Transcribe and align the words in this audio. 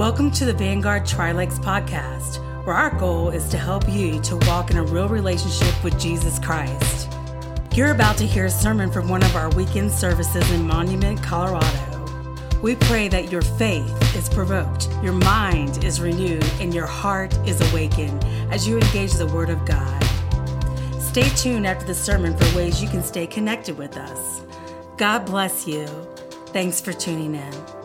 Welcome 0.00 0.30
to 0.30 0.46
the 0.46 0.54
Vanguard 0.54 1.04
Tri 1.04 1.32
Lakes 1.32 1.58
podcast, 1.58 2.38
where 2.64 2.74
our 2.74 2.98
goal 2.98 3.28
is 3.28 3.46
to 3.50 3.58
help 3.58 3.86
you 3.86 4.18
to 4.22 4.38
walk 4.46 4.70
in 4.70 4.78
a 4.78 4.82
real 4.82 5.10
relationship 5.10 5.84
with 5.84 6.00
Jesus 6.00 6.38
Christ. 6.38 7.12
You're 7.74 7.90
about 7.90 8.16
to 8.16 8.26
hear 8.26 8.46
a 8.46 8.50
sermon 8.50 8.90
from 8.90 9.10
one 9.10 9.22
of 9.22 9.36
our 9.36 9.50
weekend 9.50 9.92
services 9.92 10.50
in 10.52 10.66
Monument, 10.66 11.22
Colorado. 11.22 12.32
We 12.62 12.76
pray 12.76 13.08
that 13.08 13.30
your 13.30 13.42
faith 13.42 14.16
is 14.16 14.30
provoked, 14.30 14.88
your 15.02 15.12
mind 15.12 15.84
is 15.84 16.00
renewed, 16.00 16.50
and 16.60 16.72
your 16.72 16.86
heart 16.86 17.34
is 17.46 17.60
awakened 17.70 18.24
as 18.50 18.66
you 18.66 18.78
engage 18.78 19.12
the 19.12 19.26
Word 19.26 19.50
of 19.50 19.66
God. 19.66 20.02
Stay 20.98 21.28
tuned 21.36 21.66
after 21.66 21.84
the 21.84 21.94
sermon 21.94 22.34
for 22.38 22.56
ways 22.56 22.82
you 22.82 22.88
can 22.88 23.02
stay 23.02 23.26
connected 23.26 23.76
with 23.76 23.98
us. 23.98 24.40
God 24.96 25.26
bless 25.26 25.68
you. 25.68 25.84
Thanks 26.54 26.80
for 26.80 26.94
tuning 26.94 27.34
in. 27.34 27.79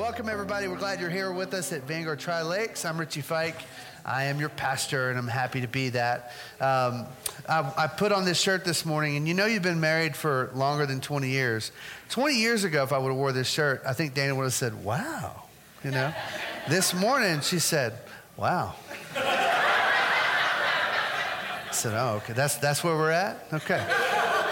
Welcome, 0.00 0.30
everybody. 0.30 0.66
We're 0.66 0.78
glad 0.78 0.98
you're 0.98 1.10
here 1.10 1.30
with 1.30 1.52
us 1.52 1.74
at 1.74 1.82
Vanguard 1.82 2.20
Tri 2.20 2.40
Lakes. 2.40 2.86
I'm 2.86 2.98
Richie 2.98 3.20
Fike. 3.20 3.60
I 4.02 4.24
am 4.24 4.40
your 4.40 4.48
pastor, 4.48 5.10
and 5.10 5.18
I'm 5.18 5.28
happy 5.28 5.60
to 5.60 5.68
be 5.68 5.90
that. 5.90 6.32
Um, 6.58 7.04
I, 7.46 7.70
I, 7.76 7.86
put 7.86 8.10
on 8.10 8.24
this 8.24 8.40
shirt 8.40 8.64
this 8.64 8.86
morning, 8.86 9.18
and 9.18 9.28
you 9.28 9.34
know 9.34 9.44
you've 9.44 9.62
been 9.62 9.78
married 9.78 10.16
for 10.16 10.52
longer 10.54 10.86
than 10.86 11.02
20 11.02 11.28
years. 11.28 11.70
20 12.08 12.34
years 12.34 12.64
ago, 12.64 12.82
if 12.82 12.94
I 12.94 12.98
would 12.98 13.08
have 13.08 13.16
wore 13.18 13.32
this 13.32 13.46
shirt, 13.46 13.82
I 13.86 13.92
think 13.92 14.14
Dana 14.14 14.34
would 14.34 14.44
have 14.44 14.54
said, 14.54 14.82
"Wow," 14.82 15.42
you 15.84 15.90
know. 15.90 16.14
this 16.70 16.94
morning, 16.94 17.42
she 17.42 17.58
said, 17.58 17.92
"Wow." 18.38 18.76
I 19.16 19.28
said, 21.72 21.92
"Oh, 21.92 22.22
okay. 22.22 22.32
That's 22.32 22.56
that's 22.56 22.82
where 22.82 22.96
we're 22.96 23.10
at. 23.10 23.46
Okay." 23.52 23.86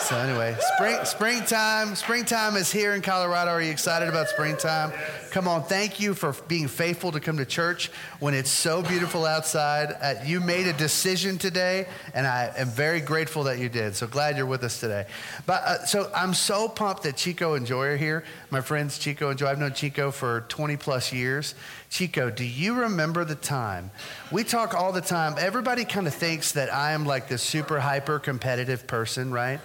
So 0.01 0.17
anyway, 0.17 0.57
spring, 0.75 1.05
springtime, 1.05 1.95
springtime 1.97 2.57
is 2.57 2.71
here 2.71 2.95
in 2.95 3.03
Colorado. 3.03 3.51
Are 3.51 3.61
you 3.61 3.71
excited 3.71 4.09
about 4.09 4.29
springtime? 4.29 4.93
Come 5.31 5.47
on, 5.47 5.63
thank 5.63 6.01
you 6.01 6.15
for 6.15 6.33
being 6.49 6.69
faithful 6.69 7.13
to 7.13 7.21
come 7.21 7.37
to 7.37 7.45
church 7.45 7.91
when 8.19 8.33
it's 8.33 8.51
so 8.51 8.83
beautiful 8.83 9.27
outside. 9.27 9.95
Uh, 10.01 10.15
you 10.25 10.41
made 10.41 10.67
a 10.67 10.73
decision 10.73 11.37
today, 11.37 11.87
and 12.15 12.27
I 12.27 12.51
am 12.57 12.69
very 12.69 13.01
grateful 13.01 13.45
that 13.45 13.59
you 13.59 13.69
did. 13.69 13.95
So 13.95 14.07
glad 14.07 14.39
you're 14.39 14.47
with 14.47 14.65
us 14.65 14.81
today. 14.81 15.07
But 15.45 15.63
uh, 15.65 15.85
so 15.85 16.11
I'm 16.15 16.33
so 16.33 16.67
pumped 16.67 17.03
that 17.03 17.17
Chico 17.17 17.55
and 17.55 17.67
Joy 17.67 17.89
are 17.89 17.97
here. 17.97 18.25
My 18.51 18.63
friends 18.63 18.99
Chico 18.99 19.29
and 19.29 19.39
Joy. 19.39 19.49
I've 19.49 19.59
known 19.59 19.75
Chico 19.75 20.11
for 20.11 20.47
20 20.49 20.79
plus 20.79 21.13
years. 21.13 21.55
Chico, 21.91 22.31
do 22.31 22.45
you 22.45 22.75
remember 22.75 23.25
the 23.25 23.35
time? 23.35 23.91
We 24.33 24.45
talk 24.45 24.75
all 24.75 24.93
the 24.93 25.03
time. 25.03 25.35
Everybody 25.39 25.85
kind 25.85 26.07
of 26.07 26.15
thinks 26.15 26.53
that 26.53 26.73
I 26.73 26.93
am 26.93 27.05
like 27.05 27.29
this 27.29 27.43
super 27.43 27.81
hyper 27.81 28.19
competitive 28.19 28.87
person, 28.87 29.31
right? 29.31 29.61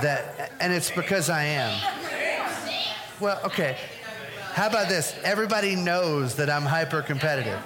That, 0.00 0.52
and 0.60 0.72
it's 0.72 0.92
because 0.92 1.28
I 1.28 1.44
am. 1.44 1.80
Well, 3.20 3.40
okay. 3.44 3.76
How 4.58 4.66
about 4.66 4.88
this? 4.88 5.14
Everybody 5.22 5.76
knows 5.76 6.34
that 6.34 6.50
I'm 6.50 6.64
hyper 6.64 7.00
competitive. 7.00 7.60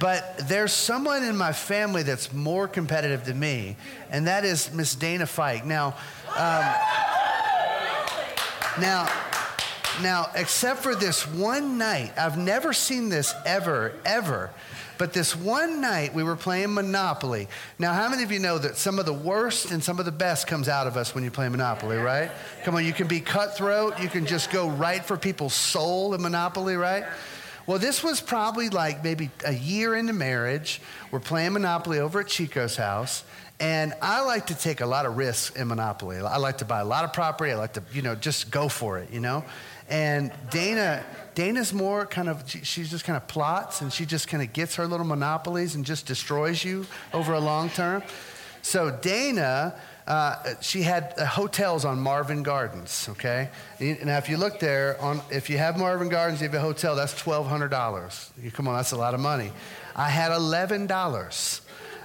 But 0.00 0.48
there's 0.48 0.72
someone 0.72 1.22
in 1.22 1.36
my 1.36 1.52
family 1.52 2.02
that's 2.02 2.32
more 2.32 2.66
competitive 2.66 3.26
than 3.26 3.38
me, 3.38 3.76
and 4.10 4.26
that 4.28 4.46
is 4.46 4.72
Miss 4.72 4.94
Dana 4.94 5.26
Fike. 5.26 5.66
Now, 5.66 5.88
um, 6.38 6.64
now, 8.80 9.12
now, 10.00 10.30
except 10.34 10.82
for 10.82 10.94
this 10.94 11.26
one 11.26 11.76
night, 11.76 12.14
I've 12.16 12.38
never 12.38 12.72
seen 12.72 13.10
this 13.10 13.34
ever, 13.44 13.92
ever. 14.06 14.50
But 14.98 15.12
this 15.12 15.34
one 15.34 15.80
night 15.80 16.12
we 16.12 16.24
were 16.24 16.36
playing 16.36 16.74
Monopoly. 16.74 17.48
Now, 17.78 17.94
how 17.94 18.08
many 18.08 18.24
of 18.24 18.32
you 18.32 18.40
know 18.40 18.58
that 18.58 18.76
some 18.76 18.98
of 18.98 19.06
the 19.06 19.12
worst 19.12 19.70
and 19.70 19.82
some 19.82 19.98
of 19.98 20.04
the 20.04 20.12
best 20.12 20.46
comes 20.46 20.68
out 20.68 20.86
of 20.86 20.96
us 20.96 21.14
when 21.14 21.24
you 21.24 21.30
play 21.30 21.48
Monopoly, 21.48 21.96
right? 21.96 22.30
Come 22.64 22.74
on, 22.74 22.84
you 22.84 22.92
can 22.92 23.06
be 23.06 23.20
cutthroat, 23.20 24.00
you 24.00 24.08
can 24.08 24.26
just 24.26 24.50
go 24.50 24.68
right 24.68 25.04
for 25.04 25.16
people's 25.16 25.54
soul 25.54 26.14
in 26.14 26.20
Monopoly, 26.20 26.76
right? 26.76 27.04
Well, 27.66 27.78
this 27.78 28.02
was 28.02 28.20
probably 28.20 28.70
like 28.70 29.04
maybe 29.04 29.30
a 29.44 29.52
year 29.52 29.94
into 29.94 30.14
marriage. 30.14 30.80
We're 31.10 31.20
playing 31.20 31.52
Monopoly 31.52 32.00
over 32.00 32.20
at 32.20 32.26
Chico's 32.26 32.76
house. 32.76 33.24
And 33.60 33.92
I 34.00 34.22
like 34.22 34.46
to 34.46 34.54
take 34.54 34.80
a 34.80 34.86
lot 34.86 35.04
of 35.04 35.16
risks 35.16 35.54
in 35.56 35.68
Monopoly. 35.68 36.16
I 36.18 36.36
like 36.36 36.58
to 36.58 36.64
buy 36.64 36.80
a 36.80 36.84
lot 36.84 37.04
of 37.04 37.12
property. 37.12 37.50
I 37.50 37.56
like 37.56 37.72
to, 37.74 37.82
you 37.92 38.02
know, 38.02 38.14
just 38.14 38.50
go 38.50 38.68
for 38.68 38.98
it, 38.98 39.10
you 39.10 39.20
know? 39.20 39.44
And 39.88 40.32
Dana, 40.50 41.04
Dana's 41.34 41.72
more 41.72 42.04
kind 42.04 42.28
of, 42.28 42.44
she, 42.46 42.84
just 42.84 43.04
kind 43.04 43.16
of 43.16 43.26
plots 43.26 43.80
and 43.80 43.92
she 43.92 44.04
just 44.04 44.28
kind 44.28 44.42
of 44.42 44.52
gets 44.52 44.74
her 44.76 44.86
little 44.86 45.06
monopolies 45.06 45.74
and 45.74 45.84
just 45.84 46.06
destroys 46.06 46.62
you 46.62 46.86
over 47.14 47.32
a 47.32 47.40
long 47.40 47.70
term. 47.70 48.02
So 48.60 48.90
Dana, 48.90 49.74
uh, 50.06 50.54
she 50.60 50.82
had 50.82 51.14
uh, 51.16 51.24
hotels 51.24 51.84
on 51.84 52.00
Marvin 52.00 52.42
Gardens, 52.42 53.08
okay? 53.10 53.50
Now, 53.80 54.18
if 54.18 54.28
you 54.28 54.36
look 54.36 54.58
there, 54.58 55.00
on, 55.00 55.22
if 55.30 55.48
you 55.48 55.58
have 55.58 55.78
Marvin 55.78 56.08
Gardens, 56.08 56.40
you 56.40 56.48
have 56.48 56.54
a 56.54 56.60
hotel, 56.60 56.96
that's 56.96 57.14
$1,200. 57.14 58.52
Come 58.52 58.68
on, 58.68 58.76
that's 58.76 58.92
a 58.92 58.96
lot 58.96 59.14
of 59.14 59.20
money. 59.20 59.52
I 59.94 60.08
had 60.10 60.32
$11. 60.32 61.60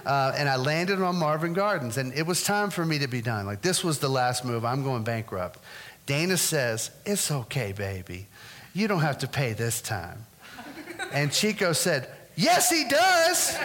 Uh, 0.06 0.34
and 0.36 0.50
I 0.50 0.56
landed 0.56 1.00
on 1.00 1.16
Marvin 1.16 1.54
Gardens, 1.54 1.96
and 1.96 2.12
it 2.12 2.26
was 2.26 2.42
time 2.42 2.68
for 2.68 2.84
me 2.84 2.98
to 2.98 3.08
be 3.08 3.22
done. 3.22 3.46
Like, 3.46 3.62
this 3.62 3.82
was 3.82 4.00
the 4.00 4.08
last 4.08 4.44
move. 4.44 4.62
I'm 4.62 4.82
going 4.82 5.02
bankrupt. 5.02 5.58
Dana 6.06 6.36
says, 6.36 6.90
It's 7.04 7.30
okay, 7.30 7.72
baby. 7.72 8.28
You 8.74 8.88
don't 8.88 9.00
have 9.00 9.18
to 9.18 9.28
pay 9.28 9.52
this 9.52 9.80
time. 9.80 10.26
And 11.12 11.32
Chico 11.32 11.72
said, 11.72 12.08
Yes, 12.36 12.70
he 12.70 12.84
does. 12.88 13.56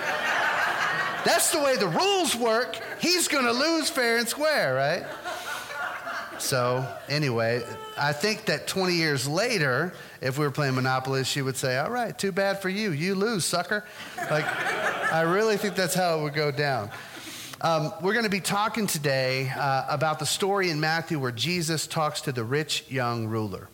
That's 1.25 1.51
the 1.51 1.59
way 1.59 1.75
the 1.75 1.87
rules 1.87 2.35
work. 2.35 2.77
He's 2.99 3.27
going 3.27 3.45
to 3.45 3.51
lose 3.51 3.89
fair 3.89 4.17
and 4.17 4.27
square, 4.27 4.73
right? 4.75 5.05
So, 6.37 6.87
anyway, 7.09 7.63
I 7.97 8.13
think 8.13 8.45
that 8.45 8.67
20 8.67 8.93
years 8.93 9.27
later, 9.27 9.93
if 10.21 10.37
we 10.37 10.45
were 10.45 10.51
playing 10.51 10.75
Monopoly, 10.75 11.25
she 11.25 11.41
would 11.41 11.57
say, 11.57 11.77
All 11.77 11.91
right, 11.91 12.17
too 12.17 12.31
bad 12.31 12.61
for 12.61 12.69
you. 12.69 12.91
You 12.91 13.15
lose, 13.15 13.43
sucker. 13.45 13.83
Like, 14.29 14.45
I 15.11 15.21
really 15.21 15.57
think 15.57 15.75
that's 15.75 15.95
how 15.95 16.19
it 16.19 16.23
would 16.23 16.33
go 16.33 16.51
down. 16.51 16.91
Um, 17.61 17.91
we're 18.01 18.13
going 18.13 18.23
to 18.23 18.29
be 18.29 18.39
talking 18.39 18.87
today 18.87 19.51
uh, 19.53 19.85
about 19.89 20.19
the 20.19 20.25
story 20.25 20.69
in 20.69 20.79
Matthew 20.79 21.19
where 21.19 21.33
Jesus 21.33 21.87
talks 21.87 22.21
to 22.21 22.31
the 22.31 22.41
rich 22.41 22.85
young 22.87 23.27
ruler. 23.27 23.67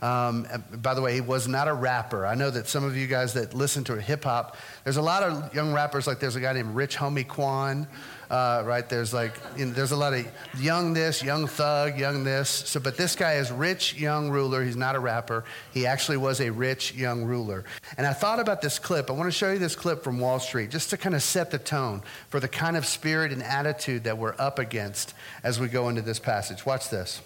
Um, 0.00 0.46
by 0.74 0.94
the 0.94 1.00
way, 1.00 1.14
he 1.14 1.20
was 1.20 1.48
not 1.48 1.66
a 1.66 1.74
rapper. 1.74 2.24
I 2.24 2.36
know 2.36 2.50
that 2.50 2.68
some 2.68 2.84
of 2.84 2.96
you 2.96 3.08
guys 3.08 3.34
that 3.34 3.52
listen 3.52 3.82
to 3.84 4.00
hip 4.00 4.22
hop, 4.22 4.56
there's 4.84 4.96
a 4.96 5.02
lot 5.02 5.24
of 5.24 5.52
young 5.52 5.72
rappers, 5.72 6.06
like 6.06 6.20
there's 6.20 6.36
a 6.36 6.40
guy 6.40 6.52
named 6.52 6.76
Rich 6.76 6.96
Homie 6.96 7.26
Quan 7.26 7.88
uh, 8.32 8.62
right? 8.64 8.88
There's 8.88 9.12
like, 9.12 9.34
you 9.58 9.66
know, 9.66 9.72
there's 9.72 9.92
a 9.92 9.96
lot 9.96 10.14
of 10.14 10.26
young 10.58 10.94
this, 10.94 11.22
young 11.22 11.46
thug, 11.46 11.98
young 11.98 12.24
this. 12.24 12.48
So, 12.48 12.80
but 12.80 12.96
this 12.96 13.14
guy 13.14 13.34
is 13.34 13.52
rich 13.52 13.94
young 13.94 14.30
ruler. 14.30 14.64
He's 14.64 14.74
not 14.74 14.96
a 14.96 14.98
rapper. 14.98 15.44
He 15.72 15.86
actually 15.86 16.16
was 16.16 16.40
a 16.40 16.50
rich 16.50 16.94
young 16.94 17.24
ruler. 17.24 17.64
And 17.98 18.06
I 18.06 18.14
thought 18.14 18.40
about 18.40 18.62
this 18.62 18.78
clip. 18.78 19.10
I 19.10 19.12
want 19.12 19.26
to 19.26 19.36
show 19.36 19.52
you 19.52 19.58
this 19.58 19.76
clip 19.76 20.02
from 20.02 20.18
Wall 20.18 20.40
Street 20.40 20.70
just 20.70 20.88
to 20.90 20.96
kind 20.96 21.14
of 21.14 21.22
set 21.22 21.50
the 21.50 21.58
tone 21.58 22.02
for 22.30 22.40
the 22.40 22.48
kind 22.48 22.78
of 22.78 22.86
spirit 22.86 23.32
and 23.32 23.42
attitude 23.42 24.04
that 24.04 24.16
we're 24.16 24.34
up 24.38 24.58
against 24.58 25.12
as 25.44 25.60
we 25.60 25.68
go 25.68 25.90
into 25.90 26.00
this 26.00 26.18
passage. 26.18 26.64
Watch 26.64 26.88
this. 26.88 27.18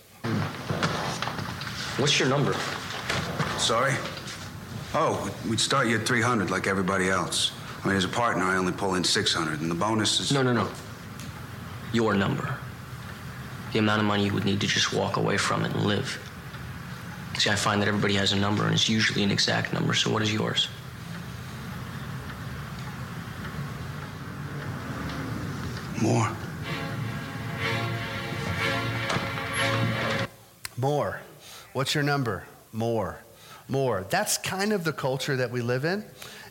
What's 1.98 2.18
your 2.18 2.28
number? 2.28 2.52
Sorry? 3.58 3.94
Oh, 4.92 5.32
we'd 5.48 5.60
start 5.60 5.86
you 5.86 6.00
at 6.00 6.06
300 6.06 6.50
like 6.50 6.66
everybody 6.66 7.08
else. 7.10 7.52
I 7.84 7.88
mean, 7.88 7.96
as 7.96 8.04
a 8.04 8.08
partner, 8.08 8.42
I 8.42 8.56
only 8.56 8.72
pull 8.72 8.96
in 8.96 9.04
600, 9.04 9.60
and 9.60 9.70
the 9.70 9.74
bonus 9.74 10.18
is. 10.18 10.32
No, 10.32 10.42
no, 10.42 10.52
no 10.52 10.68
your 11.96 12.14
number. 12.14 12.54
The 13.72 13.78
amount 13.80 14.00
of 14.00 14.06
money 14.06 14.26
you 14.26 14.34
would 14.34 14.44
need 14.44 14.60
to 14.60 14.66
just 14.66 14.92
walk 14.92 15.16
away 15.16 15.38
from 15.38 15.64
it 15.64 15.72
and 15.74 15.84
live. 15.84 16.22
See, 17.38 17.50
I 17.50 17.54
find 17.54 17.82
that 17.82 17.88
everybody 17.88 18.14
has 18.14 18.32
a 18.32 18.36
number, 18.36 18.64
and 18.64 18.74
it's 18.74 18.88
usually 18.88 19.22
an 19.22 19.30
exact 19.30 19.72
number, 19.72 19.94
so 19.94 20.12
what 20.12 20.22
is 20.22 20.32
yours? 20.32 20.68
More. 26.00 26.30
More. 30.76 31.20
What's 31.72 31.94
your 31.94 32.04
number? 32.04 32.44
More. 32.72 33.18
More. 33.68 34.06
That's 34.10 34.36
kind 34.38 34.72
of 34.72 34.84
the 34.84 34.92
culture 34.92 35.36
that 35.36 35.50
we 35.50 35.62
live 35.62 35.84
in. 35.84 36.04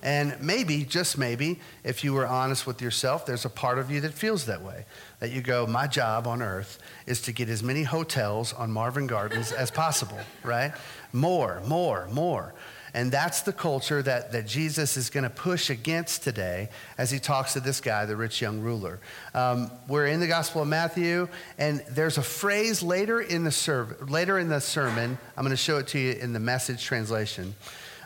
And 0.05 0.39
maybe, 0.39 0.85
just 0.85 1.17
maybe, 1.17 1.59
if 1.83 2.03
you 2.03 2.13
were 2.13 2.27
honest 2.27 2.67
with 2.67 2.79
yourself, 2.79 3.25
there's 3.25 3.43
a 3.43 3.49
part 3.49 3.79
of 3.79 3.89
you 3.89 4.01
that 4.01 4.13
feels 4.13 4.45
that 4.45 4.61
way. 4.61 4.85
That 5.19 5.31
you 5.31 5.41
go, 5.41 5.65
my 5.65 5.87
job 5.87 6.27
on 6.27 6.43
earth 6.43 6.77
is 7.07 7.23
to 7.23 7.31
get 7.31 7.49
as 7.49 7.63
many 7.63 7.81
hotels 7.81 8.53
on 8.53 8.71
Marvin 8.71 9.07
Gardens 9.07 9.51
as 9.51 9.71
possible, 9.71 10.19
right? 10.43 10.73
More, 11.11 11.59
more, 11.65 12.07
more. 12.11 12.53
And 12.93 13.11
that's 13.11 13.41
the 13.41 13.51
culture 13.51 14.03
that, 14.03 14.31
that 14.31 14.45
Jesus 14.45 14.95
is 14.95 15.09
going 15.09 15.23
to 15.23 15.29
push 15.31 15.71
against 15.71 16.23
today 16.23 16.69
as 16.99 17.09
he 17.09 17.17
talks 17.17 17.53
to 17.53 17.59
this 17.59 17.81
guy, 17.81 18.05
the 18.05 18.15
rich 18.15 18.43
young 18.43 18.61
ruler. 18.61 18.99
Um, 19.33 19.71
we're 19.87 20.05
in 20.05 20.19
the 20.19 20.27
Gospel 20.27 20.61
of 20.61 20.67
Matthew, 20.67 21.27
and 21.57 21.83
there's 21.89 22.19
a 22.19 22.23
phrase 22.23 22.83
later 22.83 23.19
in 23.19 23.43
the, 23.43 23.51
serv- 23.51 24.11
later 24.11 24.37
in 24.37 24.49
the 24.49 24.61
sermon. 24.61 25.17
I'm 25.35 25.43
going 25.43 25.49
to 25.49 25.57
show 25.57 25.79
it 25.79 25.87
to 25.87 25.99
you 25.99 26.11
in 26.11 26.31
the 26.31 26.39
message 26.39 26.85
translation. 26.85 27.55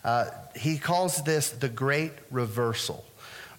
Uh, 0.04 0.30
he 0.56 0.78
calls 0.78 1.24
this 1.24 1.50
the 1.50 1.69
great 1.69 2.13
reversal. 2.31 3.06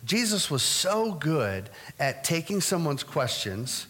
Jesus 0.05 0.51
was 0.51 0.63
so 0.63 1.13
good 1.13 1.69
at 1.99 2.25
taking 2.25 2.61
someone's 2.61 3.03
questions 3.03 3.87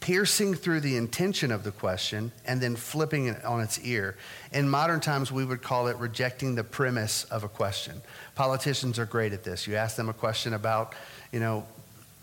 piercing 0.00 0.54
through 0.54 0.80
the 0.80 0.96
intention 0.96 1.50
of 1.50 1.64
the 1.64 1.72
question 1.72 2.30
and 2.46 2.60
then 2.60 2.76
flipping 2.76 3.26
it 3.26 3.44
on 3.44 3.60
its 3.60 3.80
ear. 3.80 4.16
In 4.52 4.68
modern 4.68 5.00
times, 5.00 5.32
we 5.32 5.44
would 5.44 5.62
call 5.62 5.88
it 5.88 5.96
rejecting 5.96 6.54
the 6.54 6.64
premise 6.64 7.24
of 7.24 7.44
a 7.44 7.48
question. 7.48 8.00
Politicians 8.34 8.98
are 8.98 9.06
great 9.06 9.32
at 9.32 9.42
this. 9.42 9.66
You 9.66 9.76
ask 9.76 9.96
them 9.96 10.08
a 10.08 10.14
question 10.14 10.54
about, 10.54 10.94
you 11.32 11.40
know, 11.40 11.66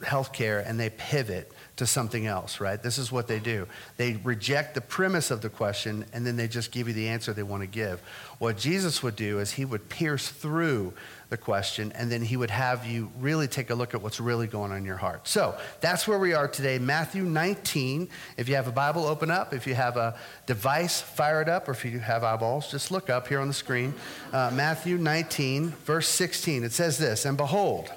healthcare 0.02 0.68
and 0.68 0.80
they 0.80 0.90
pivot 0.92 1.52
to 1.78 1.86
something 1.86 2.26
else, 2.26 2.62
right? 2.62 2.82
This 2.82 2.98
is 2.98 3.12
what 3.12 3.28
they 3.28 3.40
do. 3.40 3.68
They 3.98 4.14
reject 4.24 4.76
the 4.76 4.82
premise 4.82 5.30
of 5.30 5.42
the 5.42 5.50
question 5.50 6.06
and 6.14 6.26
then 6.26 6.38
they 6.38 6.48
just 6.48 6.72
give 6.72 6.88
you 6.88 6.94
the 6.94 7.10
answer 7.10 7.34
they 7.34 7.44
want 7.44 7.64
to 7.64 7.68
give. 7.68 8.00
What 8.40 8.58
Jesus 8.58 9.04
would 9.04 9.16
do 9.16 9.40
is 9.40 9.52
he 9.52 9.66
would 9.66 9.90
pierce 9.90 10.30
through 10.30 10.94
the 11.30 11.38
question 11.38 11.92
and 11.94 12.10
then 12.10 12.22
he 12.22 12.38
would 12.38 12.52
have 12.52 12.86
you 12.86 13.12
really 13.20 13.48
take 13.48 13.72
a 13.72 13.76
look 13.76 13.94
at 13.94 14.02
what's 14.02 14.22
really 14.22 14.48
going 14.48 14.72
on 14.72 14.78
in 14.78 14.86
your 14.86 14.96
heart. 14.96 15.28
So 15.28 15.58
that's 15.82 16.08
where 16.08 16.20
we 16.20 16.34
are 16.34 16.48
today. 16.48 16.80
Matthew 16.80 17.24
19. 17.24 18.08
If 18.38 18.48
you 18.48 18.56
have 18.56 18.68
a 18.68 18.72
Bible, 18.72 19.06
open 19.06 19.30
up. 19.30 19.54
If 19.54 19.68
you 19.68 19.76
have 19.76 19.98
a 19.98 20.18
device, 20.46 21.02
fire 21.02 21.42
it 21.42 21.50
up. 21.50 21.68
Or 21.68 21.72
if 21.72 21.84
you 21.84 22.00
have 22.00 22.24
eyeballs, 22.24 22.72
just 22.72 22.90
look 22.90 23.10
up 23.10 23.28
here 23.28 23.42
on 23.42 23.50
the 23.50 23.54
screen. 23.54 23.94
Uh, 24.32 24.52
Matthew 24.54 24.98
19, 24.98 25.70
verse 25.70 26.08
16. 26.08 26.64
It 26.64 26.72
says 26.72 26.98
this 26.98 27.26
And 27.26 27.36
behold, 27.36 27.92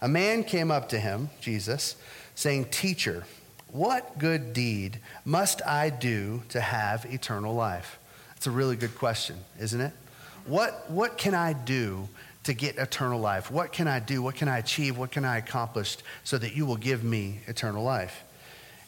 a 0.00 0.08
man 0.08 0.44
came 0.44 0.70
up 0.70 0.88
to 0.90 1.00
him, 1.00 1.30
Jesus 1.40 1.96
saying, 2.34 2.66
Teacher, 2.66 3.24
what 3.68 4.18
good 4.18 4.52
deed 4.52 5.00
must 5.24 5.62
I 5.66 5.90
do 5.90 6.42
to 6.50 6.60
have 6.60 7.06
eternal 7.06 7.54
life? 7.54 7.98
It's 8.36 8.46
a 8.46 8.50
really 8.50 8.76
good 8.76 8.96
question, 8.96 9.36
isn't 9.58 9.80
it? 9.80 9.92
What, 10.46 10.90
what 10.90 11.16
can 11.16 11.34
I 11.34 11.52
do 11.52 12.08
to 12.44 12.52
get 12.52 12.76
eternal 12.76 13.20
life? 13.20 13.50
What 13.50 13.72
can 13.72 13.86
I 13.86 14.00
do? 14.00 14.20
What 14.22 14.34
can 14.34 14.48
I 14.48 14.58
achieve? 14.58 14.98
What 14.98 15.12
can 15.12 15.24
I 15.24 15.38
accomplish 15.38 15.96
so 16.24 16.38
that 16.38 16.54
you 16.56 16.66
will 16.66 16.76
give 16.76 17.04
me 17.04 17.40
eternal 17.46 17.84
life? 17.84 18.24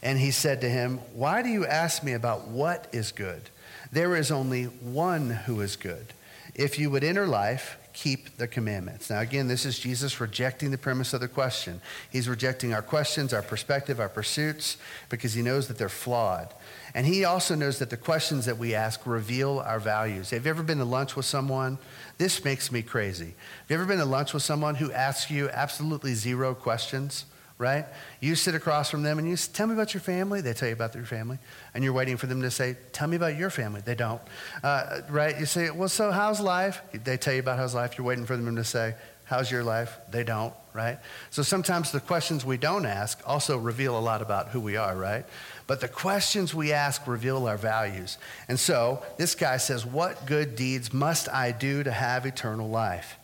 And 0.02 0.18
he 0.18 0.32
said 0.32 0.60
to 0.60 0.68
him, 0.68 0.98
Why 1.14 1.42
do 1.42 1.48
you 1.48 1.64
ask 1.64 2.02
me 2.02 2.12
about 2.12 2.48
what 2.48 2.88
is 2.92 3.12
good? 3.12 3.48
There 3.90 4.16
is 4.16 4.30
only 4.30 4.64
one 4.64 5.30
who 5.30 5.60
is 5.60 5.76
good. 5.76 6.06
If 6.54 6.78
you 6.78 6.90
would 6.90 7.04
enter 7.04 7.26
life, 7.26 7.78
keep 7.94 8.36
the 8.36 8.48
commandments. 8.48 9.08
Now, 9.08 9.20
again, 9.20 9.48
this 9.48 9.64
is 9.64 9.78
Jesus 9.78 10.20
rejecting 10.20 10.70
the 10.70 10.78
premise 10.78 11.14
of 11.14 11.20
the 11.20 11.28
question. 11.28 11.80
He's 12.10 12.28
rejecting 12.28 12.74
our 12.74 12.82
questions, 12.82 13.32
our 13.32 13.40
perspective, 13.40 14.00
our 14.00 14.08
pursuits, 14.08 14.76
because 15.08 15.32
he 15.32 15.42
knows 15.42 15.68
that 15.68 15.78
they're 15.78 15.88
flawed. 15.88 16.52
And 16.94 17.06
he 17.06 17.24
also 17.24 17.54
knows 17.54 17.78
that 17.78 17.90
the 17.90 17.96
questions 17.96 18.46
that 18.46 18.58
we 18.58 18.74
ask 18.74 19.06
reveal 19.06 19.60
our 19.60 19.78
values. 19.78 20.30
Have 20.30 20.44
you 20.44 20.50
ever 20.50 20.62
been 20.62 20.78
to 20.78 20.84
lunch 20.84 21.16
with 21.16 21.24
someone? 21.24 21.78
This 22.18 22.44
makes 22.44 22.70
me 22.70 22.82
crazy. 22.82 23.34
Have 23.34 23.70
you 23.70 23.76
ever 23.76 23.86
been 23.86 23.98
to 23.98 24.04
lunch 24.04 24.34
with 24.34 24.42
someone 24.42 24.74
who 24.74 24.92
asks 24.92 25.30
you 25.30 25.48
absolutely 25.50 26.14
zero 26.14 26.54
questions? 26.54 27.26
Right? 27.58 27.86
You 28.20 28.34
sit 28.34 28.54
across 28.54 28.90
from 28.90 29.02
them 29.02 29.18
and 29.18 29.28
you 29.28 29.36
say, 29.36 29.52
tell 29.52 29.66
me 29.66 29.74
about 29.74 29.94
your 29.94 30.00
family. 30.00 30.40
They 30.40 30.52
tell 30.52 30.68
you 30.68 30.74
about 30.74 30.92
their 30.92 31.04
family. 31.04 31.38
And 31.72 31.84
you're 31.84 31.92
waiting 31.92 32.16
for 32.16 32.26
them 32.26 32.42
to 32.42 32.50
say, 32.50 32.76
tell 32.92 33.06
me 33.06 33.16
about 33.16 33.36
your 33.36 33.50
family. 33.50 33.80
They 33.84 33.94
don't, 33.94 34.20
uh, 34.62 35.02
right? 35.08 35.38
You 35.38 35.46
say, 35.46 35.70
well, 35.70 35.88
so 35.88 36.10
how's 36.10 36.40
life? 36.40 36.82
They 36.92 37.16
tell 37.16 37.34
you 37.34 37.40
about 37.40 37.58
how's 37.58 37.74
life. 37.74 37.96
You're 37.96 38.06
waiting 38.06 38.26
for 38.26 38.36
them 38.36 38.56
to 38.56 38.64
say, 38.64 38.94
how's 39.24 39.50
your 39.50 39.62
life? 39.62 39.96
They 40.10 40.24
don't, 40.24 40.52
right? 40.72 40.98
So 41.30 41.42
sometimes 41.42 41.92
the 41.92 42.00
questions 42.00 42.44
we 42.44 42.56
don't 42.56 42.86
ask 42.86 43.20
also 43.24 43.56
reveal 43.56 43.96
a 43.96 44.00
lot 44.00 44.20
about 44.20 44.48
who 44.48 44.60
we 44.60 44.76
are, 44.76 44.96
right? 44.96 45.24
But 45.66 45.80
the 45.80 45.88
questions 45.88 46.54
we 46.54 46.72
ask 46.72 47.06
reveal 47.06 47.46
our 47.46 47.56
values. 47.56 48.18
And 48.48 48.58
so 48.58 49.02
this 49.16 49.34
guy 49.34 49.58
says, 49.58 49.86
what 49.86 50.26
good 50.26 50.56
deeds 50.56 50.92
must 50.92 51.28
I 51.28 51.52
do 51.52 51.84
to 51.84 51.92
have 51.92 52.26
eternal 52.26 52.68
life? 52.68 53.16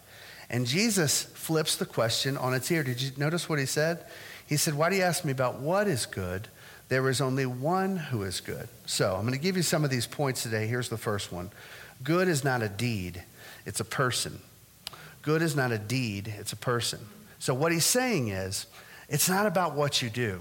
And 0.51 0.67
Jesus 0.67 1.23
flips 1.23 1.77
the 1.77 1.87
question 1.87 2.37
on 2.37 2.53
its 2.53 2.71
ear. 2.71 2.83
Did 2.83 3.01
you 3.01 3.13
notice 3.17 3.49
what 3.49 3.61
he 3.61 3.67
said? 3.67 4.05
He 4.47 4.57
said, 4.57 4.75
Why 4.75 4.91
do 4.91 4.97
you 4.97 5.03
ask 5.03 5.25
me 5.25 5.31
about 5.33 5.61
what 5.61 5.87
is 5.87 6.07
good? 6.07 6.49
There 6.89 7.09
is 7.09 7.21
only 7.21 7.47
one 7.47 7.97
who 7.97 8.25
is 8.25 8.41
good. 8.41 8.69
So 8.85 9.15
I'm 9.15 9.23
going 9.23 9.33
to 9.33 9.39
give 9.39 9.57
you 9.57 9.63
some 9.63 9.85
of 9.85 9.91
these 9.91 10.09
points 10.09 10.43
today. 10.43 10.67
Here's 10.67 10.89
the 10.89 10.99
first 10.99 11.33
one 11.33 11.51
Good 12.03 12.29
is 12.29 12.45
not 12.45 12.63
a 12.63 12.69
deed, 12.69 13.23
it's 13.65 13.81
a 13.81 13.85
person. 13.85 14.41
Good 15.23 15.41
is 15.41 15.55
not 15.55 15.71
a 15.71 15.79
deed, 15.79 16.35
it's 16.39 16.53
a 16.53 16.57
person. 16.57 16.99
So 17.39 17.55
what 17.55 17.73
he's 17.73 17.85
saying 17.85 18.29
is, 18.29 18.67
it's 19.09 19.29
not 19.29 19.47
about 19.47 19.75
what 19.75 20.03
you 20.03 20.11
do. 20.11 20.41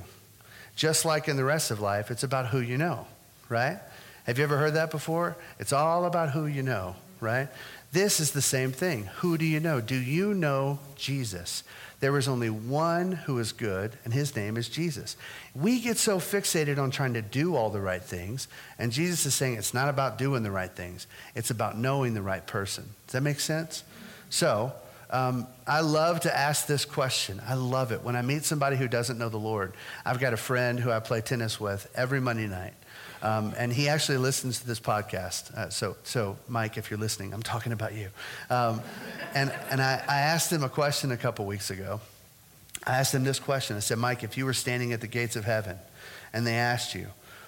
Just 0.75 1.05
like 1.05 1.27
in 1.27 1.35
the 1.35 1.43
rest 1.43 1.69
of 1.69 1.81
life, 1.81 2.09
it's 2.09 2.23
about 2.23 2.47
who 2.47 2.59
you 2.59 2.77
know, 2.77 3.05
right? 3.49 3.79
Have 4.23 4.37
you 4.37 4.43
ever 4.43 4.57
heard 4.57 4.75
that 4.75 4.89
before? 4.89 5.35
It's 5.59 5.73
all 5.73 6.05
about 6.05 6.31
who 6.31 6.45
you 6.45 6.63
know, 6.63 6.95
right? 7.19 7.49
This 7.91 8.19
is 8.19 8.31
the 8.31 8.41
same 8.41 8.71
thing. 8.71 9.05
Who 9.17 9.37
do 9.37 9.45
you 9.45 9.59
know? 9.59 9.81
Do 9.81 9.95
you 9.95 10.33
know 10.33 10.79
Jesus? 10.95 11.63
There 11.99 12.17
is 12.17 12.27
only 12.27 12.49
one 12.49 13.11
who 13.11 13.39
is 13.39 13.51
good, 13.51 13.97
and 14.05 14.13
his 14.13 14.35
name 14.35 14.55
is 14.57 14.69
Jesus. 14.69 15.17
We 15.53 15.81
get 15.81 15.97
so 15.97 16.17
fixated 16.17 16.77
on 16.77 16.91
trying 16.91 17.15
to 17.15 17.21
do 17.21 17.55
all 17.55 17.69
the 17.69 17.81
right 17.81 18.01
things, 18.01 18.47
and 18.77 18.91
Jesus 18.91 19.25
is 19.25 19.33
saying 19.33 19.55
it's 19.55 19.73
not 19.73 19.89
about 19.89 20.17
doing 20.17 20.43
the 20.43 20.51
right 20.51 20.71
things, 20.71 21.07
it's 21.35 21.49
about 21.49 21.77
knowing 21.77 22.13
the 22.13 22.21
right 22.21 22.45
person. 22.45 22.85
Does 23.07 23.13
that 23.13 23.21
make 23.21 23.39
sense? 23.39 23.83
So, 24.29 24.71
um, 25.09 25.47
I 25.65 25.81
love 25.81 26.21
to 26.21 26.37
ask 26.37 26.67
this 26.67 26.85
question. 26.85 27.41
I 27.45 27.55
love 27.55 27.91
it. 27.91 28.03
When 28.03 28.15
I 28.15 28.21
meet 28.21 28.45
somebody 28.45 28.77
who 28.77 28.87
doesn't 28.87 29.17
know 29.17 29.29
the 29.29 29.37
Lord, 29.37 29.73
I've 30.05 30.19
got 30.19 30.33
a 30.33 30.37
friend 30.37 30.79
who 30.79 30.91
I 30.91 30.99
play 30.99 31.21
tennis 31.21 31.59
with 31.59 31.89
every 31.95 32.21
Monday 32.21 32.47
night. 32.47 32.75
Um, 33.21 33.53
and 33.57 33.73
he 33.73 33.89
actually 33.89 34.17
listens 34.17 34.59
to 34.59 34.67
this 34.67 34.79
podcast. 34.79 35.53
Uh, 35.53 35.69
so, 35.69 35.97
so, 36.03 36.37
Mike, 36.47 36.77
if 36.77 36.89
you're 36.89 36.99
listening, 36.99 37.33
I'm 37.33 37.43
talking 37.43 37.73
about 37.73 37.93
you. 37.93 38.09
Um, 38.49 38.81
and 39.33 39.51
and 39.69 39.81
I, 39.81 40.03
I 40.07 40.19
asked 40.21 40.51
him 40.51 40.63
a 40.63 40.69
question 40.69 41.11
a 41.11 41.17
couple 41.17 41.45
weeks 41.45 41.69
ago. 41.69 41.99
I 42.85 42.97
asked 42.97 43.13
him 43.13 43.23
this 43.23 43.39
question. 43.39 43.75
I 43.75 43.79
said, 43.79 43.97
Mike, 43.97 44.23
if 44.23 44.37
you 44.37 44.45
were 44.45 44.53
standing 44.53 44.93
at 44.93 45.01
the 45.01 45.07
gates 45.07 45.35
of 45.35 45.43
heaven 45.43 45.77
and 46.31 46.47
they 46.47 46.55
asked 46.55 46.95
you, 46.95 47.07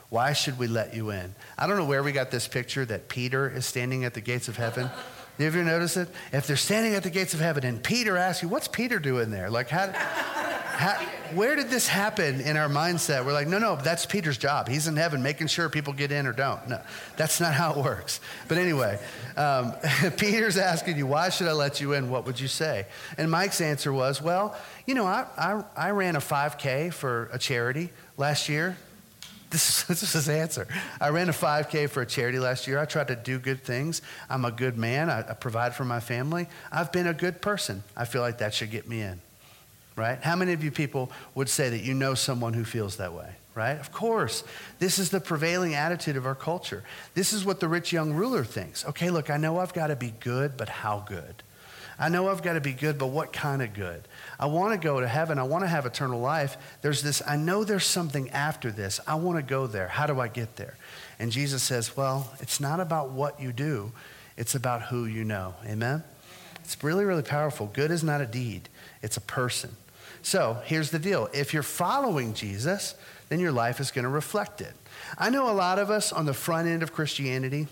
why 0.10 0.34
should 0.34 0.60
we 0.60 0.68
let 0.68 0.94
you 0.94 1.10
in? 1.12 1.34
I 1.58 1.68
don't 1.68 1.78
know 1.78 1.86
where 1.86 2.04
we 2.04 2.12
got 2.12 2.32
this 2.32 2.48
picture 2.48 2.84
that 2.86 3.08
Peter 3.08 3.50
is 3.50 3.66
standing 3.66 4.04
at 4.04 4.14
the 4.14 4.20
gates 4.20 4.50
of 4.50 4.58
heaven. 4.58 4.88
Have 4.88 5.56
you 5.56 5.62
ever 5.62 5.64
noticed 5.64 5.96
it? 5.96 6.10
If 6.34 6.48
they're 6.48 6.58
standing 6.58 6.96
at 6.96 7.04
the 7.04 7.10
gates 7.10 7.34
of 7.34 7.40
heaven 7.40 7.64
and 7.64 7.82
Peter 7.82 8.18
asks 8.18 8.44
you, 8.44 8.50
what's 8.50 8.68
Peter 8.68 9.00
doing 9.00 9.32
there? 9.32 9.50
Like, 9.50 9.70
how, 9.70 9.88
how, 10.82 11.00
where 11.36 11.56
did 11.56 11.70
this 11.70 11.88
happen 11.88 12.42
in 12.42 12.58
our 12.58 12.68
mindset? 12.68 13.24
We're 13.24 13.34
like, 13.34 13.48
no, 13.48 13.60
no, 13.60 13.76
that's 13.76 14.08
Peter's 14.08 14.40
job. 14.40 14.68
He's 14.68 14.88
in 14.88 14.96
heaven 14.96 15.22
making 15.22 15.46
sure 15.46 15.70
people 15.70 15.94
get 15.94 16.12
in 16.12 16.26
or 16.26 16.34
don't. 16.34 16.68
No, 16.68 16.82
that's 17.18 17.40
not 17.40 17.54
how 17.54 17.74
it 17.74 17.78
works. 17.78 18.20
But 18.48 18.58
anyway, 18.58 19.00
um, 19.38 19.74
Peter's 20.18 20.58
asking 20.58 20.98
you, 20.98 21.06
why 21.06 21.30
should 21.30 21.48
I 21.48 21.52
let 21.52 21.82
you 21.82 21.94
in? 21.94 22.10
What 22.10 22.26
would 22.26 22.40
you 22.40 22.48
say? 22.48 22.88
And 23.20 23.30
Mike's 23.30 23.62
answer 23.62 23.94
was, 23.94 24.24
well, 24.24 24.58
you 24.88 24.96
know, 24.96 25.06
I, 25.06 25.28
I, 25.38 25.64
I 25.78 25.92
ran 25.92 26.16
a 26.16 26.20
5K 26.20 26.92
for 26.92 27.30
a 27.32 27.38
charity 27.38 27.92
last 28.18 28.50
year. 28.50 28.76
This, 29.52 29.84
this 29.88 30.02
is 30.02 30.14
his 30.14 30.30
answer. 30.30 30.68
I 31.00 31.10
ran 31.10 31.30
a 31.30 31.34
5K 31.34 31.92
for 31.92 32.02
a 32.02 32.08
charity 32.08 32.40
last 32.40 32.66
year. 32.66 32.80
I 32.80 32.86
tried 32.86 33.10
to 33.10 33.16
do 33.16 33.38
good 33.38 33.64
things. 33.64 34.02
I'm 34.32 34.46
a 34.46 34.52
good 34.52 34.80
man. 34.80 35.12
I, 35.12 35.20
I 35.20 35.34
provide 35.34 35.76
for 35.76 35.86
my 35.86 36.00
family. 36.00 36.48
I've 36.72 36.92
been 36.92 37.06
a 37.06 37.14
good 37.14 37.40
person. 37.40 37.84
I 37.96 38.06
feel 38.06 38.24
like 38.24 38.40
that 38.40 38.56
should 38.56 38.72
get 38.72 38.90
me 38.90 39.02
in 39.02 39.22
right? 40.02 40.20
How 40.20 40.36
many 40.36 40.54
of 40.54 40.64
you 40.64 40.72
people 40.72 41.12
would 41.36 41.48
say 41.48 41.70
that 41.70 41.84
you 41.84 41.94
know 41.94 42.16
someone 42.16 42.54
who 42.54 42.64
feels 42.64 42.96
that 42.96 43.14
way, 43.14 43.30
right? 43.54 43.80
Of 43.80 43.92
course. 43.92 44.44
This 44.80 44.98
is 44.98 45.12
the 45.12 45.20
prevailing 45.20 45.76
attitude 45.76 46.18
of 46.18 46.26
our 46.26 46.34
culture. 46.34 46.84
This 47.14 47.34
is 47.34 47.46
what 47.46 47.60
the 47.60 47.68
rich 47.68 47.94
young 47.94 48.14
ruler 48.14 48.44
thinks. 48.44 48.84
Okay, 48.84 49.12
look, 49.12 49.30
I 49.30 49.38
know 49.38 49.60
I've 49.60 49.74
got 49.74 49.88
to 49.88 49.96
be 49.96 50.12
good, 50.20 50.58
but 50.58 50.70
how 50.70 51.06
good? 51.08 51.44
I 52.00 52.10
know 52.10 52.30
I've 52.30 52.42
got 52.42 52.54
to 52.54 52.62
be 52.62 52.74
good, 52.74 52.98
but 52.98 53.08
what 53.08 53.32
kind 53.32 53.62
of 53.62 53.76
good? 53.76 54.02
I 54.40 54.48
want 54.48 54.74
to 54.74 54.84
go 54.84 55.00
to 55.00 55.08
heaven. 55.08 55.38
I 55.38 55.44
want 55.44 55.66
to 55.66 55.68
have 55.68 55.86
eternal 55.86 56.20
life. 56.20 56.58
There's 56.82 57.04
this, 57.04 57.22
I 57.28 57.36
know 57.36 57.64
there's 57.64 57.86
something 57.86 58.32
after 58.32 58.72
this. 58.72 59.00
I 59.06 59.16
want 59.16 59.38
to 59.38 59.44
go 59.44 59.68
there. 59.68 59.88
How 59.88 60.08
do 60.08 60.20
I 60.20 60.28
get 60.28 60.56
there? 60.56 60.74
And 61.20 61.32
Jesus 61.32 61.62
says, 61.62 61.96
Well, 61.96 62.34
it's 62.40 62.60
not 62.60 62.80
about 62.80 63.12
what 63.12 63.40
you 63.40 63.54
do, 63.54 63.92
it's 64.36 64.56
about 64.56 64.82
who 64.82 65.06
you 65.06 65.24
know. 65.24 65.54
Amen? 65.68 66.04
It's 66.64 66.84
really, 66.84 67.06
really 67.06 67.22
powerful. 67.22 67.68
Good 67.68 67.92
is 67.92 68.04
not 68.04 68.22
a 68.22 68.26
deed, 68.26 68.70
it's 69.04 69.18
a 69.18 69.22
person. 69.22 69.76
So 70.24 70.62
here's 70.66 70.92
the 70.92 71.00
deal 71.00 71.30
if 71.34 71.54
you're 71.54 71.64
following 71.64 72.34
Jesus, 72.34 72.96
then 73.30 73.40
your 73.40 73.52
life 73.52 73.80
is 73.80 73.92
going 73.92 74.04
to 74.04 74.10
reflect 74.10 74.62
it. 74.62 74.74
I 75.18 75.30
know 75.30 75.50
a 75.50 75.54
lot 75.54 75.80
of 75.80 75.90
us 75.90 76.12
on 76.12 76.26
the 76.26 76.34
front 76.34 76.68
end 76.68 76.84
of 76.84 76.94
Christianity, 76.94 77.68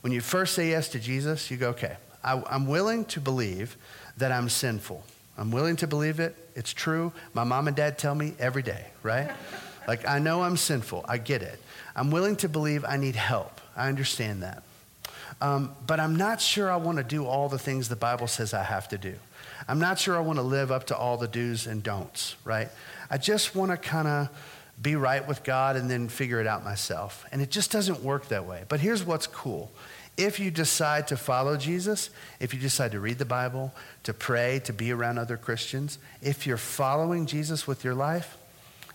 when 0.00 0.12
you 0.12 0.20
first 0.20 0.54
say 0.54 0.70
yes 0.70 0.88
to 0.90 0.98
Jesus, 0.98 1.50
you 1.50 1.56
go, 1.56 1.70
okay, 1.70 1.96
I, 2.22 2.42
I'm 2.48 2.66
willing 2.66 3.04
to 3.06 3.20
believe 3.20 3.76
that 4.16 4.32
I'm 4.32 4.48
sinful. 4.48 5.04
I'm 5.38 5.50
willing 5.50 5.76
to 5.76 5.86
believe 5.86 6.18
it. 6.20 6.34
It's 6.54 6.72
true. 6.72 7.12
My 7.34 7.44
mom 7.44 7.68
and 7.68 7.76
dad 7.76 7.98
tell 7.98 8.14
me 8.14 8.34
every 8.38 8.62
day, 8.62 8.86
right? 9.02 9.30
like, 9.88 10.08
I 10.08 10.18
know 10.18 10.42
I'm 10.42 10.56
sinful. 10.56 11.04
I 11.08 11.18
get 11.18 11.42
it. 11.42 11.60
I'm 11.94 12.10
willing 12.10 12.36
to 12.36 12.48
believe 12.48 12.84
I 12.84 12.96
need 12.96 13.16
help. 13.16 13.60
I 13.76 13.88
understand 13.88 14.42
that. 14.42 14.62
Um, 15.40 15.74
but 15.86 16.00
I'm 16.00 16.16
not 16.16 16.40
sure 16.40 16.70
I 16.70 16.76
want 16.76 16.98
to 16.98 17.04
do 17.04 17.26
all 17.26 17.48
the 17.48 17.58
things 17.58 17.88
the 17.88 17.96
Bible 17.96 18.26
says 18.26 18.54
I 18.54 18.62
have 18.62 18.88
to 18.88 18.98
do. 18.98 19.14
I'm 19.68 19.78
not 19.78 19.98
sure 19.98 20.16
I 20.16 20.20
want 20.20 20.38
to 20.38 20.44
live 20.44 20.70
up 20.70 20.84
to 20.86 20.96
all 20.96 21.16
the 21.16 21.28
do's 21.28 21.66
and 21.66 21.82
don'ts, 21.82 22.36
right? 22.44 22.68
I 23.10 23.18
just 23.18 23.54
want 23.54 23.70
to 23.72 23.76
kind 23.76 24.06
of 24.06 24.28
be 24.80 24.94
right 24.94 25.26
with 25.26 25.42
God 25.42 25.76
and 25.76 25.90
then 25.90 26.08
figure 26.08 26.40
it 26.40 26.46
out 26.46 26.64
myself. 26.64 27.24
And 27.32 27.40
it 27.40 27.50
just 27.50 27.70
doesn't 27.72 28.02
work 28.02 28.28
that 28.28 28.46
way. 28.46 28.64
But 28.68 28.80
here's 28.80 29.04
what's 29.04 29.26
cool. 29.26 29.72
If 30.16 30.40
you 30.40 30.50
decide 30.50 31.08
to 31.08 31.16
follow 31.16 31.56
Jesus, 31.56 32.10
if 32.40 32.54
you 32.54 32.60
decide 32.60 32.92
to 32.92 33.00
read 33.00 33.18
the 33.18 33.24
Bible, 33.24 33.74
to 34.04 34.14
pray, 34.14 34.60
to 34.64 34.72
be 34.72 34.92
around 34.92 35.18
other 35.18 35.36
Christians, 35.36 35.98
if 36.22 36.46
you're 36.46 36.56
following 36.56 37.26
Jesus 37.26 37.66
with 37.66 37.84
your 37.84 37.94
life, 37.94 38.38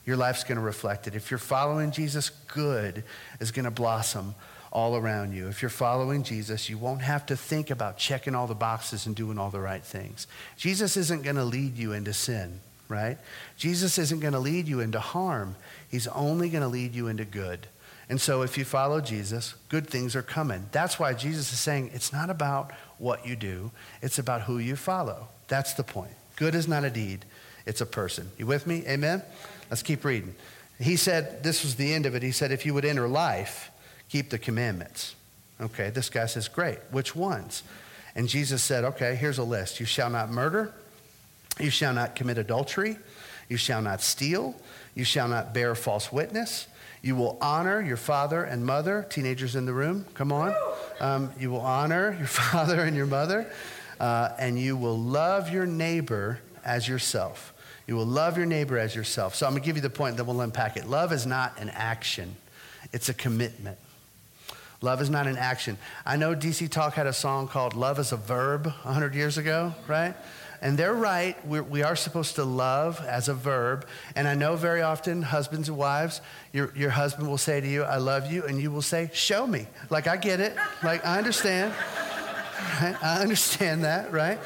your 0.05 0.17
life's 0.17 0.43
going 0.43 0.57
to 0.57 0.63
reflect 0.63 1.05
it. 1.07 1.15
If 1.15 1.29
you're 1.29 1.37
following 1.37 1.91
Jesus, 1.91 2.29
good 2.47 3.03
is 3.39 3.51
going 3.51 3.65
to 3.65 3.71
blossom 3.71 4.33
all 4.71 4.95
around 4.95 5.33
you. 5.33 5.47
If 5.49 5.61
you're 5.61 5.69
following 5.69 6.23
Jesus, 6.23 6.69
you 6.69 6.77
won't 6.77 7.01
have 7.01 7.25
to 7.25 7.35
think 7.35 7.69
about 7.69 7.97
checking 7.97 8.35
all 8.35 8.47
the 8.47 8.55
boxes 8.55 9.05
and 9.05 9.15
doing 9.15 9.37
all 9.37 9.49
the 9.49 9.59
right 9.59 9.83
things. 9.83 10.27
Jesus 10.57 10.95
isn't 10.95 11.23
going 11.23 11.35
to 11.35 11.43
lead 11.43 11.77
you 11.77 11.91
into 11.91 12.13
sin, 12.13 12.61
right? 12.87 13.17
Jesus 13.57 13.97
isn't 13.97 14.21
going 14.21 14.33
to 14.33 14.39
lead 14.39 14.67
you 14.67 14.79
into 14.79 14.99
harm. 14.99 15.55
He's 15.89 16.07
only 16.07 16.49
going 16.49 16.63
to 16.63 16.69
lead 16.69 16.95
you 16.95 17.07
into 17.07 17.25
good. 17.25 17.67
And 18.07 18.19
so 18.19 18.41
if 18.41 18.57
you 18.57 18.65
follow 18.65 19.01
Jesus, 19.01 19.55
good 19.69 19.87
things 19.87 20.15
are 20.15 20.21
coming. 20.21 20.67
That's 20.71 20.99
why 20.99 21.13
Jesus 21.13 21.51
is 21.51 21.59
saying 21.59 21.91
it's 21.93 22.11
not 22.11 22.29
about 22.29 22.71
what 22.97 23.25
you 23.25 23.35
do, 23.35 23.71
it's 24.01 24.19
about 24.19 24.43
who 24.43 24.57
you 24.57 24.75
follow. 24.75 25.27
That's 25.47 25.73
the 25.73 25.83
point. 25.83 26.11
Good 26.35 26.55
is 26.55 26.67
not 26.67 26.83
a 26.83 26.89
deed, 26.89 27.25
it's 27.65 27.81
a 27.81 27.85
person. 27.85 28.29
You 28.37 28.45
with 28.45 28.67
me? 28.67 28.83
Amen? 28.87 29.21
Let's 29.69 29.83
keep 29.83 30.03
reading. 30.03 30.35
He 30.79 30.95
said, 30.95 31.43
this 31.43 31.63
was 31.63 31.75
the 31.75 31.93
end 31.93 32.05
of 32.05 32.15
it. 32.15 32.23
He 32.23 32.31
said, 32.31 32.51
if 32.51 32.65
you 32.65 32.73
would 32.73 32.85
enter 32.85 33.07
life, 33.07 33.69
keep 34.11 34.29
the 34.29 34.37
commandments. 34.37 35.15
Okay, 35.59 35.89
this 35.89 36.09
guy 36.09 36.25
says, 36.25 36.47
Great. 36.47 36.79
Which 36.91 37.15
ones? 37.15 37.63
And 38.15 38.27
Jesus 38.27 38.61
said, 38.61 38.83
Okay, 38.83 39.15
here's 39.15 39.37
a 39.37 39.43
list. 39.43 39.79
You 39.79 39.85
shall 39.85 40.09
not 40.09 40.29
murder. 40.29 40.73
You 41.59 41.69
shall 41.69 41.93
not 41.93 42.15
commit 42.15 42.37
adultery. 42.37 42.97
You 43.47 43.57
shall 43.57 43.81
not 43.81 44.01
steal. 44.01 44.55
You 44.95 45.03
shall 45.03 45.27
not 45.27 45.53
bear 45.53 45.75
false 45.75 46.11
witness. 46.11 46.67
You 47.01 47.15
will 47.15 47.37
honor 47.41 47.81
your 47.81 47.97
father 47.97 48.43
and 48.43 48.65
mother. 48.65 49.07
Teenagers 49.09 49.55
in 49.55 49.65
the 49.65 49.73
room, 49.73 50.05
come 50.13 50.31
on. 50.31 50.53
Um, 50.99 51.31
you 51.39 51.49
will 51.49 51.61
honor 51.61 52.15
your 52.17 52.27
father 52.27 52.81
and 52.81 52.95
your 52.95 53.07
mother. 53.07 53.51
Uh, 53.99 54.29
and 54.39 54.59
you 54.59 54.75
will 54.75 54.97
love 54.97 55.51
your 55.51 55.65
neighbor 55.65 56.39
as 56.65 56.87
yourself. 56.87 57.53
You 57.87 57.95
will 57.95 58.05
love 58.05 58.37
your 58.37 58.45
neighbor 58.45 58.77
as 58.77 58.95
yourself. 58.95 59.35
So 59.35 59.45
I'm 59.45 59.53
going 59.53 59.63
to 59.63 59.65
give 59.65 59.75
you 59.75 59.81
the 59.81 59.89
point, 59.89 60.17
then 60.17 60.25
we'll 60.25 60.41
unpack 60.41 60.77
it. 60.77 60.87
Love 60.87 61.11
is 61.11 61.25
not 61.25 61.59
an 61.59 61.69
action, 61.69 62.35
it's 62.93 63.09
a 63.09 63.13
commitment. 63.13 63.77
Love 64.81 65.01
is 65.01 65.09
not 65.09 65.27
an 65.27 65.38
action. 65.38 65.77
I 66.05 66.17
know 66.17 66.35
DC 66.35 66.69
Talk 66.69 66.95
had 66.95 67.05
a 67.05 67.13
song 67.13 67.47
called 67.47 67.75
Love 67.75 68.00
is 68.00 68.11
a 68.11 68.17
Verb 68.17 68.65
100 68.65 69.13
years 69.13 69.38
ago, 69.38 69.75
right? 69.88 70.15
And 70.61 70.77
they're 70.77 70.93
right. 70.93 71.43
We're, 71.45 71.63
we 71.63 71.81
are 71.81 71.95
supposed 71.95 72.35
to 72.35 72.43
love 72.43 73.03
as 73.07 73.29
a 73.29 73.33
verb. 73.33 73.88
And 74.15 74.27
I 74.27 74.35
know 74.35 74.55
very 74.55 74.83
often, 74.83 75.23
husbands 75.23 75.69
and 75.69 75.77
wives, 75.77 76.21
your, 76.53 76.71
your 76.75 76.91
husband 76.91 77.27
will 77.27 77.39
say 77.39 77.59
to 77.59 77.67
you, 77.67 77.81
I 77.81 77.97
love 77.97 78.31
you. 78.31 78.43
And 78.45 78.61
you 78.61 78.69
will 78.71 78.83
say, 78.83 79.09
Show 79.11 79.47
me. 79.47 79.65
Like, 79.89 80.05
I 80.05 80.17
get 80.17 80.39
it. 80.39 80.55
Like, 80.83 81.05
I 81.05 81.17
understand. 81.17 81.73
I 83.01 83.17
understand 83.21 83.83
that, 83.85 84.11
right? 84.11 84.38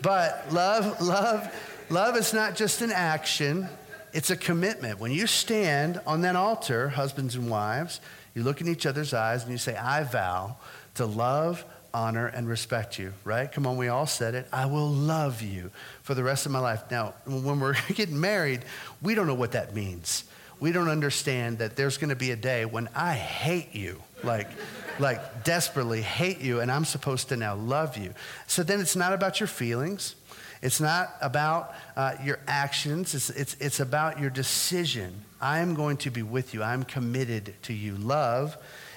But 0.00 0.46
love, 0.50 1.02
love, 1.02 1.54
love 1.90 2.16
is 2.16 2.32
not 2.32 2.56
just 2.56 2.80
an 2.80 2.90
action, 2.90 3.68
it's 4.14 4.30
a 4.30 4.36
commitment. 4.36 4.98
When 4.98 5.12
you 5.12 5.26
stand 5.26 6.00
on 6.06 6.22
that 6.22 6.34
altar, 6.34 6.88
husbands 6.88 7.34
and 7.34 7.50
wives, 7.50 8.00
you 8.38 8.44
look 8.44 8.60
in 8.60 8.68
each 8.68 8.86
other's 8.86 9.12
eyes 9.12 9.42
and 9.42 9.50
you 9.50 9.58
say, 9.58 9.74
I 9.74 10.04
vow 10.04 10.58
to 10.94 11.06
love, 11.06 11.64
honor, 11.92 12.28
and 12.28 12.48
respect 12.48 12.96
you, 12.96 13.12
right? 13.24 13.50
Come 13.50 13.66
on, 13.66 13.76
we 13.76 13.88
all 13.88 14.06
said 14.06 14.36
it. 14.36 14.46
I 14.52 14.66
will 14.66 14.88
love 14.88 15.42
you 15.42 15.72
for 16.04 16.14
the 16.14 16.22
rest 16.22 16.46
of 16.46 16.52
my 16.52 16.60
life. 16.60 16.88
Now, 16.88 17.14
when 17.26 17.58
we're 17.58 17.74
getting 17.94 18.20
married, 18.20 18.60
we 19.02 19.16
don't 19.16 19.26
know 19.26 19.34
what 19.34 19.52
that 19.52 19.74
means. 19.74 20.22
We 20.60 20.70
don't 20.70 20.88
understand 20.88 21.58
that 21.58 21.74
there's 21.74 21.98
going 21.98 22.10
to 22.10 22.16
be 22.16 22.30
a 22.30 22.36
day 22.36 22.64
when 22.64 22.88
I 22.94 23.14
hate 23.14 23.74
you, 23.74 24.00
like, 24.22 24.48
like 25.00 25.42
desperately 25.42 26.00
hate 26.00 26.40
you, 26.40 26.60
and 26.60 26.70
I'm 26.70 26.84
supposed 26.84 27.30
to 27.30 27.36
now 27.36 27.56
love 27.56 27.96
you. 27.96 28.14
So 28.46 28.62
then 28.62 28.78
it's 28.80 28.94
not 28.94 29.12
about 29.12 29.40
your 29.40 29.48
feelings. 29.48 30.14
It's 30.62 30.80
not 30.80 31.14
about 31.20 31.74
uh, 31.96 32.14
your 32.22 32.38
actions, 32.46 33.14
it's, 33.14 33.30
it's, 33.30 33.56
it's 33.60 33.80
about 33.80 34.20
your 34.20 34.30
decision. 34.30 35.22
I 35.40 35.60
am 35.60 35.74
going 35.74 35.98
to 35.98 36.10
be 36.10 36.22
with 36.22 36.54
you, 36.54 36.62
I'm 36.62 36.82
committed 36.82 37.54
to 37.62 37.72
you. 37.72 37.94
Love 37.94 38.56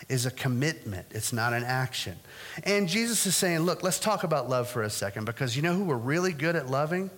is 0.09 0.25
a 0.25 0.31
commitment, 0.31 1.07
it's 1.11 1.31
not 1.31 1.53
an 1.53 1.63
action. 1.63 2.17
And 2.63 2.87
Jesus 2.87 3.25
is 3.25 3.35
saying, 3.35 3.59
look, 3.59 3.83
let's 3.83 3.99
talk 3.99 4.23
about 4.23 4.49
love 4.49 4.69
for 4.69 4.83
a 4.83 4.89
second 4.89 5.25
because 5.25 5.55
you 5.55 5.61
know 5.61 5.73
who 5.73 5.83
we're 5.83 5.95
really 5.95 6.33
good 6.33 6.55
at 6.55 6.69
loving? 6.69 7.09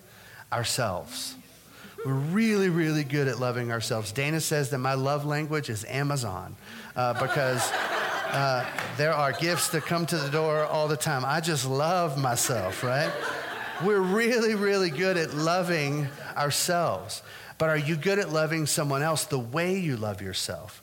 Ourselves. 0.52 1.36
We're 2.06 2.14
really, 2.14 2.68
really 2.68 3.06
good 3.06 3.30
at 3.30 3.40
loving 3.40 3.72
ourselves. 3.72 4.12
Dana 4.12 4.42
says 4.42 4.70
that 4.72 4.80
my 4.80 4.94
love 4.94 5.26
language 5.26 5.70
is 5.70 5.86
Amazon 5.86 6.56
uh, 6.98 7.14
because 7.14 7.72
uh, 8.34 8.66
there 8.98 9.14
are 9.14 9.32
gifts 9.32 9.70
that 9.70 9.86
come 9.86 10.06
to 10.08 10.18
the 10.18 10.30
door 10.30 10.66
all 10.66 10.90
the 10.90 10.98
time. 10.98 11.24
I 11.26 11.40
just 11.40 11.66
love 11.66 12.18
myself, 12.18 12.84
right? 12.84 13.12
We're 13.84 14.00
really, 14.00 14.56
really 14.56 14.90
good 14.90 15.18
at 15.18 15.34
loving 15.34 16.08
ourselves. 16.38 17.22
But 17.58 17.70
are 17.70 17.78
you 17.78 17.98
good 17.98 18.18
at 18.18 18.32
loving 18.32 18.66
someone 18.66 19.02
else 19.02 19.26
the 19.26 19.40
way 19.40 19.78
you 19.78 19.98
love 19.98 20.22
yourself? 20.22 20.82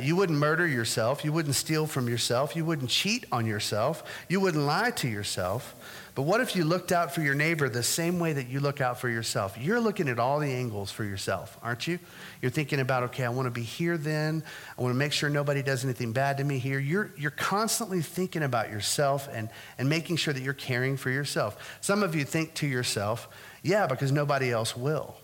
You 0.00 0.16
wouldn't 0.16 0.38
murder 0.38 0.66
yourself. 0.66 1.24
You 1.24 1.32
wouldn't 1.32 1.54
steal 1.54 1.86
from 1.86 2.08
yourself. 2.08 2.56
You 2.56 2.64
wouldn't 2.64 2.90
cheat 2.90 3.26
on 3.30 3.46
yourself. 3.46 4.02
You 4.28 4.40
wouldn't 4.40 4.64
lie 4.64 4.90
to 4.92 5.08
yourself. 5.08 5.74
But 6.20 6.26
what 6.26 6.42
if 6.42 6.54
you 6.54 6.64
looked 6.64 6.92
out 6.92 7.14
for 7.14 7.22
your 7.22 7.34
neighbor 7.34 7.70
the 7.70 7.82
same 7.82 8.20
way 8.20 8.34
that 8.34 8.46
you 8.50 8.60
look 8.60 8.82
out 8.82 9.00
for 9.00 9.08
yourself? 9.08 9.56
You're 9.58 9.80
looking 9.80 10.06
at 10.06 10.18
all 10.18 10.38
the 10.38 10.52
angles 10.52 10.92
for 10.92 11.02
yourself, 11.02 11.56
aren't 11.62 11.86
you? 11.86 11.98
You're 12.42 12.50
thinking 12.50 12.78
about, 12.78 13.04
okay, 13.04 13.24
I 13.24 13.30
want 13.30 13.46
to 13.46 13.50
be 13.50 13.62
here 13.62 13.96
then. 13.96 14.42
I 14.78 14.82
want 14.82 14.92
to 14.92 14.98
make 14.98 15.12
sure 15.12 15.30
nobody 15.30 15.62
does 15.62 15.82
anything 15.82 16.12
bad 16.12 16.36
to 16.36 16.44
me 16.44 16.58
here. 16.58 16.78
You're, 16.78 17.10
you're 17.16 17.30
constantly 17.30 18.02
thinking 18.02 18.42
about 18.42 18.68
yourself 18.68 19.30
and, 19.32 19.48
and 19.78 19.88
making 19.88 20.16
sure 20.16 20.34
that 20.34 20.42
you're 20.42 20.52
caring 20.52 20.98
for 20.98 21.08
yourself. 21.08 21.78
Some 21.80 22.02
of 22.02 22.14
you 22.14 22.26
think 22.26 22.52
to 22.56 22.66
yourself, 22.66 23.26
yeah, 23.62 23.86
because 23.86 24.12
nobody 24.12 24.50
else 24.50 24.76
will. 24.76 25.16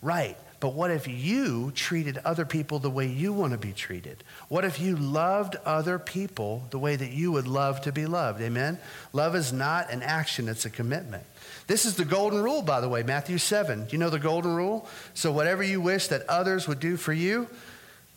Right. 0.00 0.36
But 0.62 0.74
what 0.74 0.92
if 0.92 1.08
you 1.08 1.72
treated 1.72 2.18
other 2.18 2.44
people 2.44 2.78
the 2.78 2.88
way 2.88 3.08
you 3.08 3.32
want 3.32 3.50
to 3.50 3.58
be 3.58 3.72
treated? 3.72 4.22
What 4.46 4.64
if 4.64 4.78
you 4.78 4.94
loved 4.94 5.56
other 5.64 5.98
people 5.98 6.62
the 6.70 6.78
way 6.78 6.94
that 6.94 7.10
you 7.10 7.32
would 7.32 7.48
love 7.48 7.80
to 7.80 7.90
be 7.90 8.06
loved? 8.06 8.40
Amen? 8.40 8.78
Love 9.12 9.34
is 9.34 9.52
not 9.52 9.90
an 9.90 10.04
action, 10.04 10.48
it's 10.48 10.64
a 10.64 10.70
commitment. 10.70 11.24
This 11.66 11.84
is 11.84 11.96
the 11.96 12.04
golden 12.04 12.44
rule, 12.44 12.62
by 12.62 12.80
the 12.80 12.88
way, 12.88 13.02
Matthew 13.02 13.38
7. 13.38 13.86
Do 13.86 13.88
you 13.90 13.98
know 13.98 14.08
the 14.08 14.20
golden 14.20 14.54
rule? 14.54 14.88
So, 15.14 15.32
whatever 15.32 15.64
you 15.64 15.80
wish 15.80 16.06
that 16.06 16.28
others 16.28 16.68
would 16.68 16.78
do 16.78 16.96
for 16.96 17.12
you, 17.12 17.48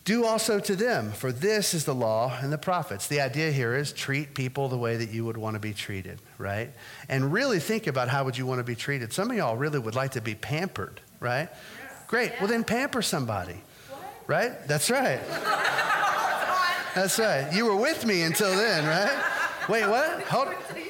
do 0.03 0.23
also 0.23 0.59
to 0.59 0.75
them, 0.75 1.13
for 1.13 1.31
this 1.31 1.73
is 1.73 1.85
the 1.85 1.95
law 1.95 2.37
and 2.39 2.53
the 2.53 2.59
prophets. 2.59 3.07
The 3.07 3.21
idea 3.21 3.51
here 3.51 3.75
is 3.75 3.91
treat 3.91 4.35
people 4.35 4.69
the 4.69 4.77
way 4.77 4.97
that 4.97 5.09
you 5.09 5.25
would 5.25 5.35
want 5.35 5.55
to 5.55 5.59
be 5.59 5.73
treated, 5.73 6.19
right? 6.37 6.69
And 7.09 7.33
really 7.33 7.59
think 7.59 7.87
about 7.87 8.07
how 8.07 8.23
would 8.23 8.37
you 8.37 8.45
want 8.45 8.59
to 8.59 8.63
be 8.63 8.75
treated. 8.75 9.13
Some 9.13 9.31
of 9.31 9.37
y'all 9.37 9.57
really 9.57 9.79
would 9.79 9.95
like 9.95 10.11
to 10.11 10.21
be 10.21 10.35
pampered, 10.35 11.01
right? 11.19 11.49
Great. 12.07 12.33
Well, 12.39 12.47
then 12.47 12.63
pamper 12.63 13.01
somebody. 13.01 13.61
Right? 14.27 14.67
That's 14.67 14.89
right. 14.89 15.19
That's 16.95 17.19
right. 17.19 17.53
You 17.53 17.65
were 17.65 17.75
with 17.75 18.05
me 18.05 18.23
until 18.23 18.55
then, 18.55 18.85
right? 18.85 19.23
Wait, 19.69 19.87
what? 19.87 20.21
Hold, 20.23 20.47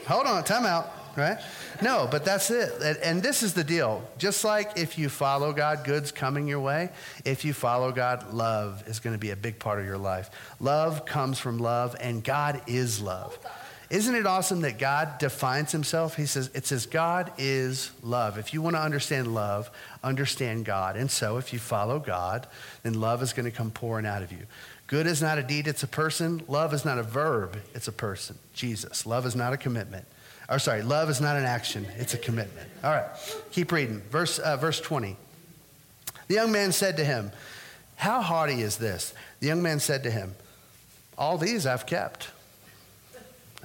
hold 0.08 0.28
on. 0.28 0.44
Time 0.44 0.66
out, 0.66 0.92
right? 1.18 1.38
No, 1.82 2.08
but 2.10 2.24
that's 2.24 2.50
it. 2.52 2.98
And 3.04 3.22
this 3.22 3.44
is 3.44 3.54
the 3.54 3.64
deal. 3.64 4.02
Just 4.18 4.44
like 4.46 4.78
if 4.78 4.98
you 4.98 5.10
follow 5.10 5.52
God, 5.52 5.84
good's 5.84 6.12
coming 6.12 6.48
your 6.48 6.62
way. 6.62 6.90
If 7.26 7.44
you 7.44 7.54
follow 7.54 7.92
God, 7.92 8.34
love 8.34 8.84
is 8.88 9.00
going 9.00 9.14
to 9.16 9.20
be 9.20 9.32
a 9.32 9.36
big 9.36 9.60
part 9.60 9.80
of 9.80 9.86
your 9.86 9.98
life. 9.98 10.30
Love 10.60 11.06
comes 11.06 11.40
from 11.40 11.58
love, 11.58 11.96
and 12.00 12.24
God 12.24 12.62
is 12.68 13.02
love. 13.02 13.38
Isn't 13.90 14.16
it 14.16 14.26
awesome 14.26 14.62
that 14.62 14.80
God 14.80 15.20
defines 15.20 15.72
himself? 15.72 16.16
He 16.16 16.26
says, 16.26 16.50
it 16.54 16.66
says, 16.66 16.86
God 16.88 17.32
is 17.38 17.92
love. 18.02 18.38
If 18.38 18.54
you 18.54 18.62
want 18.62 18.76
to 18.76 18.82
understand 18.82 19.34
love, 19.34 19.70
understand 20.04 20.66
God. 20.66 20.96
And 20.96 21.10
so 21.12 21.38
if 21.38 21.54
you 21.54 21.60
follow 21.60 22.00
God, 22.00 22.48
then 22.84 23.00
love 23.00 23.22
is 23.22 23.34
going 23.34 23.46
to 23.46 23.56
come 23.56 23.70
pouring 23.70 24.06
out 24.06 24.24
of 24.24 24.32
you. 24.32 24.48
Good 24.88 25.08
is 25.08 25.22
not 25.22 25.38
a 25.38 25.44
deed, 25.44 25.68
it's 25.68 25.84
a 25.84 25.88
person. 25.88 26.44
Love 26.48 26.74
is 26.74 26.86
not 26.86 26.98
a 26.98 27.04
verb, 27.04 27.58
it's 27.74 27.88
a 27.88 27.92
person. 27.92 28.38
Jesus. 28.54 29.06
Love 29.06 29.26
is 29.26 29.36
not 29.36 29.54
a 29.54 29.58
commitment. 29.58 30.06
Or 30.50 30.60
sorry, 30.60 30.84
love 30.84 31.10
is 31.10 31.22
not 31.22 31.38
an 31.38 31.44
action, 31.44 31.88
it's 31.98 32.14
a 32.14 32.20
commitment. 32.20 32.68
All 32.84 32.92
right, 32.92 33.08
keep 33.52 33.72
reading. 33.72 34.02
Verse, 34.12 34.38
uh, 34.38 34.58
verse 34.58 34.80
20. 34.80 35.16
The 36.28 36.34
young 36.34 36.52
man 36.52 36.72
said 36.72 36.98
to 36.98 37.06
him, 37.06 37.32
How 37.96 38.22
haughty 38.22 38.62
is 38.62 38.78
this? 38.78 39.14
The 39.40 39.48
young 39.48 39.62
man 39.62 39.80
said 39.80 40.04
to 40.04 40.12
him, 40.12 40.36
All 41.18 41.38
these 41.38 41.66
I've 41.66 41.86
kept. 41.86 42.30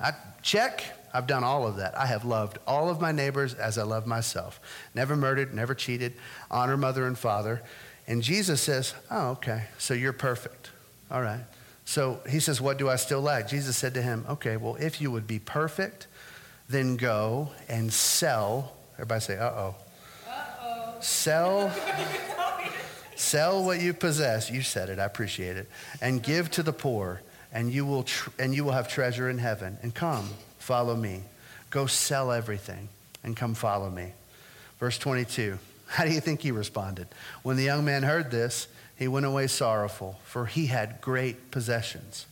I 0.00 0.12
check. 0.42 0.84
I've 1.12 1.26
done 1.26 1.42
all 1.42 1.66
of 1.66 1.76
that. 1.76 1.96
I 1.98 2.06
have 2.06 2.24
loved 2.24 2.58
all 2.66 2.88
of 2.88 3.00
my 3.00 3.12
neighbors 3.12 3.54
as 3.54 3.78
I 3.78 3.82
love 3.82 4.06
myself. 4.06 4.60
Never 4.94 5.16
murdered, 5.16 5.52
never 5.52 5.74
cheated, 5.74 6.14
honor 6.50 6.76
mother 6.76 7.06
and 7.06 7.18
father. 7.18 7.62
And 8.06 8.22
Jesus 8.22 8.60
says, 8.60 8.94
Oh, 9.10 9.30
okay, 9.30 9.64
so 9.78 9.94
you're 9.94 10.12
perfect. 10.12 10.70
All 11.10 11.20
right. 11.20 11.40
So 11.84 12.20
he 12.28 12.38
says, 12.40 12.60
What 12.60 12.78
do 12.78 12.88
I 12.88 12.96
still 12.96 13.20
lack? 13.20 13.48
Jesus 13.48 13.76
said 13.76 13.94
to 13.94 14.02
him, 14.02 14.24
Okay, 14.28 14.56
well, 14.56 14.76
if 14.76 15.00
you 15.00 15.10
would 15.10 15.26
be 15.26 15.38
perfect, 15.38 16.06
then 16.68 16.96
go 16.96 17.50
and 17.68 17.92
sell. 17.92 18.76
Everybody 18.94 19.20
say, 19.20 19.38
Uh 19.38 19.50
oh. 19.50 19.74
Sell. 21.00 21.72
sell 23.16 23.64
what 23.64 23.80
you 23.80 23.92
possess. 23.92 24.50
You 24.50 24.62
said 24.62 24.88
it. 24.88 24.98
I 24.98 25.04
appreciate 25.04 25.56
it. 25.56 25.68
And 26.00 26.22
give 26.22 26.50
to 26.52 26.62
the 26.62 26.72
poor 26.72 27.22
and 27.52 27.70
you 27.72 27.84
will, 27.84 28.04
tr- 28.04 28.30
and 28.38 28.54
you 28.54 28.64
will 28.64 28.72
have 28.72 28.88
treasure 28.88 29.28
in 29.28 29.38
heaven. 29.38 29.78
And 29.82 29.94
come, 29.94 30.28
follow 30.58 30.96
me. 30.96 31.22
Go 31.70 31.86
sell 31.86 32.32
everything 32.32 32.88
and 33.22 33.36
come 33.36 33.54
follow 33.54 33.90
me. 33.90 34.12
Verse 34.78 34.98
22. 34.98 35.58
How 35.86 36.04
do 36.04 36.12
you 36.12 36.20
think 36.20 36.40
he 36.40 36.52
responded? 36.52 37.08
When 37.42 37.56
the 37.56 37.64
young 37.64 37.84
man 37.84 38.02
heard 38.02 38.30
this, 38.30 38.68
He 38.96 39.08
went 39.08 39.26
away 39.26 39.46
sorrowful, 39.46 40.20
for 40.24 40.44
he 40.46 40.66
had 40.66 41.00
great 41.00 41.50
possessions. 41.50 42.26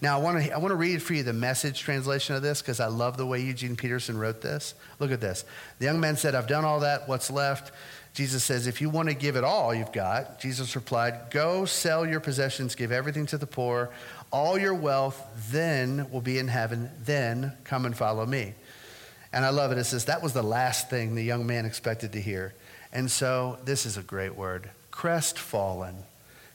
Now, 0.00 0.18
I 0.18 0.22
want 0.22 0.44
to 0.44 0.52
I 0.52 0.58
want 0.58 0.70
to 0.70 0.76
read 0.76 1.02
for 1.02 1.12
you 1.12 1.22
the 1.22 1.32
message 1.32 1.80
translation 1.80 2.34
of 2.34 2.42
this 2.42 2.62
because 2.62 2.80
I 2.80 2.86
love 2.86 3.16
the 3.16 3.26
way 3.26 3.40
Eugene 3.40 3.76
Peterson 3.76 4.16
wrote 4.16 4.40
this. 4.40 4.74
Look 5.00 5.10
at 5.10 5.20
this. 5.20 5.44
The 5.78 5.84
young 5.84 6.00
man 6.00 6.16
said, 6.16 6.34
I've 6.34 6.46
done 6.46 6.64
all 6.64 6.80
that. 6.80 7.08
What's 7.08 7.30
left? 7.30 7.72
Jesus 8.14 8.44
says, 8.44 8.66
If 8.66 8.80
you 8.80 8.88
want 8.88 9.08
to 9.08 9.14
give 9.14 9.36
it 9.36 9.44
all 9.44 9.74
you've 9.74 9.92
got, 9.92 10.38
Jesus 10.38 10.76
replied, 10.76 11.30
Go 11.30 11.64
sell 11.64 12.06
your 12.06 12.20
possessions, 12.20 12.74
give 12.74 12.92
everything 12.92 13.26
to 13.26 13.38
the 13.38 13.46
poor, 13.46 13.90
all 14.32 14.58
your 14.58 14.74
wealth 14.74 15.22
then 15.50 16.10
will 16.10 16.22
be 16.22 16.38
in 16.38 16.48
heaven. 16.48 16.90
Then 17.04 17.52
come 17.64 17.84
and 17.84 17.96
follow 17.96 18.24
me. 18.24 18.54
And 19.32 19.44
I 19.44 19.50
love 19.50 19.72
it. 19.72 19.78
It 19.78 19.84
says, 19.84 20.06
That 20.06 20.22
was 20.22 20.32
the 20.32 20.42
last 20.42 20.90
thing 20.90 21.14
the 21.14 21.22
young 21.22 21.46
man 21.46 21.64
expected 21.64 22.12
to 22.12 22.20
hear. 22.20 22.54
And 22.92 23.10
so, 23.10 23.58
this 23.64 23.86
is 23.86 23.96
a 23.96 24.02
great 24.02 24.34
word 24.34 24.70
crestfallen. 24.90 26.04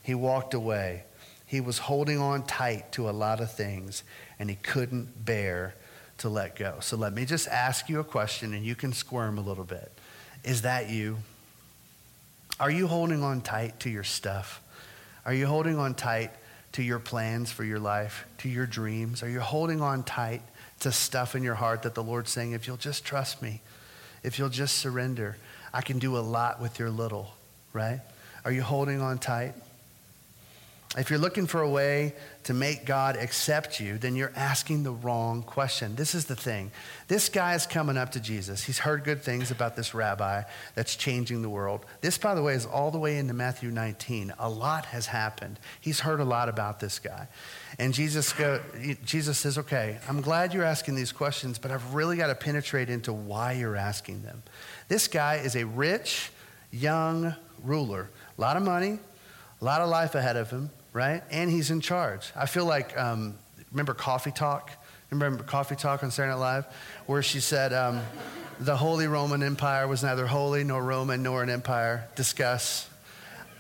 He 0.03 0.13
walked 0.13 0.53
away. 0.53 1.03
He 1.46 1.62
was 1.62 1.77
holding 1.77 2.19
on 2.19 2.43
tight 2.43 2.91
to 2.93 3.10
a 3.10 3.12
lot 3.12 3.39
of 3.39 3.51
things, 3.51 4.03
and 4.38 4.50
he 4.50 4.55
couldn't 4.57 5.25
bear 5.25 5.75
to 6.19 6.29
let 6.29 6.55
go. 6.55 6.77
So, 6.81 6.98
let 6.98 7.13
me 7.13 7.25
just 7.25 7.48
ask 7.48 7.89
you 7.89 8.00
a 8.00 8.03
question, 8.03 8.53
and 8.53 8.65
you 8.65 8.75
can 8.75 8.93
squirm 8.93 9.38
a 9.38 9.41
little 9.41 9.63
bit. 9.63 9.91
Is 10.43 10.63
that 10.63 10.89
you? 10.89 11.17
Are 12.60 12.72
you 12.72 12.88
holding 12.88 13.24
on 13.24 13.41
tight 13.41 13.79
to 13.81 13.89
your 13.89 14.03
stuff? 14.03 14.62
Are 15.25 15.34
you 15.34 15.46
holding 15.46 15.77
on 15.77 15.93
tight 15.93 16.31
to 16.77 16.84
your 16.84 17.00
plans 17.00 17.51
for 17.51 17.63
your 17.63 17.79
life, 17.79 18.27
to 18.38 18.48
your 18.48 18.67
dreams? 18.67 19.24
Are 19.24 19.29
you 19.29 19.39
holding 19.39 19.81
on 19.81 20.03
tight 20.03 20.43
to 20.81 20.91
stuff 20.91 21.36
in 21.36 21.41
your 21.41 21.55
heart 21.55 21.81
that 21.81 21.96
the 21.96 22.03
Lord's 22.03 22.29
saying, 22.29 22.51
if 22.51 22.67
you'll 22.67 22.77
just 22.77 23.03
trust 23.03 23.41
me, 23.41 23.62
if 24.22 24.38
you'll 24.38 24.50
just 24.50 24.77
surrender, 24.77 25.38
I 25.74 25.81
can 25.81 25.98
do 25.98 26.15
a 26.15 26.19
lot 26.19 26.62
with 26.62 26.77
your 26.77 26.91
little, 26.91 27.34
right? 27.74 28.01
Are 28.46 28.51
you 28.51 28.62
holding 28.62 29.01
on 29.01 29.17
tight? 29.17 29.55
If 30.96 31.10
you're 31.10 31.20
looking 31.20 31.48
for 31.48 31.62
a 31.62 31.70
way 31.70 32.13
to 32.46 32.53
make 32.53 32.86
God 32.86 33.17
accept 33.17 33.82
you, 33.82 33.98
then 33.98 34.15
you're 34.15 34.32
asking 34.38 34.84
the 34.84 34.94
wrong 34.94 35.44
question. 35.44 35.96
This 35.96 36.15
is 36.15 36.25
the 36.25 36.36
thing. 36.36 36.72
This 37.10 37.27
guy 37.27 37.56
is 37.56 37.65
coming 37.65 37.98
up 37.98 38.13
to 38.13 38.22
Jesus. 38.22 38.63
He's 38.63 38.79
heard 38.79 39.03
good 39.03 39.22
things 39.22 39.51
about 39.51 39.75
this 39.75 39.94
rabbi 39.94 40.44
that's 40.75 40.96
changing 40.96 41.41
the 41.41 41.50
world. 41.50 41.86
This, 42.00 42.17
by 42.17 42.36
the 42.36 42.41
way, 42.41 42.53
is 42.53 42.65
all 42.65 42.89
the 42.89 43.00
way 43.00 43.17
into 43.17 43.34
Matthew 43.34 43.70
19. 43.70 44.34
A 44.39 44.50
lot 44.50 44.86
has 44.86 45.08
happened. 45.08 45.60
He's 45.82 46.00
heard 46.00 46.22
a 46.22 46.25
lot 46.25 46.48
about 46.48 46.79
this 46.79 47.00
guy. 47.00 47.27
And 47.77 47.94
Jesus, 47.94 48.32
go, 48.32 48.62
Jesus 49.03 49.38
says, 49.38 49.58
Okay, 49.58 50.00
I'm 50.08 50.22
glad 50.22 50.53
you're 50.53 50.63
asking 50.63 50.96
these 50.96 51.12
questions, 51.12 51.60
but 51.60 51.70
I've 51.70 51.94
really 51.94 52.15
got 52.15 52.27
to 52.27 52.36
penetrate 52.36 52.89
into 52.89 53.12
why 53.12 53.51
you're 53.51 53.75
asking 53.75 54.24
them. 54.24 54.41
This 54.88 55.10
guy 55.10 55.36
is 55.36 55.58
a 55.58 55.65
rich, 55.65 56.32
young 56.72 57.36
ruler, 57.62 58.10
a 58.38 58.41
lot 58.41 58.56
of 58.56 58.63
money, 58.63 59.00
a 59.60 59.65
lot 59.65 59.82
of 59.82 59.89
life 59.89 60.15
ahead 60.15 60.38
of 60.38 60.50
him 60.50 60.70
right? 60.98 61.22
And 61.30 61.51
he's 61.51 61.70
in 61.70 61.80
charge. 61.80 62.32
I 62.36 62.48
feel 62.48 62.66
like, 62.66 62.98
um, 62.98 63.36
remember 63.72 63.94
Coffee 63.94 64.32
Talk? 64.32 64.72
Remember 65.12 65.44
Coffee 65.44 65.75
Talk 65.75 66.01
on 66.01 66.10
Saturday 66.10 66.34
Night 66.34 66.39
Live? 66.39 66.66
Where 67.06 67.22
she 67.22 67.39
said, 67.39 67.72
um, 67.72 68.01
the 68.60 68.75
Holy 68.75 69.06
Roman 69.06 69.44
Empire 69.44 69.88
was 69.88 70.01
neither 70.01 70.25
holy 70.25 70.63
nor 70.63 70.84
Roman 70.84 71.22
nor 71.22 71.44
an 71.44 71.51
empire. 71.51 72.08
Discuss. 72.16 72.89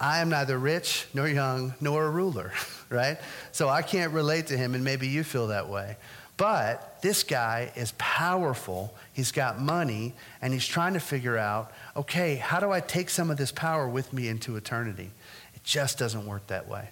I 0.01 0.17
am 0.19 0.29
neither 0.29 0.57
rich 0.57 1.05
nor 1.13 1.27
young 1.27 1.75
nor 1.79 2.05
a 2.05 2.09
ruler, 2.09 2.53
right? 2.89 3.19
So 3.51 3.69
I 3.69 3.83
can't 3.83 4.13
relate 4.13 4.47
to 4.47 4.57
him, 4.57 4.73
and 4.73 4.83
maybe 4.83 5.07
you 5.07 5.23
feel 5.23 5.47
that 5.47 5.69
way. 5.69 5.97
But 6.37 7.03
this 7.03 7.23
guy 7.23 7.71
is 7.75 7.93
powerful. 7.99 8.95
He's 9.13 9.31
got 9.31 9.61
money, 9.61 10.15
and 10.41 10.53
he's 10.53 10.65
trying 10.65 10.93
to 10.93 10.99
figure 10.99 11.37
out 11.37 11.71
okay, 11.95 12.35
how 12.35 12.59
do 12.59 12.71
I 12.71 12.79
take 12.79 13.11
some 13.11 13.29
of 13.29 13.37
this 13.37 13.51
power 13.51 13.87
with 13.87 14.11
me 14.11 14.27
into 14.27 14.55
eternity? 14.55 15.11
It 15.53 15.63
just 15.63 15.99
doesn't 15.99 16.25
work 16.25 16.47
that 16.47 16.67
way. 16.67 16.89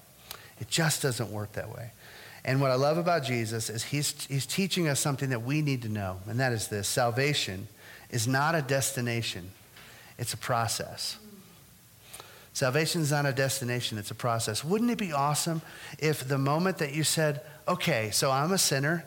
It 0.59 0.69
just 0.69 1.01
doesn't 1.01 1.31
work 1.31 1.53
that 1.53 1.69
way. 1.69 1.91
And 2.45 2.61
what 2.61 2.69
I 2.69 2.75
love 2.75 2.97
about 2.97 3.23
Jesus 3.23 3.69
is 3.69 3.83
he's, 3.83 4.25
he's 4.27 4.45
teaching 4.45 4.87
us 4.87 4.99
something 4.99 5.29
that 5.31 5.41
we 5.41 5.61
need 5.61 5.81
to 5.81 5.89
know, 5.89 6.17
and 6.27 6.39
that 6.39 6.53
is 6.53 6.67
this 6.67 6.87
salvation 6.87 7.67
is 8.11 8.27
not 8.27 8.53
a 8.53 8.61
destination, 8.61 9.49
it's 10.19 10.33
a 10.33 10.37
process. 10.37 11.17
Salvation 12.53 13.01
is 13.01 13.11
not 13.11 13.25
a 13.25 13.33
destination, 13.33 13.97
it's 13.97 14.11
a 14.11 14.15
process. 14.15 14.63
Wouldn't 14.63 14.91
it 14.91 14.97
be 14.97 15.11
awesome 15.11 15.61
if 15.99 16.25
the 16.25 16.37
moment 16.37 16.77
that 16.77 16.93
you 16.93 17.03
said, 17.03 17.41
okay, 17.67 18.11
so 18.11 18.31
I'm 18.31 18.51
a 18.51 18.57
sinner, 18.57 19.03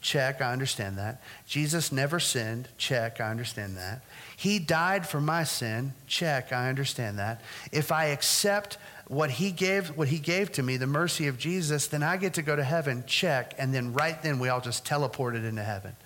check, 0.00 0.40
I 0.40 0.52
understand 0.52 0.98
that. 0.98 1.20
Jesus 1.46 1.92
never 1.92 2.18
sinned, 2.18 2.68
check, 2.78 3.20
I 3.20 3.30
understand 3.30 3.76
that. 3.76 4.02
He 4.36 4.58
died 4.58 5.06
for 5.06 5.20
my 5.20 5.44
sin, 5.44 5.92
check, 6.06 6.52
I 6.52 6.68
understand 6.68 7.18
that. 7.18 7.42
If 7.70 7.92
I 7.92 8.06
accept 8.06 8.78
what 9.08 9.30
he 9.30 9.50
gave 9.50 9.88
what 9.96 10.08
he 10.08 10.18
gave 10.18 10.52
to 10.52 10.62
me 10.62 10.76
the 10.76 10.86
mercy 10.86 11.26
of 11.26 11.38
jesus 11.38 11.86
then 11.86 12.02
i 12.02 12.16
get 12.16 12.34
to 12.34 12.42
go 12.42 12.54
to 12.54 12.62
heaven 12.62 13.02
check 13.06 13.54
and 13.58 13.74
then 13.74 13.92
right 13.92 14.22
then 14.22 14.38
we 14.38 14.48
all 14.48 14.60
just 14.60 14.84
teleported 14.84 15.48
into 15.48 15.62
heaven. 15.62 15.96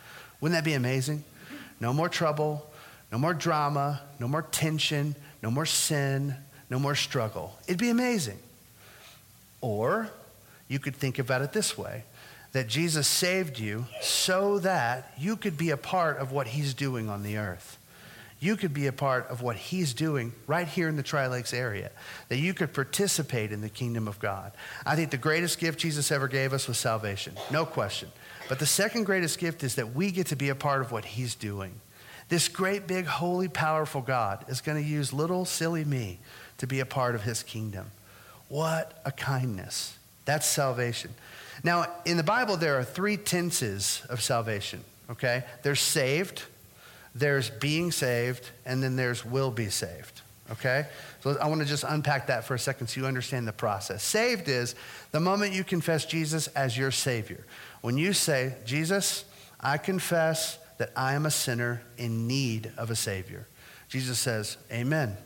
Wouldn't 0.41 0.57
that 0.57 0.65
be 0.65 0.75
amazing? 0.75 1.25
No 1.81 1.93
more 1.93 2.09
trouble 2.09 2.67
no 3.11 3.19
more 3.19 3.35
drama 3.35 4.01
no 4.19 4.29
more 4.29 4.43
tension 4.43 5.15
no 5.43 5.51
more 5.51 5.67
sin 5.67 6.35
no 6.71 6.79
more 6.79 6.95
struggle. 6.95 7.59
It'd 7.67 7.79
be 7.79 7.91
amazing. 7.91 8.39
Or 9.61 10.09
you 10.69 10.79
could 10.79 10.97
think 10.97 11.19
about 11.19 11.43
it 11.43 11.53
this 11.53 11.77
way 11.77 12.05
that 12.53 12.69
jesus 12.69 13.07
saved 13.07 13.59
you 13.59 13.87
so 14.01 14.59
that 14.61 15.13
you 15.19 15.37
could 15.37 15.57
be 15.57 15.71
a 15.71 15.77
part 15.77 16.19
of 16.19 16.33
what 16.33 16.47
he's 16.47 16.75
doing 16.75 17.09
on 17.09 17.23
the 17.23 17.37
earth 17.37 17.79
you 18.43 18.57
could 18.57 18.75
be 18.75 18.89
a 18.89 18.93
part 18.93 19.29
of 19.29 19.41
what 19.41 19.57
he's 19.57 19.95
doing 19.95 20.33
right 20.49 20.67
here 20.67 20.89
in 20.89 20.97
the 20.97 21.03
Tri 21.03 21.29
Lakes 21.29 21.55
area, 21.55 21.91
that 22.29 22.39
you 22.39 22.53
could 22.53 22.75
participate 22.75 23.53
in 23.53 23.61
the 23.61 23.69
kingdom 23.69 24.09
of 24.09 24.19
God. 24.19 24.51
I 24.85 24.97
think 24.97 25.13
the 25.13 25.17
greatest 25.17 25.61
gift 25.61 25.79
Jesus 25.79 26.11
ever 26.11 26.27
gave 26.27 26.53
us 26.53 26.67
was 26.67 26.77
salvation, 26.77 27.35
no 27.53 27.65
question. 27.65 28.11
But 28.49 28.59
the 28.59 28.67
second 28.67 29.05
greatest 29.05 29.39
gift 29.39 29.63
is 29.63 29.77
that 29.77 29.95
we 29.95 30.11
get 30.11 30.27
to 30.29 30.37
be 30.37 30.49
a 30.49 30.55
part 30.57 30.81
of 30.81 30.91
what 30.91 31.05
he's 31.05 31.37
doing. 31.37 31.73
This 32.29 32.49
great, 32.49 32.87
big, 32.87 33.07
holy, 33.07 33.47
powerful 33.47 34.01
God 34.01 34.45
is 34.49 34.61
going 34.61 34.83
to 34.83 34.89
use 34.89 35.13
little, 35.13 35.45
silly 35.45 35.85
me 35.85 36.19
to 36.59 36.67
be 36.67 36.81
a 36.81 36.87
part 36.87 37.15
of 37.15 37.23
his 37.23 37.43
kingdom. 37.43 37.87
What 38.49 39.01
a 39.05 39.13
kindness. 39.13 39.97
That's 40.25 40.47
salvation. 40.47 41.15
Now, 41.63 41.87
in 42.05 42.17
the 42.17 42.23
Bible, 42.23 42.57
there 42.57 42.79
are 42.79 42.85
three 42.85 43.17
tenses 43.17 44.03
of 44.09 44.21
salvation, 44.21 44.83
okay? 45.11 45.45
There's 45.63 45.81
saved 45.81 46.43
there's 47.15 47.51
being 47.51 47.93
saved, 47.93 48.51
and 48.65 48.83
then 48.83 48.97
there's 48.97 49.25
will 49.25 49.51
be 49.51 49.69
saved. 49.69 50.23
Okay? 50.51 50.87
So 51.21 51.37
I 51.39 51.47
want 51.49 51.61
to 51.61 51.67
just 51.67 51.85
unpack 51.85 52.27
that 52.27 52.45
for 52.45 52.55
a 52.55 52.59
second 52.59 52.89
so 52.89 53.01
you 53.01 53.07
understand 53.07 53.47
the 53.47 53.53
process. 53.53 54.03
Saved 54.03 54.49
is 54.49 54.75
the 55.13 55.21
moment 55.21 55.55
you 55.55 55.65
confess 55.65 56.05
Jesus 56.05 56.47
as 56.49 56.77
your 56.77 56.91
Savior. 56.91 57.45
When 57.81 57.97
you 57.97 58.13
say, 58.13 58.57
Jesus, 58.65 59.25
I 59.61 59.79
confess 59.79 60.59
that 60.79 60.91
I 60.97 61.15
am 61.15 61.27
a 61.27 61.31
sinner 61.31 61.83
in 61.97 62.27
need 62.27 62.73
of 62.77 62.91
a 62.91 62.97
Savior. 62.97 63.47
Jesus 63.89 64.19
says, 64.19 64.57
Amen. 64.71 65.17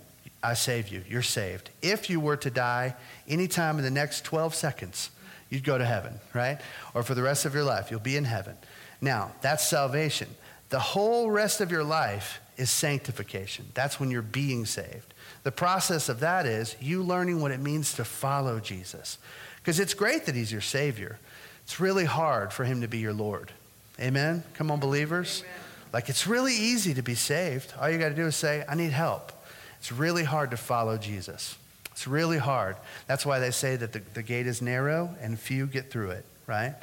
I 0.43 0.55
save 0.55 0.89
you. 0.89 1.03
You're 1.09 1.23
saved. 1.23 1.71
If 1.83 2.09
you 2.09 2.21
were 2.21 2.37
to 2.37 2.51
die 2.51 2.95
anytime 3.27 3.79
in 3.79 3.85
the 3.85 3.91
next 3.91 4.25
12 4.25 4.55
seconds, 4.55 5.11
you'd 5.51 5.65
go 5.65 5.77
to 5.79 5.85
heaven, 5.85 6.21
right? 6.35 6.61
Or 6.95 7.03
for 7.03 7.15
the 7.15 7.23
rest 7.23 7.47
of 7.47 7.55
your 7.55 7.65
life, 7.65 7.91
you'll 7.91 8.01
be 8.01 8.17
in 8.17 8.25
heaven. 8.25 8.57
Now, 9.01 9.33
that's 9.41 9.67
salvation. 9.67 10.29
The 10.69 10.81
whole 10.81 11.31
rest 11.31 11.61
of 11.61 11.71
your 11.71 11.85
life 11.85 12.41
is 12.57 12.71
sanctification. 12.71 13.67
That's 13.75 14.01
when 14.01 14.11
you're 14.11 14.23
being 14.23 14.67
saved. 14.67 15.15
The 15.43 15.53
process 15.53 16.09
of 16.09 16.21
that 16.21 16.47
is 16.47 16.77
you 16.81 17.03
learning 17.03 17.41
what 17.41 17.53
it 17.53 17.61
means 17.61 17.95
to 17.95 18.05
follow 18.05 18.59
Jesus. 18.59 19.19
Because 19.57 19.79
it's 19.79 19.95
great 19.95 20.27
that 20.27 20.35
he's 20.35 20.51
your 20.51 20.61
Savior. 20.61 21.19
It's 21.65 21.81
really 21.81 22.05
hard 22.05 22.53
for 22.53 22.65
him 22.65 22.81
to 22.81 22.89
be 22.89 22.99
your 22.99 23.13
Lord. 23.13 23.53
Amen? 24.01 24.43
Come 24.55 24.71
on, 24.71 24.81
believers. 24.81 25.43
Amen. 25.45 25.61
Like 25.93 26.09
it's 26.09 26.27
really 26.27 26.55
easy 26.55 26.95
to 26.95 27.03
be 27.03 27.15
saved. 27.15 27.73
All 27.81 27.89
you 27.89 27.99
got 27.99 28.11
to 28.11 28.15
do 28.15 28.27
is 28.27 28.37
say, 28.37 28.65
I 28.69 28.75
need 28.75 28.93
help. 28.93 29.33
It's 29.79 29.93
really 29.93 30.25
hard 30.25 30.51
to 30.51 30.57
follow 30.57 30.99
Jesus. 30.99 31.57
It's 31.93 32.07
really 32.07 32.39
hard. 32.39 32.77
That's 33.07 33.25
why 33.25 33.39
they 33.39 33.51
say 33.51 33.77
that 33.77 33.93
the, 33.93 34.03
the 34.15 34.23
gate 34.23 34.47
is 34.47 34.61
narrow 34.61 35.15
and 35.21 35.39
few 35.39 35.67
get 35.67 35.91
through 35.91 36.11
it, 36.11 36.25
right? 36.47 36.75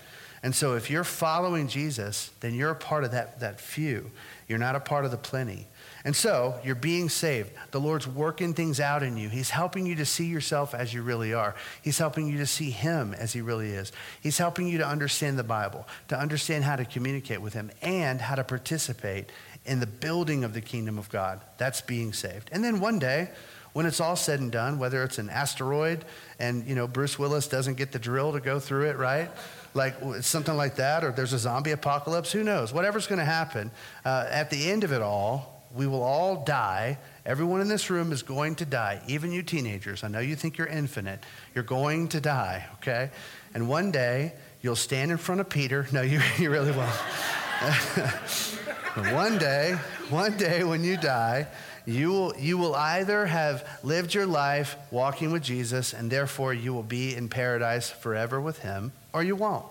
And 0.43 0.53
so 0.53 0.75
if 0.75 0.89
you're 0.89 1.06
following 1.06 1.69
Jesus, 1.69 2.29
then 2.41 2.53
you're 2.53 2.71
a 2.71 2.75
part 2.75 3.06
of 3.06 3.12
that, 3.12 3.39
that 3.39 3.62
few. 3.62 4.12
You're 4.49 4.60
not 4.60 4.75
a 4.75 4.79
part 4.82 5.06
of 5.06 5.12
the 5.12 5.17
plenty. 5.17 5.67
And 6.03 6.13
so 6.13 6.60
you're 6.65 6.75
being 6.75 7.08
saved. 7.08 7.51
The 7.71 7.79
Lord's 7.79 8.06
working 8.06 8.53
things 8.53 8.82
out 8.82 9.03
in 9.03 9.15
you. 9.15 9.29
He's 9.29 9.49
helping 9.49 9.86
you 9.86 9.95
to 9.95 10.06
see 10.06 10.25
yourself 10.25 10.75
as 10.75 10.93
you 10.93 11.01
really 11.01 11.34
are. 11.34 11.56
He's 11.82 11.97
helping 11.97 12.27
you 12.27 12.38
to 12.39 12.45
see 12.45 12.71
Him 12.71 13.13
as 13.13 13.32
He 13.32 13.39
really 13.39 13.69
is. 13.69 13.93
He's 14.21 14.38
helping 14.38 14.67
you 14.67 14.79
to 14.79 14.88
understand 14.88 15.39
the 15.39 15.43
Bible, 15.43 15.88
to 16.10 16.19
understand 16.19 16.65
how 16.65 16.75
to 16.75 16.84
communicate 16.84 17.41
with 17.41 17.53
Him, 17.53 17.71
and 17.82 18.19
how 18.19 18.36
to 18.36 18.43
participate 18.43 19.32
in 19.65 19.79
the 19.79 19.88
building 19.88 20.43
of 20.43 20.53
the 20.53 20.62
kingdom 20.62 20.97
of 20.97 21.08
God. 21.08 21.39
That's 21.58 21.79
being 21.79 22.12
saved. 22.12 22.49
And 22.51 22.62
then 22.62 22.82
one 22.82 22.99
day, 22.99 23.29
when 23.73 23.86
it's 23.86 23.99
all 23.99 24.15
said 24.15 24.39
and 24.39 24.51
done, 24.51 24.79
whether 24.79 25.03
it's 25.03 25.17
an 25.17 25.29
asteroid 25.29 26.05
and 26.39 26.65
you 26.67 26.75
know 26.75 26.88
Bruce 26.88 27.19
Willis 27.19 27.47
doesn't 27.47 27.75
get 27.75 27.91
the 27.91 27.99
drill 27.99 28.33
to 28.33 28.39
go 28.39 28.59
through 28.59 28.89
it, 28.89 28.97
right? 28.97 29.29
like 29.73 29.95
something 30.21 30.55
like 30.55 30.75
that, 30.75 31.03
or 31.03 31.12
there's 31.12 31.33
a 31.33 31.39
zombie 31.39 31.71
apocalypse, 31.71 32.31
who 32.31 32.43
knows? 32.43 32.73
Whatever's 32.73 33.07
going 33.07 33.19
to 33.19 33.25
happen, 33.25 33.71
uh, 34.05 34.27
at 34.29 34.49
the 34.49 34.69
end 34.69 34.83
of 34.83 34.91
it 34.91 35.01
all, 35.01 35.51
We 35.75 35.88
will 35.88 36.03
all 36.03 36.43
die. 36.43 36.99
Everyone 37.25 37.59
in 37.59 37.67
this 37.67 37.89
room 37.89 38.12
is 38.12 38.21
going 38.21 38.53
to 38.55 38.65
die, 38.65 39.01
even 39.07 39.31
you 39.31 39.41
teenagers. 39.41 40.03
I 40.03 40.07
know 40.07 40.19
you 40.19 40.36
think 40.36 40.55
you're 40.55 40.67
infinite. 40.67 41.19
You're 41.55 41.63
going 41.63 42.09
to 42.09 42.21
die, 42.21 42.67
okay? 42.75 43.09
And 43.55 43.67
one 43.67 43.89
day, 43.89 44.33
you'll 44.62 44.75
stand 44.75 45.09
in 45.09 45.17
front 45.17 45.41
of 45.41 45.49
Peter. 45.49 45.88
No, 45.91 46.03
you, 46.03 46.21
you 46.38 46.51
really 46.51 46.71
won't. 46.71 46.91
one 49.15 49.39
day, 49.39 49.75
one 50.12 50.38
day 50.38 50.63
when 50.63 50.83
you 50.83 50.95
die, 50.95 51.47
you 51.85 52.09
will, 52.09 52.35
you 52.37 52.57
will 52.57 52.75
either 52.75 53.25
have 53.25 53.67
lived 53.83 54.13
your 54.13 54.25
life 54.25 54.75
walking 54.91 55.31
with 55.31 55.43
Jesus, 55.43 55.93
and 55.93 56.09
therefore 56.09 56.53
you 56.53 56.73
will 56.73 56.83
be 56.83 57.15
in 57.15 57.29
paradise 57.29 57.89
forever 57.89 58.39
with 58.39 58.59
him, 58.59 58.91
or 59.13 59.23
you 59.23 59.35
won't. 59.35 59.65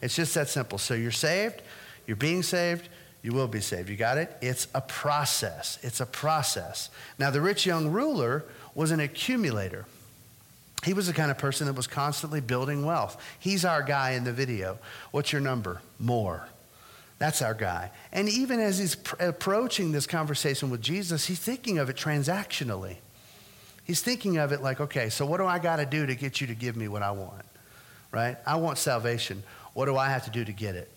It's 0.00 0.14
just 0.14 0.34
that 0.34 0.48
simple. 0.48 0.78
So 0.78 0.94
you're 0.94 1.10
saved, 1.10 1.62
you're 2.06 2.16
being 2.16 2.42
saved, 2.42 2.88
you 3.22 3.32
will 3.32 3.48
be 3.48 3.60
saved. 3.60 3.88
You 3.88 3.96
got 3.96 4.18
it? 4.18 4.36
It's 4.40 4.68
a 4.74 4.80
process. 4.80 5.78
It's 5.82 6.00
a 6.00 6.06
process. 6.06 6.90
Now, 7.18 7.30
the 7.30 7.40
rich 7.40 7.66
young 7.66 7.88
ruler 7.88 8.44
was 8.74 8.92
an 8.92 9.00
accumulator. 9.00 9.86
He 10.84 10.92
was 10.92 11.08
the 11.08 11.12
kind 11.12 11.32
of 11.32 11.38
person 11.38 11.66
that 11.66 11.72
was 11.72 11.88
constantly 11.88 12.40
building 12.40 12.84
wealth. 12.84 13.20
He's 13.40 13.64
our 13.64 13.82
guy 13.82 14.12
in 14.12 14.22
the 14.22 14.32
video. 14.32 14.78
What's 15.10 15.32
your 15.32 15.40
number? 15.40 15.80
More. 15.98 16.46
That's 17.18 17.40
our 17.40 17.54
guy. 17.54 17.90
And 18.12 18.28
even 18.28 18.60
as 18.60 18.78
he's 18.78 18.96
pr- 18.96 19.22
approaching 19.22 19.92
this 19.92 20.06
conversation 20.06 20.70
with 20.70 20.82
Jesus, 20.82 21.26
he's 21.26 21.38
thinking 21.38 21.78
of 21.78 21.88
it 21.88 21.96
transactionally. 21.96 22.96
He's 23.84 24.02
thinking 24.02 24.36
of 24.36 24.52
it 24.52 24.62
like, 24.62 24.80
okay, 24.80 25.08
so 25.08 25.24
what 25.24 25.38
do 25.38 25.46
I 25.46 25.58
got 25.58 25.76
to 25.76 25.86
do 25.86 26.06
to 26.06 26.14
get 26.14 26.40
you 26.40 26.48
to 26.48 26.54
give 26.54 26.76
me 26.76 26.88
what 26.88 27.02
I 27.02 27.12
want? 27.12 27.44
Right? 28.12 28.36
I 28.46 28.56
want 28.56 28.78
salvation. 28.78 29.42
What 29.72 29.86
do 29.86 29.96
I 29.96 30.08
have 30.08 30.24
to 30.24 30.30
do 30.30 30.44
to 30.44 30.52
get 30.52 30.74
it? 30.74 30.90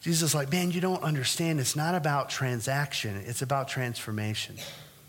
Jesus 0.00 0.30
is 0.30 0.34
like, 0.34 0.50
man, 0.50 0.70
you 0.70 0.80
don't 0.80 1.02
understand. 1.02 1.60
It's 1.60 1.76
not 1.76 1.94
about 1.94 2.30
transaction, 2.30 3.22
it's 3.26 3.42
about 3.42 3.68
transformation, 3.68 4.56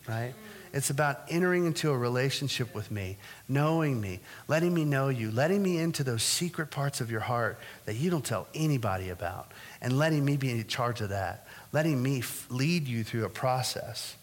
right? 0.08 0.34
It's 0.74 0.90
about 0.90 1.24
entering 1.28 1.66
into 1.66 1.92
a 1.92 1.98
relationship 1.98 2.74
with 2.74 2.92
me, 2.92 3.18
knowing 3.50 4.00
me, 4.00 4.22
letting 4.48 4.74
me 4.74 4.86
know 4.86 5.10
you, 5.10 5.30
letting 5.30 5.62
me 5.62 5.78
into 5.78 6.04
those 6.04 6.24
secret 6.24 6.72
parts 6.72 7.02
of 7.02 7.12
your 7.12 7.20
heart 7.20 7.60
that 7.86 7.96
you 7.96 8.10
don't 8.10 8.24
tell 8.24 8.48
anybody 8.56 9.10
about, 9.10 9.52
and 9.82 9.98
letting 9.98 10.24
me 10.24 10.38
be 10.38 10.50
in 10.50 10.66
charge 10.68 11.02
of 11.02 11.10
that, 11.10 11.46
letting 11.74 12.02
me 12.02 12.20
f- 12.20 12.48
lead 12.50 12.88
you 12.88 13.04
through 13.04 13.26
a 13.26 13.30
process. 13.30 14.16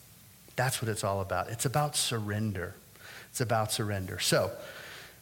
That's 0.57 0.81
what 0.81 0.89
it's 0.89 1.05
all 1.05 1.21
about. 1.21 1.51
It's 1.51 1.67
about 1.67 1.97
surrender. 1.97 2.75
It's 3.31 3.43
about 3.43 3.71
surrender. 3.71 4.19
So 4.19 4.51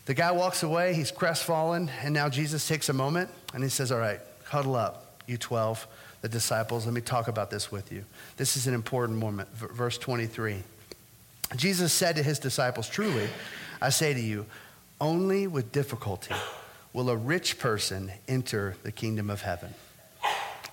the 0.05 0.15
guy 0.15 0.31
walks 0.31 0.63
away, 0.63 0.95
he's 0.95 1.11
crestfallen, 1.11 1.91
and 2.03 2.15
now 2.15 2.29
Jesus 2.29 2.69
takes 2.69 2.89
a 2.89 2.93
moment 2.93 3.31
and 3.53 3.65
he 3.65 3.69
says, 3.69 3.91
All 3.91 3.99
right, 3.99 4.21
huddle 4.45 4.77
up, 4.77 5.21
you 5.27 5.37
12, 5.37 5.87
the 6.23 6.29
disciples. 6.29 6.87
Let 6.87 6.95
me 6.95 7.01
talk 7.01 7.27
about 7.27 7.51
this 7.51 7.73
with 7.73 7.91
you. 7.91 8.05
This 8.37 8.57
is 8.57 8.69
an 8.69 8.75
important 8.75 9.19
moment. 9.19 9.49
V- 9.51 9.67
verse 9.73 9.99
23. 9.99 10.63
Jesus 11.55 11.93
said 11.93 12.17
to 12.17 12.23
his 12.23 12.39
disciples, 12.39 12.89
Truly, 12.89 13.29
I 13.81 13.91
say 13.91 14.13
to 14.15 14.21
you, 14.21 14.47
only 15.01 15.47
with 15.47 15.71
difficulty 15.71 16.35
will 16.93 17.11
a 17.11 17.17
rich 17.17 17.59
person 17.59 18.11
enter 18.27 18.75
the 18.83 18.91
kingdom 18.91 19.31
of 19.31 19.43
heaven. 19.43 19.75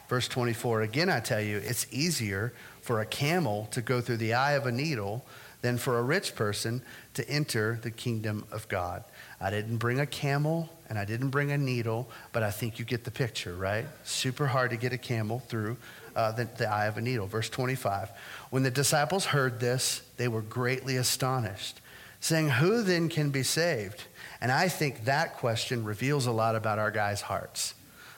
Verse 0.08 0.28
24, 0.28 0.82
again, 0.82 1.10
I 1.10 1.20
tell 1.20 1.42
you, 1.42 1.58
it's 1.58 1.86
easier 1.92 2.54
for 2.82 3.02
a 3.02 3.06
camel 3.06 3.68
to 3.72 3.82
go 3.82 4.02
through 4.02 4.18
the 4.18 4.34
eye 4.34 4.54
of 4.54 4.66
a 4.66 4.72
needle 4.72 5.26
than 5.62 5.78
for 5.78 5.98
a 5.98 6.02
rich 6.02 6.36
person 6.36 6.82
to 7.14 7.28
enter 7.30 7.80
the 7.82 7.92
kingdom 7.92 8.46
of 8.52 8.68
God. 8.68 9.04
I 9.40 9.50
didn't 9.50 9.78
bring 9.78 10.00
a 10.00 10.06
camel 10.06 10.70
and 10.90 11.00
I 11.00 11.06
didn't 11.06 11.30
bring 11.30 11.52
a 11.52 11.58
needle, 11.58 12.10
but 12.34 12.44
I 12.44 12.52
think 12.52 12.80
you 12.80 12.86
get 12.86 13.06
the 13.06 13.12
picture, 13.12 13.56
right? 13.56 13.86
Super 14.04 14.48
hard 14.48 14.72
to 14.72 14.78
get 14.78 14.92
a 14.92 14.98
camel 14.98 15.40
through 15.48 15.78
uh, 16.16 16.32
the, 16.32 16.46
the 16.58 16.68
eye 16.68 16.86
of 16.88 16.98
a 16.98 17.02
needle. 17.02 17.28
Verse 17.28 17.50
25. 17.50 18.10
When 18.50 18.64
the 18.64 18.72
disciples 18.72 19.26
heard 19.26 19.60
this, 19.60 20.02
they 20.18 20.28
were 20.28 20.42
greatly 20.42 20.98
astonished, 20.98 21.80
saying, 22.20 22.50
Who 22.50 22.84
then 22.84 23.10
can 23.10 23.30
be 23.30 23.44
saved? 23.44 24.04
And 24.42 24.52
I 24.52 24.68
think 24.68 25.06
that 25.06 25.38
question 25.38 25.86
reveals 25.86 26.26
a 26.26 26.32
lot 26.32 26.56
about 26.56 26.80
our 26.80 26.92
guys' 26.92 27.22
hearts, 27.22 27.74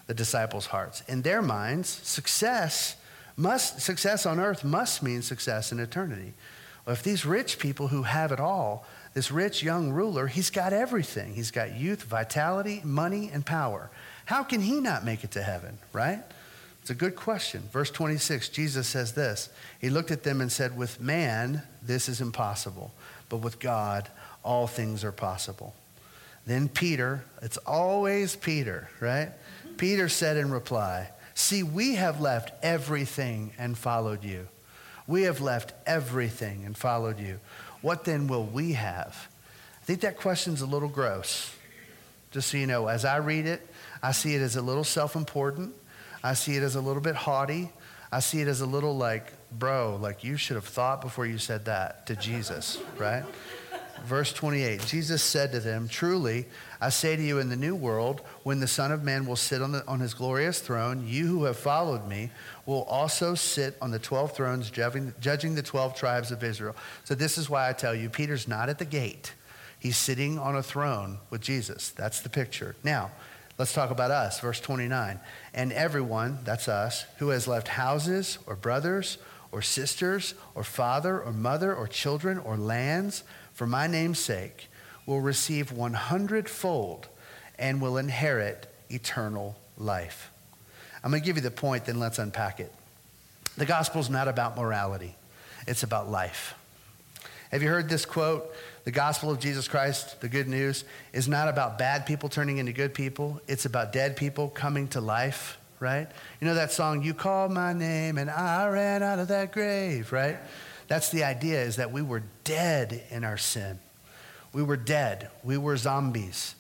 the 0.08 0.13
disciples' 0.13 0.67
hearts. 0.67 1.03
In 1.08 1.21
their 1.21 1.41
minds, 1.41 1.89
success 1.89 2.95
must 3.38 3.81
success 3.81 4.25
on 4.25 4.39
earth 4.39 4.63
must 4.63 5.03
mean 5.03 5.21
success 5.21 5.71
in 5.71 5.79
eternity. 5.79 6.34
Well, 6.86 6.93
if 6.93 7.03
these 7.03 7.25
rich 7.25 7.60
people 7.60 7.89
who 7.89 8.03
have 8.03 8.31
it 8.31 8.39
all, 8.39 8.86
this 9.13 9.31
rich 9.31 9.63
young 9.63 9.91
ruler, 9.91 10.27
he's 10.27 10.49
got 10.49 10.73
everything. 10.73 11.34
He's 11.34 11.51
got 11.51 11.75
youth, 11.75 12.03
vitality, 12.03 12.81
money, 12.84 13.29
and 13.34 13.45
power. 13.45 13.89
How 14.25 14.43
can 14.43 14.62
he 14.62 14.79
not 14.79 15.05
make 15.05 15.23
it 15.23 15.31
to 15.31 15.41
heaven, 15.41 15.77
right? 15.93 16.23
It's 16.86 16.91
a 16.91 16.93
good 16.93 17.15
question. 17.15 17.67
Verse 17.74 17.89
26, 17.89 18.50
Jesus 18.50 18.86
says 18.86 19.13
this 19.13 19.50
He 19.82 19.89
looked 19.89 20.12
at 20.12 20.21
them 20.21 20.39
and 20.39 20.52
said, 20.52 20.78
With 20.78 21.02
man, 21.02 21.63
this 21.82 22.08
is 22.08 22.21
impossible, 22.21 22.93
but 23.28 23.38
with 23.38 23.58
God, 23.58 24.08
all 24.43 24.67
things 24.67 25.04
are 25.04 25.12
possible. 25.12 25.74
Then 26.45 26.69
Peter, 26.69 27.26
it's 27.41 27.58
always 27.58 28.36
Peter, 28.36 28.88
right? 29.00 29.30
Mm-hmm. 29.30 29.78
Peter 29.78 30.08
said 30.08 30.38
in 30.38 30.52
reply, 30.52 31.10
See, 31.34 31.63
we 31.63 31.95
have 31.95 32.21
left 32.21 32.52
everything 32.63 33.54
and 33.58 33.76
followed 33.76 34.24
you. 34.24 34.48
We 35.08 35.24
have 35.24 35.41
left 35.41 35.74
everything 35.88 36.65
and 36.65 36.78
followed 36.78 37.19
you. 37.19 37.39
What 37.82 38.04
then 38.06 38.28
will 38.28 38.45
we 38.45 38.74
have? 38.74 39.28
I 39.82 39.86
think 39.86 40.02
that 40.02 40.17
question's 40.17 40.62
a 40.62 40.67
little 40.67 40.89
gross. 40.89 41.52
Just 42.30 42.52
so 42.52 42.58
you 42.58 42.67
know, 42.67 42.86
as 42.86 43.06
I 43.06 43.17
read 43.17 43.48
it, 43.48 43.67
I 44.04 44.12
see 44.12 44.36
it 44.36 44.41
as 44.43 44.56
a 44.56 44.62
little 44.62 44.84
self 44.84 45.15
important. 45.15 45.74
I 46.26 46.34
see 46.34 46.56
it 46.56 46.64
as 46.64 46.74
a 46.74 46.82
little 46.82 47.04
bit 47.04 47.14
haughty. 47.14 47.72
I 48.12 48.20
see 48.20 48.42
it 48.42 48.48
as 48.48 48.62
a 48.62 48.66
little 48.66 48.98
like, 48.98 49.32
bro, 49.52 50.00
like 50.02 50.24
you 50.24 50.38
should 50.38 50.56
have 50.56 50.66
thought 50.66 51.00
before 51.02 51.28
you 51.28 51.38
said 51.38 51.66
that 51.66 52.08
to 52.08 52.16
Jesus, 52.16 52.80
right? 52.98 53.24
Verse 54.06 54.34
28 54.34 54.84
Jesus 54.88 55.22
said 55.22 55.52
to 55.52 55.60
them, 55.60 55.88
Truly, 55.88 56.48
I 56.82 56.90
say 56.90 57.16
to 57.16 57.22
you, 57.22 57.38
in 57.38 57.50
the 57.50 57.56
new 57.56 57.76
world, 57.76 58.22
when 58.42 58.60
the 58.60 58.68
Son 58.68 58.92
of 58.92 59.04
Man 59.04 59.28
will 59.28 59.36
sit 59.36 59.62
on, 59.62 59.72
the, 59.72 59.86
on 59.88 60.00
his 60.00 60.16
glorious 60.16 60.60
throne, 60.60 61.06
you 61.08 61.28
who 61.28 61.44
have 61.44 61.58
followed 61.58 62.08
me 62.08 62.32
will 62.66 62.84
also 62.86 63.36
sit 63.36 63.78
on 63.80 63.92
the 63.92 64.00
12 64.00 64.36
thrones, 64.36 64.72
judging, 64.72 65.14
judging 65.20 65.54
the 65.54 65.62
12 65.62 65.96
tribes 65.96 66.32
of 66.32 66.44
Israel. 66.44 66.76
So, 67.04 67.14
this 67.14 67.38
is 67.38 67.52
why 67.52 67.70
I 67.70 67.74
tell 67.74 67.94
you, 67.94 68.10
Peter's 68.10 68.48
not 68.48 68.68
at 68.68 68.80
the 68.80 68.86
gate. 68.86 69.32
He's 69.78 69.98
sitting 69.98 70.40
on 70.40 70.56
a 70.56 70.64
throne 70.64 71.20
with 71.30 71.42
Jesus. 71.42 71.92
That's 71.92 72.22
the 72.22 72.30
picture. 72.30 72.76
Now, 72.84 73.12
let's 73.58 73.74
talk 73.74 73.91
about 73.91 74.12
us. 74.12 74.39
Verse 74.39 74.60
29. 74.60 75.20
And 75.54 75.72
everyone, 75.72 76.39
that's 76.44 76.68
us, 76.68 77.06
who 77.18 77.30
has 77.30 77.48
left 77.48 77.70
houses 77.70 78.38
or 78.46 78.56
brothers 78.56 79.18
or 79.52 79.62
sisters 79.62 80.34
or 80.54 80.63
father 80.63 81.22
or 81.22 81.32
mother 81.32 81.74
or 81.74 81.88
children 81.88 82.38
or 82.39 82.58
lands 82.58 83.24
for 83.54 83.65
my 83.65 83.88
name's 83.88 84.20
sake 84.20 84.68
will 85.06 85.22
receive 85.22 85.72
100 85.72 86.50
fold 86.50 87.08
and 87.58 87.82
will 87.82 87.98
inherit 87.98 88.68
eternal 88.89 89.56
life. 89.78 90.32
I'm 91.04 91.12
going 91.12 91.22
to 91.22 91.26
give 91.26 91.38
you 91.38 91.41
the 91.41 91.52
point, 91.52 91.86
then 91.86 92.00
let's 92.00 92.20
unpack 92.20 92.60
it. 92.60 92.74
The 93.58 93.65
gospel 93.65 94.02
is 94.02 94.10
not 94.10 94.28
about 94.28 94.58
morality, 94.58 95.15
it's 95.68 95.84
about 95.84 96.10
life. 96.10 96.56
Have 97.51 97.62
you 97.62 97.69
heard 97.69 97.89
this 97.89 98.05
quote? 98.05 98.53
The 98.84 98.91
gospel 98.91 99.31
of 99.31 99.39
Jesus 99.39 99.67
Christ, 99.67 100.21
the 100.21 100.29
good 100.29 100.47
news, 100.47 100.84
is 101.13 101.27
not 101.27 101.47
about 101.47 101.77
bad 101.77 102.05
people 102.05 102.29
turning 102.29 102.58
into 102.58 102.71
good 102.71 102.93
people. 102.93 103.41
It's 103.47 103.65
about 103.65 103.91
dead 103.91 104.15
people 104.15 104.49
coming 104.49 104.88
to 104.89 105.01
life, 105.01 105.58
right? 105.79 106.08
You 106.39 106.47
know 106.47 106.55
that 106.55 106.71
song, 106.71 107.01
You 107.01 107.13
Called 107.13 107.51
My 107.51 107.73
Name 107.73 108.17
and 108.17 108.29
I 108.29 108.67
Ran 108.67 109.01
Out 109.03 109.19
of 109.19 109.29
That 109.29 109.51
Grave, 109.51 110.12
right? 110.12 110.38
That's 110.88 111.10
the 111.10 111.23
idea, 111.23 111.62
is 111.62 111.77
that 111.77 111.91
we 111.91 112.01
were 112.01 112.23
dead 112.43 113.03
in 113.10 113.23
our 113.23 113.38
sin. 113.38 113.79
We 114.53 114.62
were 114.63 114.77
dead. 114.77 115.29
We 115.43 115.58
were 115.58 115.77
zombies. 115.77 116.55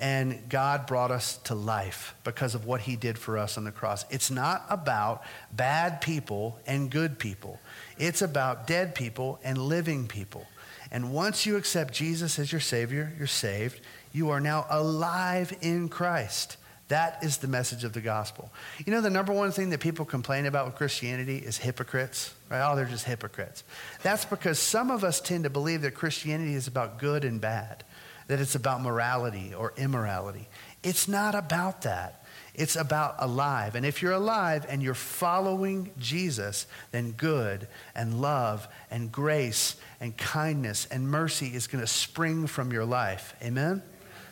And 0.00 0.48
God 0.48 0.86
brought 0.86 1.10
us 1.10 1.36
to 1.44 1.54
life 1.54 2.14
because 2.24 2.54
of 2.54 2.64
what 2.64 2.80
he 2.80 2.96
did 2.96 3.18
for 3.18 3.36
us 3.36 3.58
on 3.58 3.64
the 3.64 3.70
cross. 3.70 4.06
It's 4.10 4.30
not 4.30 4.64
about 4.70 5.22
bad 5.52 6.00
people 6.00 6.58
and 6.66 6.90
good 6.90 7.18
people. 7.18 7.60
It's 7.98 8.22
about 8.22 8.66
dead 8.66 8.94
people 8.94 9.38
and 9.44 9.58
living 9.58 10.08
people. 10.08 10.46
And 10.90 11.12
once 11.12 11.44
you 11.44 11.56
accept 11.56 11.92
Jesus 11.92 12.38
as 12.38 12.50
your 12.50 12.62
Savior, 12.62 13.12
you're 13.18 13.26
saved. 13.26 13.80
You 14.12 14.30
are 14.30 14.40
now 14.40 14.66
alive 14.70 15.56
in 15.60 15.90
Christ. 15.90 16.56
That 16.88 17.22
is 17.22 17.36
the 17.36 17.46
message 17.46 17.84
of 17.84 17.92
the 17.92 18.00
gospel. 18.00 18.50
You 18.84 18.92
know, 18.92 19.00
the 19.00 19.10
number 19.10 19.32
one 19.32 19.52
thing 19.52 19.70
that 19.70 19.78
people 19.78 20.04
complain 20.04 20.46
about 20.46 20.66
with 20.66 20.74
Christianity 20.74 21.36
is 21.36 21.56
hypocrites, 21.56 22.34
right? 22.48 22.68
Oh, 22.68 22.74
they're 22.74 22.84
just 22.84 23.04
hypocrites. 23.04 23.62
That's 24.02 24.24
because 24.24 24.58
some 24.58 24.90
of 24.90 25.04
us 25.04 25.20
tend 25.20 25.44
to 25.44 25.50
believe 25.50 25.82
that 25.82 25.94
Christianity 25.94 26.54
is 26.54 26.66
about 26.66 26.98
good 26.98 27.24
and 27.24 27.40
bad, 27.40 27.84
that 28.30 28.38
it's 28.38 28.54
about 28.54 28.80
morality 28.80 29.52
or 29.58 29.72
immorality. 29.76 30.46
It's 30.84 31.08
not 31.08 31.34
about 31.34 31.82
that. 31.82 32.24
It's 32.54 32.76
about 32.76 33.16
alive. 33.18 33.74
And 33.74 33.84
if 33.84 34.02
you're 34.02 34.12
alive 34.12 34.64
and 34.68 34.80
you're 34.80 34.94
following 34.94 35.90
Jesus, 35.98 36.68
then 36.92 37.10
good 37.10 37.66
and 37.92 38.20
love 38.20 38.68
and 38.88 39.10
grace 39.10 39.74
and 40.00 40.16
kindness 40.16 40.86
and 40.92 41.10
mercy 41.10 41.48
is 41.48 41.66
going 41.66 41.82
to 41.82 41.88
spring 41.88 42.46
from 42.46 42.70
your 42.70 42.84
life. 42.84 43.34
Amen? 43.42 43.82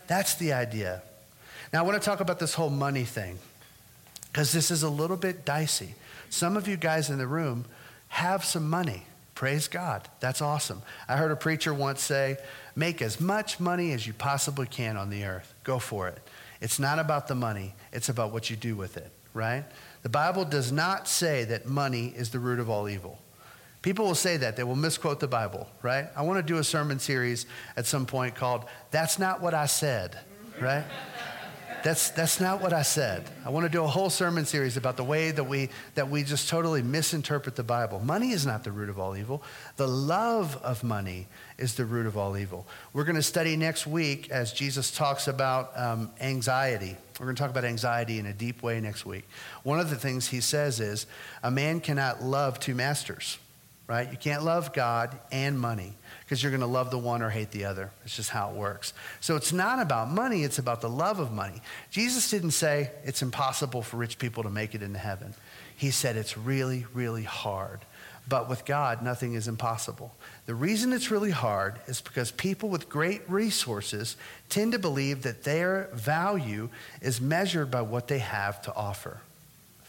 That's 0.06 0.36
the 0.36 0.52
idea. 0.52 1.02
Now, 1.72 1.80
I 1.80 1.82
want 1.82 2.00
to 2.00 2.04
talk 2.08 2.20
about 2.20 2.38
this 2.38 2.54
whole 2.54 2.70
money 2.70 3.04
thing 3.04 3.36
because 4.30 4.52
this 4.52 4.70
is 4.70 4.84
a 4.84 4.88
little 4.88 5.16
bit 5.16 5.44
dicey. 5.44 5.96
Some 6.30 6.56
of 6.56 6.68
you 6.68 6.76
guys 6.76 7.10
in 7.10 7.18
the 7.18 7.26
room, 7.26 7.64
Have 8.10 8.44
some 8.44 8.70
money. 8.70 9.02
Praise 9.38 9.68
God. 9.68 10.08
That's 10.18 10.42
awesome. 10.42 10.82
I 11.08 11.16
heard 11.16 11.30
a 11.30 11.36
preacher 11.36 11.72
once 11.72 12.00
say, 12.02 12.38
Make 12.78 13.02
as 13.02 13.20
much 13.20 13.58
money 13.58 13.90
as 13.90 14.06
you 14.06 14.12
possibly 14.12 14.64
can 14.68 14.96
on 14.96 15.10
the 15.10 15.24
earth. 15.24 15.52
Go 15.64 15.80
for 15.80 16.06
it. 16.06 16.20
It's 16.60 16.78
not 16.78 17.00
about 17.00 17.26
the 17.26 17.34
money, 17.34 17.74
it's 17.92 18.08
about 18.08 18.32
what 18.32 18.50
you 18.50 18.56
do 18.56 18.76
with 18.76 18.96
it, 18.96 19.10
right? 19.34 19.64
The 20.04 20.08
Bible 20.08 20.44
does 20.44 20.70
not 20.70 21.08
say 21.08 21.42
that 21.46 21.66
money 21.66 22.14
is 22.16 22.30
the 22.30 22.38
root 22.38 22.60
of 22.60 22.70
all 22.70 22.88
evil. 22.88 23.18
People 23.82 24.04
will 24.06 24.14
say 24.14 24.36
that. 24.36 24.56
They 24.56 24.62
will 24.62 24.76
misquote 24.76 25.18
the 25.18 25.26
Bible, 25.26 25.66
right? 25.82 26.06
I 26.14 26.22
want 26.22 26.38
to 26.38 26.52
do 26.52 26.58
a 26.58 26.64
sermon 26.64 27.00
series 27.00 27.46
at 27.76 27.84
some 27.84 28.06
point 28.06 28.36
called 28.36 28.64
That's 28.92 29.18
Not 29.18 29.42
What 29.42 29.54
I 29.54 29.66
Said, 29.66 30.16
right? 30.60 30.84
That's, 31.84 32.10
that's 32.10 32.40
not 32.40 32.60
what 32.60 32.72
I 32.72 32.82
said. 32.82 33.24
I 33.44 33.50
want 33.50 33.64
to 33.64 33.70
do 33.70 33.84
a 33.84 33.86
whole 33.86 34.10
sermon 34.10 34.44
series 34.44 34.76
about 34.76 34.96
the 34.96 35.04
way 35.04 35.30
that 35.30 35.44
we, 35.44 35.68
that 35.94 36.10
we 36.10 36.24
just 36.24 36.48
totally 36.48 36.82
misinterpret 36.82 37.54
the 37.54 37.62
Bible. 37.62 38.00
Money 38.00 38.32
is 38.32 38.44
not 38.44 38.64
the 38.64 38.72
root 38.72 38.88
of 38.88 38.98
all 38.98 39.16
evil. 39.16 39.42
The 39.76 39.86
love 39.86 40.56
of 40.56 40.82
money 40.82 41.28
is 41.56 41.74
the 41.74 41.84
root 41.84 42.06
of 42.06 42.16
all 42.16 42.36
evil. 42.36 42.66
We're 42.92 43.04
going 43.04 43.16
to 43.16 43.22
study 43.22 43.56
next 43.56 43.86
week 43.86 44.30
as 44.30 44.52
Jesus 44.52 44.90
talks 44.90 45.28
about 45.28 45.70
um, 45.78 46.10
anxiety. 46.20 46.96
We're 47.20 47.26
going 47.26 47.36
to 47.36 47.42
talk 47.42 47.50
about 47.50 47.64
anxiety 47.64 48.18
in 48.18 48.26
a 48.26 48.32
deep 48.32 48.62
way 48.62 48.80
next 48.80 49.06
week. 49.06 49.24
One 49.62 49.78
of 49.78 49.88
the 49.88 49.96
things 49.96 50.28
he 50.28 50.40
says 50.40 50.80
is 50.80 51.06
a 51.42 51.50
man 51.50 51.80
cannot 51.80 52.22
love 52.22 52.58
two 52.58 52.74
masters, 52.74 53.38
right? 53.86 54.10
You 54.10 54.18
can't 54.18 54.42
love 54.42 54.72
God 54.72 55.16
and 55.30 55.58
money 55.58 55.94
because 56.28 56.42
you're 56.42 56.52
going 56.52 56.60
to 56.60 56.66
love 56.66 56.90
the 56.90 56.98
one 56.98 57.22
or 57.22 57.30
hate 57.30 57.52
the 57.52 57.64
other. 57.64 57.90
It's 58.04 58.14
just 58.14 58.28
how 58.28 58.50
it 58.50 58.54
works. 58.54 58.92
So 59.18 59.34
it's 59.34 59.50
not 59.50 59.80
about 59.80 60.10
money, 60.10 60.44
it's 60.44 60.58
about 60.58 60.82
the 60.82 60.90
love 60.90 61.20
of 61.20 61.32
money. 61.32 61.62
Jesus 61.90 62.28
didn't 62.28 62.50
say 62.50 62.90
it's 63.02 63.22
impossible 63.22 63.80
for 63.80 63.96
rich 63.96 64.18
people 64.18 64.42
to 64.42 64.50
make 64.50 64.74
it 64.74 64.82
into 64.82 64.98
heaven. 64.98 65.32
He 65.74 65.90
said 65.90 66.16
it's 66.16 66.36
really, 66.36 66.84
really 66.92 67.22
hard. 67.22 67.80
But 68.28 68.46
with 68.46 68.66
God, 68.66 69.02
nothing 69.02 69.32
is 69.32 69.48
impossible. 69.48 70.14
The 70.44 70.54
reason 70.54 70.92
it's 70.92 71.10
really 71.10 71.30
hard 71.30 71.76
is 71.86 72.02
because 72.02 72.30
people 72.30 72.68
with 72.68 72.90
great 72.90 73.22
resources 73.26 74.18
tend 74.50 74.72
to 74.72 74.78
believe 74.78 75.22
that 75.22 75.44
their 75.44 75.88
value 75.94 76.68
is 77.00 77.22
measured 77.22 77.70
by 77.70 77.80
what 77.80 78.06
they 78.06 78.18
have 78.18 78.60
to 78.62 78.74
offer. 78.74 79.22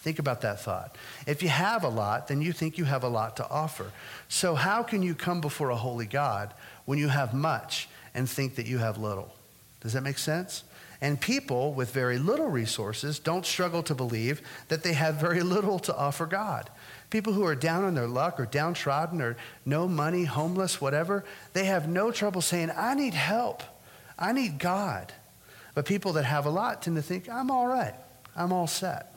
Think 0.02 0.20
about 0.20 0.42
that 0.42 0.62
thought. 0.62 0.96
If 1.28 1.44
you 1.44 1.50
have 1.50 1.84
a 1.84 1.90
lot, 1.90 2.30
then 2.30 2.42
you 2.42 2.54
think 2.54 2.78
you 2.78 2.86
have 2.86 3.04
a 3.04 3.10
lot 3.10 3.36
to 3.38 3.50
offer. 3.50 3.92
So, 4.30 4.56
how 4.56 4.82
can 4.82 5.04
you 5.04 5.14
come 5.14 5.42
before 5.42 5.72
a 5.72 5.76
holy 5.76 6.06
God 6.06 6.54
when 6.86 6.98
you 6.98 7.10
have 7.10 7.34
much 7.34 7.90
and 8.14 8.30
think 8.30 8.56
that 8.56 8.66
you 8.66 8.78
have 8.78 8.98
little? 8.98 9.34
Does 9.82 9.94
that 9.94 10.04
make 10.04 10.18
sense? 10.18 10.64
And 11.02 11.20
people 11.20 11.74
with 11.74 11.92
very 11.92 12.18
little 12.18 12.48
resources 12.48 13.20
don't 13.20 13.46
struggle 13.46 13.84
to 13.84 13.96
believe 13.96 14.42
that 14.70 14.84
they 14.84 14.94
have 14.94 15.16
very 15.16 15.44
little 15.44 15.80
to 15.80 15.96
offer 15.96 16.26
God. 16.26 16.70
People 17.10 17.34
who 17.34 17.46
are 17.46 17.56
down 17.56 17.84
on 17.84 17.96
their 17.96 18.08
luck 18.08 18.40
or 18.40 18.46
downtrodden 18.46 19.22
or 19.22 19.36
no 19.66 19.88
money, 19.88 20.26
homeless, 20.26 20.80
whatever, 20.80 21.26
they 21.54 21.66
have 21.66 21.90
no 21.90 22.12
trouble 22.12 22.42
saying, 22.42 22.72
I 22.76 22.94
need 22.94 23.14
help. 23.14 23.64
I 24.18 24.32
need 24.32 24.60
God. 24.60 25.12
But 25.74 25.86
people 25.86 26.14
that 26.14 26.24
have 26.24 26.46
a 26.46 26.50
lot 26.50 26.82
tend 26.82 26.98
to 26.98 27.02
think, 27.02 27.30
I'm 27.30 27.52
all 27.52 27.68
right. 27.68 27.96
I'm 28.36 28.52
all 28.52 28.68
set. 28.68 29.14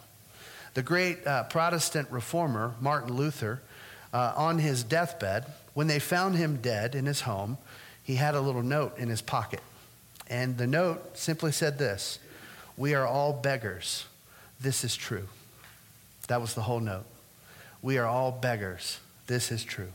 The 0.74 0.82
great 0.82 1.26
uh, 1.26 1.44
Protestant 1.44 2.10
reformer, 2.10 2.74
Martin 2.80 3.14
Luther, 3.14 3.60
uh, 4.12 4.32
on 4.36 4.58
his 4.58 4.82
deathbed, 4.82 5.46
when 5.74 5.86
they 5.86 5.98
found 5.98 6.36
him 6.36 6.56
dead 6.56 6.94
in 6.94 7.06
his 7.06 7.22
home, 7.22 7.58
he 8.02 8.16
had 8.16 8.34
a 8.34 8.40
little 8.40 8.62
note 8.62 8.98
in 8.98 9.08
his 9.08 9.22
pocket. 9.22 9.60
And 10.28 10.56
the 10.56 10.66
note 10.66 11.16
simply 11.16 11.52
said 11.52 11.78
this 11.78 12.18
We 12.76 12.94
are 12.94 13.06
all 13.06 13.32
beggars. 13.32 14.06
This 14.60 14.84
is 14.84 14.96
true. 14.96 15.28
That 16.28 16.40
was 16.40 16.54
the 16.54 16.62
whole 16.62 16.80
note. 16.80 17.04
We 17.82 17.98
are 17.98 18.06
all 18.06 18.30
beggars. 18.30 19.00
This 19.26 19.50
is 19.50 19.64
true. 19.64 19.92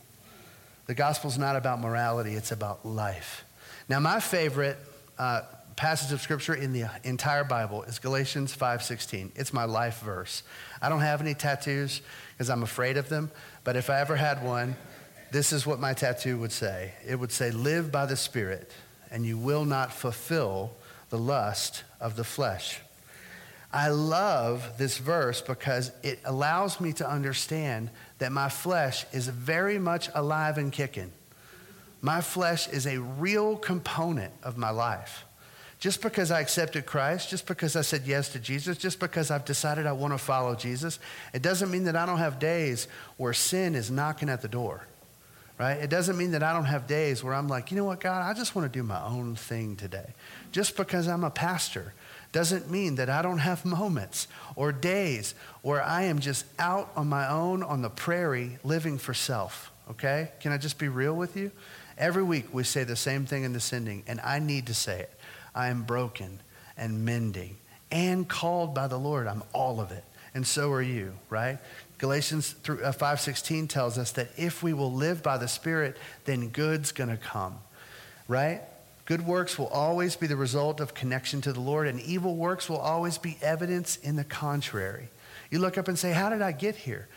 The 0.87 0.93
gospel's 0.93 1.37
not 1.37 1.55
about 1.55 1.79
morality, 1.79 2.35
it's 2.35 2.51
about 2.51 2.85
life. 2.85 3.45
Now, 3.89 3.99
my 3.99 4.19
favorite 4.19 4.77
uh, 5.17 5.41
passage 5.77 6.11
of 6.11 6.19
scripture 6.19 6.55
in 6.55 6.73
the 6.73 6.85
entire 7.03 7.43
Bible 7.43 7.83
is 7.83 7.99
Galatians 7.99 8.51
5:16. 8.51 9.31
It's 9.35 9.53
my 9.53 9.65
life 9.65 9.99
verse. 9.99 10.41
I 10.81 10.89
don't 10.89 11.01
have 11.01 11.21
any 11.21 11.35
tattoos 11.35 12.01
because 12.31 12.49
I'm 12.49 12.63
afraid 12.63 12.97
of 12.97 13.09
them, 13.09 13.31
but 13.63 13.75
if 13.75 13.89
I 13.89 13.99
ever 13.99 14.15
had 14.15 14.43
one, 14.43 14.75
this 15.31 15.53
is 15.53 15.67
what 15.67 15.79
my 15.79 15.93
tattoo 15.93 16.39
would 16.39 16.51
say. 16.51 16.93
It 17.05 17.17
would 17.17 17.31
say, 17.31 17.51
"Live 17.51 17.91
by 17.91 18.07
the 18.07 18.17
Spirit, 18.17 18.71
and 19.11 19.23
you 19.23 19.37
will 19.37 19.65
not 19.65 19.93
fulfill 19.93 20.75
the 21.11 21.19
lust 21.19 21.83
of 21.99 22.15
the 22.15 22.23
flesh." 22.23 22.81
I 23.71 23.89
love 23.89 24.79
this 24.79 24.97
verse 24.97 25.41
because 25.41 25.91
it 26.01 26.19
allows 26.25 26.81
me 26.81 26.91
to 26.93 27.07
understand 27.07 27.91
that 28.17 28.31
my 28.31 28.49
flesh 28.49 29.05
is 29.11 29.27
very 29.27 29.77
much 29.77 30.09
alive 30.15 30.57
and 30.57 30.73
kicking. 30.73 31.11
My 32.01 32.21
flesh 32.21 32.67
is 32.67 32.87
a 32.87 32.97
real 32.97 33.57
component 33.57 34.33
of 34.41 34.57
my 34.57 34.71
life. 34.71 35.25
Just 35.79 36.01
because 36.01 36.31
I 36.31 36.41
accepted 36.41 36.87
Christ, 36.87 37.29
just 37.29 37.45
because 37.45 37.75
I 37.75 37.81
said 37.81 38.03
yes 38.05 38.29
to 38.29 38.39
Jesus, 38.39 38.77
just 38.77 38.99
because 38.99 39.29
I've 39.29 39.45
decided 39.45 39.85
I 39.85 39.91
want 39.91 40.13
to 40.13 40.17
follow 40.17 40.55
Jesus, 40.55 40.97
it 41.33 41.43
doesn't 41.43 41.69
mean 41.69 41.83
that 41.83 41.95
I 41.95 42.07
don't 42.07 42.17
have 42.17 42.39
days 42.39 42.87
where 43.17 43.33
sin 43.33 43.75
is 43.75 43.91
knocking 43.91 44.27
at 44.27 44.41
the 44.41 44.47
door, 44.47 44.81
right? 45.59 45.77
It 45.77 45.91
doesn't 45.91 46.17
mean 46.17 46.31
that 46.31 46.41
I 46.41 46.51
don't 46.51 46.65
have 46.65 46.87
days 46.87 47.23
where 47.23 47.35
I'm 47.35 47.47
like, 47.47 47.69
you 47.69 47.77
know 47.77 47.83
what, 47.83 47.99
God, 47.99 48.27
I 48.27 48.33
just 48.33 48.55
want 48.55 48.71
to 48.71 48.79
do 48.79 48.81
my 48.81 49.01
own 49.03 49.35
thing 49.35 49.75
today. 49.75 50.13
Just 50.51 50.75
because 50.75 51.07
I'm 51.07 51.23
a 51.23 51.29
pastor 51.29 51.93
doesn't 52.31 52.71
mean 52.71 52.95
that 52.95 53.09
I 53.09 53.21
don't 53.21 53.37
have 53.37 53.63
moments 53.63 54.27
or 54.55 54.71
days 54.71 55.35
where 55.61 55.83
I 55.83 56.03
am 56.03 56.19
just 56.19 56.45
out 56.57 56.91
on 56.95 57.07
my 57.07 57.29
own 57.29 57.61
on 57.61 57.83
the 57.83 57.89
prairie 57.89 58.57
living 58.63 58.97
for 58.97 59.13
self, 59.13 59.71
okay? 59.91 60.31
Can 60.39 60.51
I 60.51 60.57
just 60.57 60.79
be 60.79 60.87
real 60.87 61.13
with 61.13 61.37
you? 61.37 61.51
Every 61.99 62.23
week 62.23 62.51
we 62.51 62.63
say 62.63 62.83
the 62.83 62.95
same 62.95 63.25
thing 63.25 63.43
in 63.43 63.53
the 63.53 63.59
sending, 63.59 64.03
and 64.07 64.19
I 64.21 64.39
need 64.39 64.67
to 64.67 64.73
say 64.73 65.01
it. 65.01 65.11
I 65.57 65.69
am 65.69 65.83
broken 65.83 66.39
and 66.77 67.03
mending 67.03 67.57
and 67.91 68.27
called 68.27 68.75
by 68.75 68.87
the 68.87 68.97
Lord. 68.97 69.27
I'm 69.27 69.43
all 69.53 69.81
of 69.81 69.91
it. 69.91 70.03
And 70.35 70.45
so 70.45 70.71
are 70.71 70.83
you, 70.83 71.13
right? 71.31 71.57
Galatians 71.97 72.53
5:16 72.63 73.63
uh, 73.63 73.67
tells 73.67 73.97
us 73.97 74.11
that 74.11 74.29
if 74.37 74.61
we 74.61 74.73
will 74.73 74.93
live 74.93 75.23
by 75.23 75.37
the 75.37 75.47
Spirit, 75.47 75.97
then 76.25 76.49
good's 76.49 76.91
going 76.91 77.09
to 77.09 77.17
come. 77.17 77.57
Right? 78.27 78.61
Good 79.05 79.25
works 79.25 79.57
will 79.57 79.69
always 79.69 80.15
be 80.15 80.27
the 80.27 80.35
result 80.35 80.79
of 80.79 80.93
connection 80.93 81.41
to 81.41 81.53
the 81.53 81.61
Lord, 81.61 81.87
and 81.87 81.99
evil 82.01 82.35
works 82.35 82.69
will 82.69 82.77
always 82.77 83.17
be 83.17 83.37
evidence 83.41 83.95
in 83.97 84.15
the 84.15 84.23
contrary. 84.23 85.09
You 85.49 85.59
look 85.59 85.77
up 85.77 85.87
and 85.87 85.97
say, 85.97 86.11
How 86.11 86.29
did 86.29 86.43
I 86.43 86.51
get 86.51 86.75
here? 86.75 87.07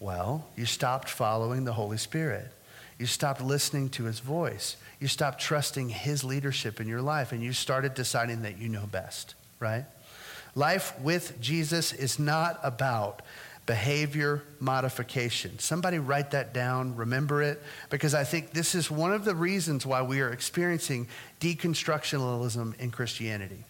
Well, 0.00 0.46
you 0.54 0.66
stopped 0.66 1.08
following 1.08 1.64
the 1.64 1.72
Holy 1.72 1.96
Spirit. 1.96 2.52
You 2.98 3.06
stopped 3.06 3.42
listening 3.42 3.90
to 3.90 4.04
his 4.04 4.20
voice. 4.20 4.76
You 5.00 5.08
stopped 5.08 5.40
trusting 5.40 5.90
his 5.90 6.24
leadership 6.24 6.80
in 6.80 6.88
your 6.88 7.02
life 7.02 7.32
and 7.32 7.42
you 7.42 7.52
started 7.52 7.94
deciding 7.94 8.42
that 8.42 8.58
you 8.58 8.68
know 8.68 8.86
best, 8.86 9.34
right? 9.60 9.84
Life 10.54 10.98
with 11.00 11.38
Jesus 11.40 11.92
is 11.92 12.18
not 12.18 12.58
about 12.62 13.20
behavior 13.66 14.42
modification. 14.60 15.58
Somebody 15.58 15.98
write 15.98 16.30
that 16.30 16.54
down, 16.54 16.96
remember 16.96 17.42
it, 17.42 17.62
because 17.90 18.14
I 18.14 18.24
think 18.24 18.52
this 18.52 18.74
is 18.74 18.90
one 18.90 19.12
of 19.12 19.24
the 19.24 19.34
reasons 19.34 19.84
why 19.84 20.02
we 20.02 20.20
are 20.20 20.30
experiencing 20.30 21.08
deconstructionalism 21.40 22.78
in 22.78 22.90
Christianity. 22.90 23.64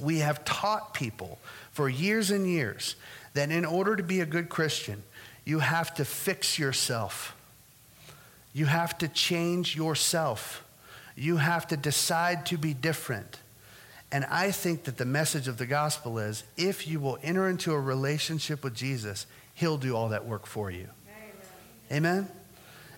We 0.00 0.18
have 0.18 0.44
taught 0.44 0.92
people 0.92 1.38
for 1.70 1.88
years 1.88 2.30
and 2.30 2.46
years 2.46 2.96
that 3.34 3.50
in 3.50 3.64
order 3.64 3.96
to 3.96 4.02
be 4.02 4.20
a 4.20 4.26
good 4.26 4.48
Christian, 4.48 5.02
you 5.44 5.60
have 5.60 5.94
to 5.94 6.04
fix 6.04 6.58
yourself. 6.58 7.35
You 8.56 8.64
have 8.64 8.96
to 8.98 9.08
change 9.08 9.76
yourself. 9.76 10.64
You 11.14 11.36
have 11.36 11.66
to 11.66 11.76
decide 11.76 12.46
to 12.46 12.56
be 12.56 12.72
different. 12.72 13.38
And 14.10 14.24
I 14.24 14.50
think 14.50 14.84
that 14.84 14.96
the 14.96 15.04
message 15.04 15.46
of 15.46 15.58
the 15.58 15.66
gospel 15.66 16.18
is 16.18 16.42
if 16.56 16.88
you 16.88 16.98
will 16.98 17.18
enter 17.22 17.50
into 17.50 17.74
a 17.74 17.78
relationship 17.78 18.64
with 18.64 18.74
Jesus, 18.74 19.26
he'll 19.52 19.76
do 19.76 19.94
all 19.94 20.08
that 20.08 20.24
work 20.24 20.46
for 20.46 20.70
you. 20.70 20.88
Amen? 21.90 22.22
Amen? 22.22 22.28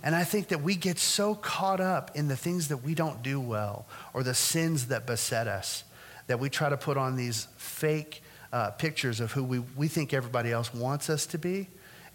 And 0.04 0.14
I 0.14 0.22
think 0.22 0.46
that 0.46 0.62
we 0.62 0.76
get 0.76 0.96
so 0.96 1.34
caught 1.34 1.80
up 1.80 2.12
in 2.14 2.28
the 2.28 2.36
things 2.36 2.68
that 2.68 2.84
we 2.84 2.94
don't 2.94 3.20
do 3.24 3.40
well 3.40 3.88
or 4.14 4.22
the 4.22 4.34
sins 4.34 4.86
that 4.86 5.08
beset 5.08 5.48
us 5.48 5.82
that 6.28 6.38
we 6.38 6.48
try 6.48 6.68
to 6.68 6.76
put 6.76 6.96
on 6.96 7.16
these 7.16 7.48
fake 7.56 8.22
uh, 8.52 8.70
pictures 8.70 9.18
of 9.18 9.32
who 9.32 9.42
we, 9.42 9.58
we 9.76 9.88
think 9.88 10.14
everybody 10.14 10.52
else 10.52 10.72
wants 10.72 11.10
us 11.10 11.26
to 11.26 11.36
be 11.36 11.66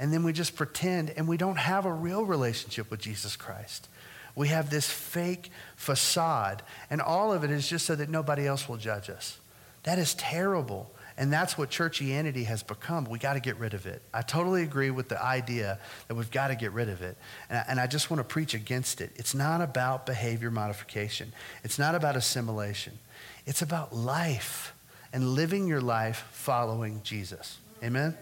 and 0.04 0.12
then 0.12 0.24
we 0.26 0.34
just 0.34 0.58
pretend 0.58 1.12
and 1.12 1.30
we 1.30 1.38
don't 1.38 1.58
have 1.58 1.86
a 1.86 1.94
real 1.94 2.26
relationship 2.26 2.92
with 2.92 3.00
Jesus 3.00 3.38
Christ. 3.38 3.88
We 4.36 4.50
have 4.50 4.70
this 4.70 4.90
fake 4.90 5.50
facade, 5.78 6.62
and 6.90 7.00
all 7.00 7.32
of 7.32 7.46
it 7.46 7.52
is 7.52 7.70
just 7.70 7.86
so 7.86 7.96
that 7.96 8.10
nobody 8.10 8.46
else 8.46 8.68
will 8.68 8.76
judge 8.76 9.10
us. 9.10 9.40
That 9.84 10.00
is 10.00 10.14
terrible. 10.16 10.92
And 11.18 11.32
that's 11.32 11.58
what 11.58 11.70
churchianity 11.70 12.44
has 12.44 12.64
become. 12.64 13.06
We 13.06 13.18
got 13.18 13.36
to 13.36 13.40
get 13.40 13.56
rid 13.60 13.74
of 13.74 13.86
it. 13.86 14.02
I 14.14 14.24
totally 14.24 14.64
agree 14.64 14.92
with 14.92 15.08
the 15.08 15.24
idea 15.24 15.80
that 16.10 16.16
we've 16.16 16.32
got 16.32 16.50
to 16.50 16.56
get 16.56 16.74
rid 16.74 16.90
of 16.90 17.02
it. 17.02 17.16
And 17.50 17.58
I, 17.60 17.66
and 17.70 17.80
I 17.80 17.88
just 17.88 18.12
want 18.12 18.20
to 18.20 18.26
preach 18.26 18.54
against 18.54 19.00
it. 19.00 19.10
It's 19.16 19.34
not 19.34 19.62
about 19.62 20.06
behavior 20.06 20.52
modification, 20.52 21.32
it's 21.64 21.80
not 21.80 21.96
about 21.96 22.18
assimilation. 22.18 23.00
It's 23.46 23.62
about 23.62 23.96
life 23.96 24.76
and 25.14 25.30
living 25.30 25.66
your 25.66 25.80
life 25.80 26.28
following 26.32 27.00
Jesus. 27.06 27.58
Amen? 27.82 28.18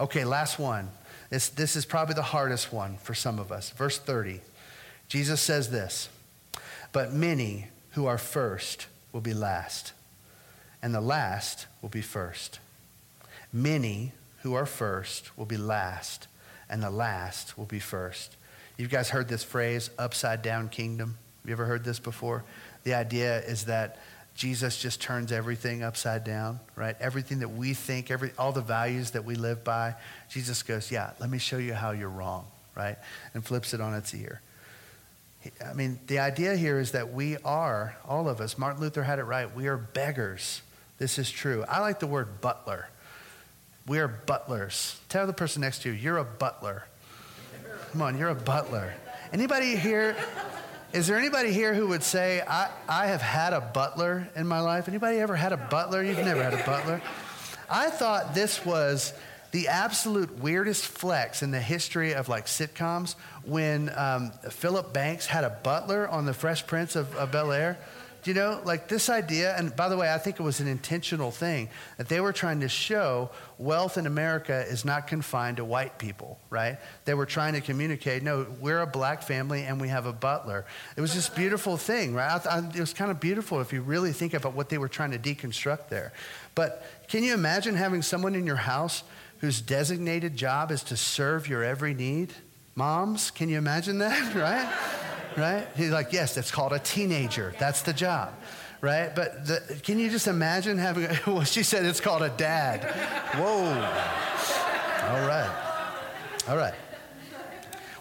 Okay, 0.00 0.24
last 0.24 0.58
one. 0.58 0.88
This, 1.32 1.48
this 1.48 1.76
is 1.76 1.86
probably 1.86 2.14
the 2.14 2.20
hardest 2.20 2.74
one 2.74 2.98
for 2.98 3.14
some 3.14 3.38
of 3.38 3.50
us. 3.50 3.70
Verse 3.70 3.96
30. 3.96 4.42
Jesus 5.08 5.40
says 5.40 5.70
this 5.70 6.10
But 6.92 7.14
many 7.14 7.68
who 7.92 8.04
are 8.04 8.18
first 8.18 8.86
will 9.12 9.22
be 9.22 9.32
last, 9.32 9.94
and 10.82 10.94
the 10.94 11.00
last 11.00 11.68
will 11.80 11.88
be 11.88 12.02
first. 12.02 12.58
Many 13.50 14.12
who 14.42 14.52
are 14.52 14.66
first 14.66 15.34
will 15.38 15.46
be 15.46 15.56
last, 15.56 16.26
and 16.68 16.82
the 16.82 16.90
last 16.90 17.56
will 17.56 17.64
be 17.64 17.80
first. 17.80 18.36
You 18.76 18.86
guys 18.86 19.08
heard 19.08 19.28
this 19.28 19.42
phrase, 19.42 19.88
upside 19.98 20.42
down 20.42 20.68
kingdom? 20.68 21.16
Have 21.40 21.48
you 21.48 21.52
ever 21.54 21.64
heard 21.64 21.82
this 21.82 21.98
before? 21.98 22.44
The 22.84 22.92
idea 22.92 23.38
is 23.40 23.64
that 23.64 23.96
Jesus 24.34 24.80
just 24.80 25.00
turns 25.00 25.30
everything 25.30 25.82
upside 25.82 26.24
down, 26.24 26.58
right? 26.74 26.96
Everything 27.00 27.40
that 27.40 27.50
we 27.50 27.74
think, 27.74 28.10
every, 28.10 28.32
all 28.38 28.52
the 28.52 28.62
values 28.62 29.10
that 29.10 29.24
we 29.24 29.34
live 29.34 29.62
by, 29.62 29.94
Jesus 30.30 30.62
goes, 30.62 30.90
Yeah, 30.90 31.10
let 31.20 31.28
me 31.30 31.38
show 31.38 31.58
you 31.58 31.74
how 31.74 31.90
you're 31.90 32.08
wrong, 32.08 32.46
right? 32.74 32.96
And 33.34 33.44
flips 33.44 33.74
it 33.74 33.80
on 33.80 33.94
its 33.94 34.14
ear. 34.14 34.40
I 35.64 35.72
mean, 35.74 35.98
the 36.06 36.20
idea 36.20 36.56
here 36.56 36.78
is 36.78 36.92
that 36.92 37.12
we 37.12 37.36
are, 37.38 37.96
all 38.08 38.28
of 38.28 38.40
us, 38.40 38.56
Martin 38.56 38.80
Luther 38.80 39.02
had 39.02 39.18
it 39.18 39.24
right, 39.24 39.52
we 39.54 39.66
are 39.66 39.76
beggars. 39.76 40.62
This 40.98 41.18
is 41.18 41.30
true. 41.30 41.64
I 41.68 41.80
like 41.80 41.98
the 42.00 42.06
word 42.06 42.40
butler. 42.40 42.88
We 43.86 43.98
are 43.98 44.08
butlers. 44.08 45.00
Tell 45.08 45.26
the 45.26 45.32
person 45.32 45.62
next 45.62 45.82
to 45.82 45.90
you, 45.90 45.96
you're 45.96 46.18
a 46.18 46.24
butler. 46.24 46.84
Come 47.90 48.02
on, 48.02 48.16
you're 48.16 48.28
a 48.28 48.34
butler. 48.34 48.94
Anybody 49.32 49.76
here, 49.76 50.14
is 50.92 51.06
there 51.06 51.16
anybody 51.16 51.52
here 51.52 51.72
who 51.72 51.86
would 51.88 52.02
say, 52.02 52.42
I, 52.46 52.70
I 52.86 53.06
have 53.06 53.22
had 53.22 53.54
a 53.54 53.60
butler 53.62 54.28
in 54.36 54.46
my 54.46 54.60
life? 54.60 54.88
Anybody 54.88 55.18
ever 55.18 55.34
had 55.34 55.52
a 55.52 55.56
butler? 55.56 56.02
You've 56.02 56.18
never 56.18 56.42
had 56.42 56.52
a 56.52 56.62
butler? 56.64 57.00
I 57.70 57.88
thought 57.88 58.34
this 58.34 58.64
was 58.66 59.14
the 59.52 59.68
absolute 59.68 60.38
weirdest 60.40 60.84
flex 60.84 61.42
in 61.42 61.50
the 61.50 61.60
history 61.60 62.14
of 62.14 62.28
like 62.28 62.44
sitcoms 62.44 63.14
when 63.44 63.90
um, 63.96 64.32
Philip 64.50 64.92
Banks 64.92 65.26
had 65.26 65.44
a 65.44 65.50
butler 65.50 66.06
on 66.08 66.26
The 66.26 66.34
Fresh 66.34 66.66
Prince 66.66 66.94
of, 66.94 67.14
of 67.16 67.32
Bel 67.32 67.52
Air. 67.52 67.78
Do 68.22 68.30
you 68.30 68.34
know, 68.36 68.60
like 68.64 68.86
this 68.86 69.08
idea, 69.08 69.56
and 69.56 69.74
by 69.74 69.88
the 69.88 69.96
way, 69.96 70.12
I 70.12 70.16
think 70.16 70.38
it 70.38 70.42
was 70.44 70.60
an 70.60 70.68
intentional 70.68 71.32
thing 71.32 71.68
that 71.96 72.08
they 72.08 72.20
were 72.20 72.32
trying 72.32 72.60
to 72.60 72.68
show 72.68 73.30
wealth 73.58 73.98
in 73.98 74.06
America 74.06 74.64
is 74.68 74.84
not 74.84 75.08
confined 75.08 75.56
to 75.56 75.64
white 75.64 75.98
people, 75.98 76.38
right? 76.48 76.78
They 77.04 77.14
were 77.14 77.26
trying 77.26 77.54
to 77.54 77.60
communicate, 77.60 78.22
no, 78.22 78.46
we're 78.60 78.80
a 78.80 78.86
black 78.86 79.22
family 79.22 79.64
and 79.64 79.80
we 79.80 79.88
have 79.88 80.06
a 80.06 80.12
butler. 80.12 80.64
It 80.96 81.00
was 81.00 81.14
this 81.14 81.28
beautiful 81.28 81.76
thing, 81.76 82.14
right? 82.14 82.46
I, 82.46 82.58
I, 82.58 82.68
it 82.68 82.78
was 82.78 82.92
kind 82.92 83.10
of 83.10 83.18
beautiful 83.18 83.60
if 83.60 83.72
you 83.72 83.82
really 83.82 84.12
think 84.12 84.34
about 84.34 84.54
what 84.54 84.68
they 84.68 84.78
were 84.78 84.88
trying 84.88 85.10
to 85.10 85.18
deconstruct 85.18 85.88
there. 85.88 86.12
But 86.54 86.86
can 87.08 87.24
you 87.24 87.34
imagine 87.34 87.74
having 87.74 88.02
someone 88.02 88.36
in 88.36 88.46
your 88.46 88.56
house 88.56 89.02
whose 89.38 89.60
designated 89.60 90.36
job 90.36 90.70
is 90.70 90.84
to 90.84 90.96
serve 90.96 91.48
your 91.48 91.64
every 91.64 91.92
need? 91.92 92.32
Moms, 92.76 93.32
can 93.32 93.48
you 93.48 93.58
imagine 93.58 93.98
that, 93.98 94.34
right? 94.36 94.72
Right? 95.36 95.66
He's 95.76 95.90
like, 95.90 96.12
yes, 96.12 96.34
that's 96.34 96.50
called 96.50 96.72
a 96.72 96.78
teenager. 96.78 97.54
That's 97.58 97.82
the 97.82 97.92
job, 97.92 98.32
right? 98.80 99.14
But 99.14 99.46
the, 99.46 99.80
can 99.82 99.98
you 99.98 100.10
just 100.10 100.26
imagine 100.26 100.78
having, 100.78 101.08
well, 101.26 101.44
she 101.44 101.62
said 101.62 101.84
it's 101.84 102.00
called 102.00 102.22
a 102.22 102.30
dad. 102.30 102.84
Whoa. 103.34 103.64
All 105.08 105.26
right. 105.26 105.50
All 106.48 106.56
right. 106.56 106.74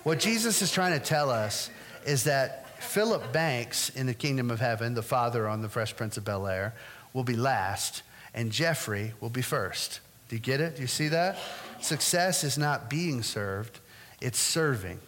What 0.04 0.20
Jesus 0.20 0.62
is 0.62 0.72
trying 0.72 1.00
to 1.00 1.06
tell 1.06 1.30
us 1.30 1.70
is 2.06 2.24
that 2.24 2.62
Philip 2.82 3.32
Banks 3.32 3.90
in 3.90 4.08
the 4.08 4.14
kingdom 4.14 4.50
of 4.50 4.60
heaven, 4.60 4.96
the 4.96 5.04
father 5.04 5.48
on 5.48 5.62
the 5.62 5.70
Fresh 5.70 5.96
Prince 5.96 6.18
of 6.18 6.26
Bel 6.26 6.48
Air, 6.48 6.74
will 7.14 7.24
be 7.24 7.36
last, 7.36 8.02
and 8.34 8.52
Geoffrey 8.52 9.14
will 9.20 9.30
be 9.30 9.42
first. 9.42 10.00
Do 10.30 10.36
you 10.36 10.42
get 10.42 10.62
it? 10.62 10.76
Do 10.78 10.82
you 10.82 10.88
see 10.88 11.10
that? 11.10 11.38
Success 11.82 12.44
is 12.44 12.58
not 12.58 12.90
being 12.90 13.22
served, 13.22 13.80
it's 14.22 14.40
serving. 14.40 15.00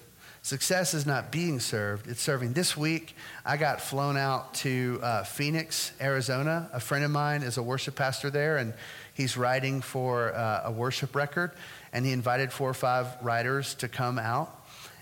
Success 0.44 0.94
is 0.94 1.06
not 1.06 1.32
being 1.32 1.62
served, 1.62 2.10
it's 2.10 2.22
serving. 2.22 2.52
This 2.52 2.76
week, 2.76 3.16
I 3.46 3.56
got 3.56 3.80
flown 3.80 4.18
out 4.18 4.54
to 4.56 5.00
uh, 5.02 5.24
Phoenix, 5.24 5.94
Arizona. 6.02 6.70
A 6.74 6.82
friend 6.82 7.06
of 7.06 7.12
mine 7.12 7.44
is 7.44 7.56
a 7.56 7.64
worship 7.64 7.96
pastor 7.96 8.30
there, 8.30 8.58
and 8.58 8.74
he's 9.14 9.38
writing 9.38 9.80
for 9.80 10.36
uh, 10.36 10.64
a 10.66 10.72
worship 10.72 11.16
record. 11.16 11.52
And 11.94 12.06
he 12.06 12.12
invited 12.12 12.52
four 12.52 12.70
or 12.70 12.74
five 12.74 13.08
writers 13.22 13.74
to 13.76 13.88
come 13.88 14.20
out. 14.20 14.54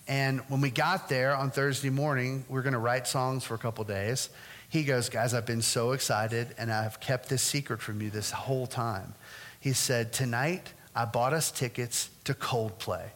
And 0.08 0.42
when 0.42 0.62
we 0.62 0.70
got 0.70 1.10
there 1.10 1.36
on 1.36 1.50
Thursday 1.50 1.90
morning, 1.90 2.46
we 2.48 2.60
are 2.60 2.62
going 2.64 2.74
to 2.74 2.80
write 2.80 3.08
songs 3.08 3.44
for 3.44 3.56
a 3.56 3.58
couple 3.58 3.84
days. 3.84 4.30
He 4.70 4.84
goes, 4.84 5.10
Guys, 5.10 5.34
I've 5.34 5.48
been 5.48 5.64
so 5.64 5.94
excited, 5.94 6.54
and 6.60 6.72
I've 6.72 7.00
kept 7.00 7.30
this 7.30 7.42
secret 7.42 7.82
from 7.82 8.00
you 8.00 8.12
this 8.12 8.30
whole 8.30 8.68
time. 8.68 9.16
He 9.60 9.74
said, 9.74 10.14
Tonight, 10.14 10.72
I 10.96 11.06
bought 11.06 11.34
us 11.34 11.50
tickets 11.50 12.12
to 12.26 12.36
Coldplay. 12.36 13.10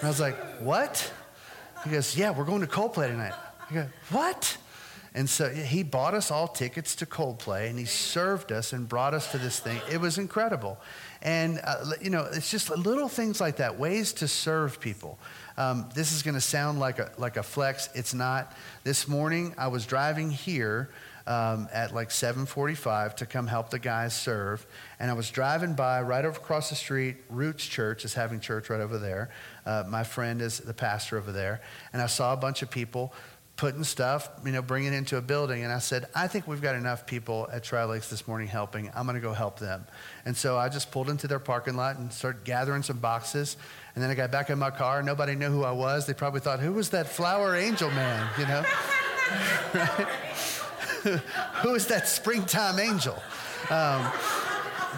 And 0.00 0.02
I 0.02 0.08
was 0.08 0.18
like, 0.18 0.36
What? 0.58 1.12
He 1.88 1.94
goes, 1.94 2.16
Yeah, 2.16 2.30
we're 2.30 2.44
going 2.44 2.60
to 2.60 2.66
Coldplay 2.66 3.08
tonight. 3.08 3.32
I 3.70 3.74
go, 3.74 3.86
What? 4.10 4.58
And 5.14 5.28
so 5.28 5.48
he 5.48 5.82
bought 5.82 6.12
us 6.12 6.30
all 6.30 6.46
tickets 6.46 6.94
to 6.96 7.06
Coldplay 7.06 7.70
and 7.70 7.78
he 7.78 7.86
served 7.86 8.52
us 8.52 8.74
and 8.74 8.86
brought 8.86 9.14
us 9.14 9.32
to 9.32 9.38
this 9.38 9.58
thing. 9.58 9.80
It 9.90 10.00
was 10.00 10.18
incredible. 10.18 10.78
And, 11.22 11.60
uh, 11.64 11.92
you 12.00 12.10
know, 12.10 12.28
it's 12.30 12.50
just 12.50 12.68
little 12.70 13.08
things 13.08 13.40
like 13.40 13.56
that, 13.56 13.78
ways 13.78 14.12
to 14.14 14.28
serve 14.28 14.80
people. 14.80 15.18
Um, 15.56 15.88
this 15.94 16.12
is 16.12 16.22
going 16.22 16.34
to 16.34 16.42
sound 16.42 16.78
like 16.78 16.98
a, 16.98 17.10
like 17.16 17.38
a 17.38 17.42
flex. 17.42 17.88
It's 17.94 18.12
not. 18.12 18.54
This 18.84 19.08
morning, 19.08 19.54
I 19.56 19.68
was 19.68 19.86
driving 19.86 20.30
here 20.30 20.90
um, 21.28 21.68
at 21.72 21.94
like 21.94 22.08
7:45 22.08 23.16
to 23.16 23.26
come 23.26 23.46
help 23.46 23.70
the 23.70 23.78
guys 23.78 24.14
serve. 24.14 24.66
And 24.98 25.10
I 25.10 25.14
was 25.14 25.30
driving 25.30 25.74
by 25.74 26.00
right 26.00 26.24
over 26.24 26.38
across 26.38 26.70
the 26.70 26.76
street. 26.76 27.18
Roots 27.28 27.66
Church 27.66 28.04
is 28.04 28.14
having 28.14 28.40
church 28.40 28.70
right 28.70 28.80
over 28.80 28.98
there. 28.98 29.30
Uh, 29.66 29.84
my 29.86 30.02
friend 30.02 30.40
is 30.40 30.58
the 30.58 30.74
pastor 30.74 31.18
over 31.18 31.30
there, 31.30 31.60
and 31.92 32.00
I 32.00 32.06
saw 32.06 32.32
a 32.32 32.36
bunch 32.36 32.62
of 32.62 32.70
people 32.70 33.12
putting 33.58 33.82
stuff, 33.82 34.30
you 34.44 34.52
know, 34.52 34.62
bringing 34.62 34.94
into 34.94 35.16
a 35.16 35.20
building. 35.20 35.64
And 35.64 35.72
I 35.72 35.80
said, 35.80 36.06
I 36.14 36.28
think 36.28 36.46
we've 36.46 36.62
got 36.62 36.76
enough 36.76 37.06
people 37.06 37.48
at 37.52 37.64
Tri 37.64 37.84
Lakes 37.84 38.08
this 38.08 38.28
morning 38.28 38.46
helping. 38.46 38.88
I'm 38.94 39.04
going 39.04 39.16
to 39.16 39.20
go 39.20 39.32
help 39.32 39.58
them. 39.58 39.84
And 40.24 40.36
so 40.36 40.56
I 40.56 40.68
just 40.68 40.92
pulled 40.92 41.10
into 41.10 41.26
their 41.26 41.40
parking 41.40 41.74
lot 41.74 41.98
and 41.98 42.12
started 42.12 42.44
gathering 42.44 42.84
some 42.84 42.98
boxes. 42.98 43.56
And 43.96 44.02
then 44.02 44.10
I 44.10 44.14
got 44.14 44.30
back 44.30 44.48
in 44.48 44.60
my 44.60 44.70
car. 44.70 45.02
Nobody 45.02 45.34
knew 45.34 45.50
who 45.50 45.64
I 45.64 45.72
was. 45.72 46.06
They 46.06 46.14
probably 46.14 46.38
thought, 46.38 46.60
who 46.60 46.72
was 46.72 46.90
that 46.90 47.08
flower 47.08 47.56
angel 47.56 47.90
man, 47.90 48.30
you 48.38 48.46
know? 48.46 48.64
who 51.62 51.74
is 51.74 51.86
that 51.86 52.08
springtime 52.08 52.78
angel? 52.78 53.22
Um, 53.70 54.10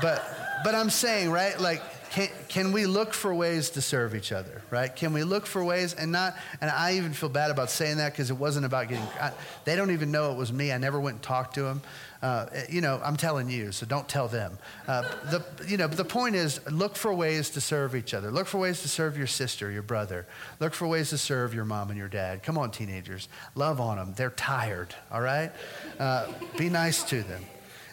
but, 0.01 0.25
but 0.65 0.75
I'm 0.75 0.91
saying, 0.91 1.31
right, 1.31 1.59
like, 1.59 1.83
can, 2.11 2.29
can 2.49 2.73
we 2.73 2.87
look 2.87 3.15
for 3.15 3.33
ways 3.33 3.71
to 3.71 3.81
serve 3.81 4.17
each 4.17 4.33
other, 4.33 4.63
right? 4.71 4.95
Can 4.95 5.13
we 5.13 5.23
look 5.23 5.47
for 5.47 5.65
ways 5.65 5.95
and 5.95 6.11
not, 6.11 6.37
and 6.61 6.69
I 6.69 6.95
even 6.95 7.13
feel 7.13 7.29
bad 7.29 7.53
about 7.53 7.71
saying 7.71 7.99
that 7.99 8.13
because 8.13 8.31
it 8.31 8.37
wasn't 8.37 8.67
about 8.67 8.89
getting, 8.89 9.05
I, 9.21 9.31
they 9.65 9.77
don't 9.77 9.93
even 9.93 10.11
know 10.11 10.33
it 10.33 10.37
was 10.37 10.53
me. 10.53 10.73
I 10.73 10.79
never 10.79 10.99
went 10.99 11.17
and 11.17 11.23
talked 11.23 11.55
to 11.55 11.63
them. 11.63 11.83
Uh, 12.21 12.47
you 12.69 12.81
know, 12.81 13.01
I'm 13.05 13.17
telling 13.17 13.49
you, 13.49 13.71
so 13.71 13.87
don't 13.87 14.09
tell 14.09 14.27
them. 14.27 14.59
Uh, 14.89 15.03
the, 15.31 15.45
you 15.67 15.77
know, 15.77 15.87
the 15.87 16.05
point 16.05 16.35
is 16.35 16.61
look 16.69 16.97
for 16.97 17.15
ways 17.15 17.49
to 17.51 17.61
serve 17.61 17.95
each 17.95 18.13
other. 18.13 18.33
Look 18.33 18.49
for 18.49 18.59
ways 18.59 18.83
to 18.83 18.89
serve 18.89 19.17
your 19.17 19.29
sister, 19.29 19.71
your 19.71 19.83
brother. 19.83 20.27
Look 20.59 20.75
for 20.75 20.89
ways 20.89 21.11
to 21.11 21.19
serve 21.19 21.55
your 21.55 21.65
mom 21.65 21.91
and 21.91 21.99
your 21.99 22.09
dad. 22.09 22.43
Come 22.43 22.59
on, 22.59 22.73
teenagers. 22.73 23.29
Love 23.55 23.81
on 23.81 23.99
them. 23.99 24.15
They're 24.17 24.31
tired, 24.31 24.95
all 25.13 25.21
right? 25.21 25.53
Uh, 25.99 26.27
be 26.59 26.69
nice 26.69 27.05
to 27.05 27.23
them. 27.23 27.45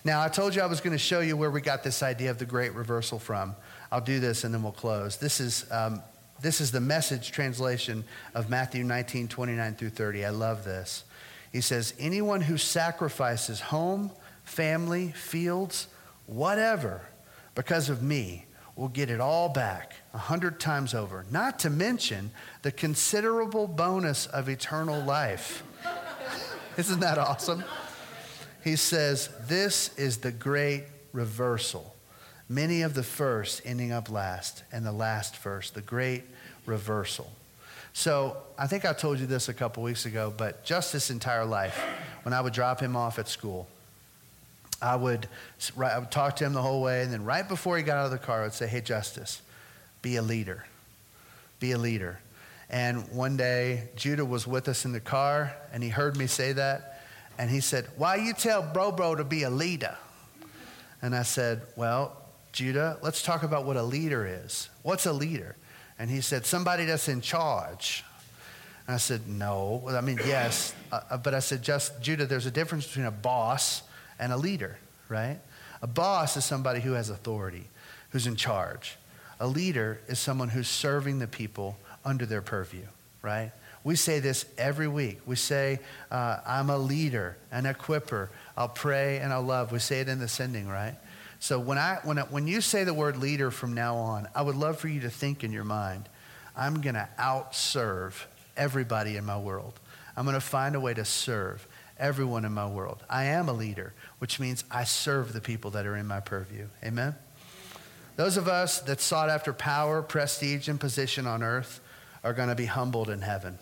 Now, 0.04 0.22
I 0.22 0.30
told 0.30 0.56
you 0.56 0.62
I 0.62 0.68
was 0.68 0.82
going 0.82 0.94
to 0.94 0.98
show 0.98 1.20
you 1.20 1.38
where 1.38 1.52
we 1.52 1.62
got 1.62 1.84
this 1.84 2.02
idea 2.02 2.32
of 2.32 2.38
the 2.38 2.46
great 2.46 2.74
reversal 2.74 3.20
from. 3.20 3.56
I'll 3.92 4.02
do 4.02 4.20
this 4.20 4.44
and 4.44 4.54
then 4.54 4.64
we'll 4.64 4.72
close. 4.72 5.18
This 5.18 5.40
is, 5.40 5.66
um, 5.72 6.02
this 6.42 6.62
is 6.62 6.72
the 6.72 6.82
message 6.82 7.32
translation 7.32 8.04
of 8.36 8.50
Matthew 8.50 8.84
19, 8.84 9.28
29 9.28 9.76
through 9.76 9.90
30. 9.90 10.26
I 10.26 10.30
love 10.30 10.64
this. 10.64 11.04
He 11.52 11.62
says, 11.62 11.94
Anyone 12.00 12.42
who 12.42 12.58
sacrifices 12.58 13.60
home, 13.60 14.12
family, 14.44 15.12
fields, 15.12 15.88
whatever, 16.26 17.02
because 17.56 17.90
of 17.90 18.04
me, 18.04 18.46
will 18.76 18.90
get 18.90 19.10
it 19.10 19.20
all 19.20 19.50
back 19.50 19.96
a 20.14 20.20
hundred 20.20 20.60
times 20.60 20.94
over. 20.94 21.26
Not 21.32 21.60
to 21.60 21.70
mention 21.70 22.30
the 22.62 22.72
considerable 22.72 23.68
bonus 23.68 24.28
of 24.28 24.50
eternal 24.50 25.02
life. 25.04 25.64
Isn't 26.78 27.00
that 27.00 27.18
awesome? 27.18 27.64
He 28.64 28.76
says, 28.76 29.30
This 29.48 29.98
is 29.98 30.18
the 30.18 30.32
great 30.32 30.84
reversal 31.12 31.97
many 32.50 32.82
of 32.82 32.94
the 32.94 33.04
first 33.04 33.62
ending 33.66 33.92
up 33.92 34.10
last, 34.10 34.64
and 34.72 34.86
the 34.86 34.92
last 34.92 35.36
first, 35.36 35.74
the 35.74 35.82
great 35.82 36.24
reversal. 36.66 37.32
So 37.94 38.38
I 38.58 38.68
think 38.68 38.86
I 38.86 38.94
told 38.94 39.20
you 39.20 39.26
this 39.26 39.50
a 39.50 39.54
couple 39.54 39.84
weeks 39.84 40.06
ago, 40.06 40.34
but 40.36 40.64
just 40.64 40.94
this 40.94 41.10
entire 41.10 41.46
life, 41.46 41.78
when 42.24 42.34
I 42.34 42.42
would 42.42 42.54
drop 42.54 42.80
him 42.80 42.96
off 42.96 43.18
at 43.18 43.28
school, 43.28 43.68
I 44.82 44.96
would, 44.96 45.28
I 45.84 45.98
would 45.98 46.12
talk 46.12 46.36
to 46.38 46.46
him 46.46 46.54
the 46.54 46.62
whole 46.62 46.82
way, 46.82 47.02
and 47.02 47.12
then 47.12 47.26
right 47.26 47.48
before 47.48 47.78
he 47.78 47.84
got 47.84 47.98
out 47.98 48.06
of 48.06 48.12
the 48.12 48.20
car, 48.20 48.42
I 48.42 48.44
would 48.44 48.54
say, 48.54 48.68
Hey, 48.68 48.82
Justice, 48.82 49.42
be 50.02 50.18
a 50.18 50.22
leader. 50.22 50.66
Be 51.60 51.72
a 51.72 51.78
leader. 51.78 52.20
And 52.70 53.10
one 53.12 53.38
day, 53.38 53.90
Judah 53.96 54.26
was 54.26 54.46
with 54.46 54.68
us 54.68 54.86
in 54.86 54.92
the 54.92 55.00
car, 55.00 55.56
and 55.74 55.82
he 55.82 55.90
heard 55.90 56.18
me 56.18 56.28
say 56.28 56.54
that, 56.54 57.02
and 57.38 57.50
he 57.50 57.62
said, 57.62 57.88
Why 57.98 58.18
you 58.18 58.34
tell 58.34 58.62
Bro 58.62 58.92
Bro 58.92 59.16
to 59.16 59.24
be 59.24 59.44
a 59.44 59.50
leader? 59.50 59.98
And 61.02 61.16
I 61.16 61.24
said, 61.24 61.62
Well, 61.76 62.16
Judah, 62.58 62.98
let's 63.04 63.22
talk 63.22 63.44
about 63.44 63.66
what 63.66 63.78
a 63.78 63.84
leader 63.84 64.26
is. 64.26 64.70
What's 64.82 65.06
a 65.06 65.14
leader? 65.14 65.56
And 66.00 66.10
he 66.10 66.22
said, 66.22 66.44
Somebody 66.44 66.86
that's 66.86 67.08
in 67.08 67.22
charge. 67.22 68.04
And 68.88 68.96
I 68.96 68.98
said, 68.98 69.28
No. 69.28 69.84
I 69.90 70.02
mean, 70.02 70.18
yes. 70.26 70.74
Uh, 70.92 71.02
uh, 71.12 71.18
but 71.18 71.36
I 71.36 71.40
said, 71.40 71.62
Just, 71.62 72.02
Judah, 72.02 72.26
there's 72.26 72.48
a 72.48 72.52
difference 72.52 72.88
between 72.88 73.06
a 73.06 73.12
boss 73.12 73.84
and 74.18 74.34
a 74.34 74.38
leader, 74.38 74.80
right? 75.08 75.38
A 75.84 75.88
boss 75.88 76.36
is 76.36 76.46
somebody 76.46 76.80
who 76.80 76.94
has 76.94 77.12
authority, 77.12 77.68
who's 78.10 78.26
in 78.26 78.36
charge. 78.36 78.98
A 79.40 79.46
leader 79.46 80.02
is 80.08 80.18
someone 80.18 80.50
who's 80.50 80.68
serving 80.68 81.20
the 81.20 81.28
people 81.28 81.78
under 82.04 82.26
their 82.26 82.42
purview, 82.42 82.88
right? 83.22 83.52
We 83.84 83.96
say 83.96 84.20
this 84.20 84.48
every 84.58 84.88
week. 84.88 85.20
We 85.28 85.36
say, 85.36 85.78
uh, 86.10 86.40
I'm 86.44 86.72
a 86.72 86.78
leader, 86.80 87.38
an 87.52 87.66
equiper. 87.66 88.30
I'll 88.58 88.68
pray 88.68 89.20
and 89.20 89.32
I'll 89.32 89.44
love. 89.44 89.72
We 89.72 89.78
say 89.78 90.00
it 90.00 90.10
in 90.10 90.18
the 90.18 90.28
sending, 90.28 90.68
right? 90.68 90.96
So 91.40 91.60
when, 91.60 91.78
I, 91.78 92.00
when, 92.04 92.18
I, 92.18 92.24
when 92.24 92.48
you 92.48 92.62
say 92.62 92.84
the 92.84 92.94
word 92.94 93.18
leader 93.18 93.52
from 93.52 93.74
now 93.74 93.96
on, 93.96 94.28
I 94.34 94.42
would 94.42 94.56
love 94.56 94.80
for 94.80 94.88
you 94.88 95.02
to 95.02 95.10
think 95.10 95.44
in 95.44 95.52
your 95.52 95.64
mind, 95.64 96.10
I'm 96.56 96.82
going 96.82 96.96
to 96.96 97.08
outserve 97.20 98.26
everybody 98.56 99.18
in 99.18 99.26
my 99.26 99.38
world. 99.38 99.80
I'm 100.16 100.26
going 100.26 100.34
to 100.34 100.42
find 100.42 100.76
a 100.76 100.80
way 100.80 100.96
to 100.96 101.06
serve 101.06 101.68
everyone 102.00 102.46
in 102.46 102.52
my 102.52 102.68
world. 102.68 103.04
I 103.10 103.26
am 103.26 103.50
a 103.50 103.54
leader, 103.54 103.94
which 104.20 104.40
means 104.40 104.64
I 104.72 104.84
serve 104.84 105.34
the 105.34 105.42
people 105.42 105.72
that 105.72 105.86
are 105.86 105.96
in 105.96 106.08
my 106.08 106.20
purview. 106.20 106.68
Amen? 106.84 107.16
Those 108.16 108.36
of 108.38 108.48
us 108.48 108.82
that 108.82 109.00
sought 109.00 109.30
after 109.30 109.54
power, 109.54 110.02
prestige, 110.02 110.68
and 110.68 110.80
position 110.80 111.28
on 111.28 111.44
earth 111.44 111.80
are 112.24 112.34
going 112.34 112.50
to 112.50 112.56
be 112.56 112.66
humbled 112.66 113.10
in 113.10 113.22
heaven. 113.22 113.60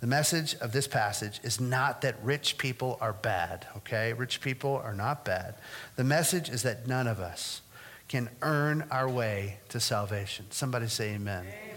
The 0.00 0.06
message 0.06 0.54
of 0.56 0.72
this 0.72 0.86
passage 0.86 1.40
is 1.42 1.60
not 1.60 2.02
that 2.02 2.16
rich 2.22 2.58
people 2.58 2.98
are 3.00 3.12
bad, 3.12 3.66
okay? 3.78 4.12
Rich 4.12 4.40
people 4.40 4.80
are 4.84 4.94
not 4.94 5.24
bad. 5.24 5.54
The 5.96 6.04
message 6.04 6.50
is 6.50 6.62
that 6.62 6.86
none 6.86 7.06
of 7.06 7.20
us 7.20 7.62
can 8.08 8.28
earn 8.42 8.86
our 8.90 9.08
way 9.08 9.58
to 9.70 9.80
salvation. 9.80 10.46
Somebody 10.50 10.88
say 10.88 11.14
amen. 11.14 11.46
amen. 11.46 11.76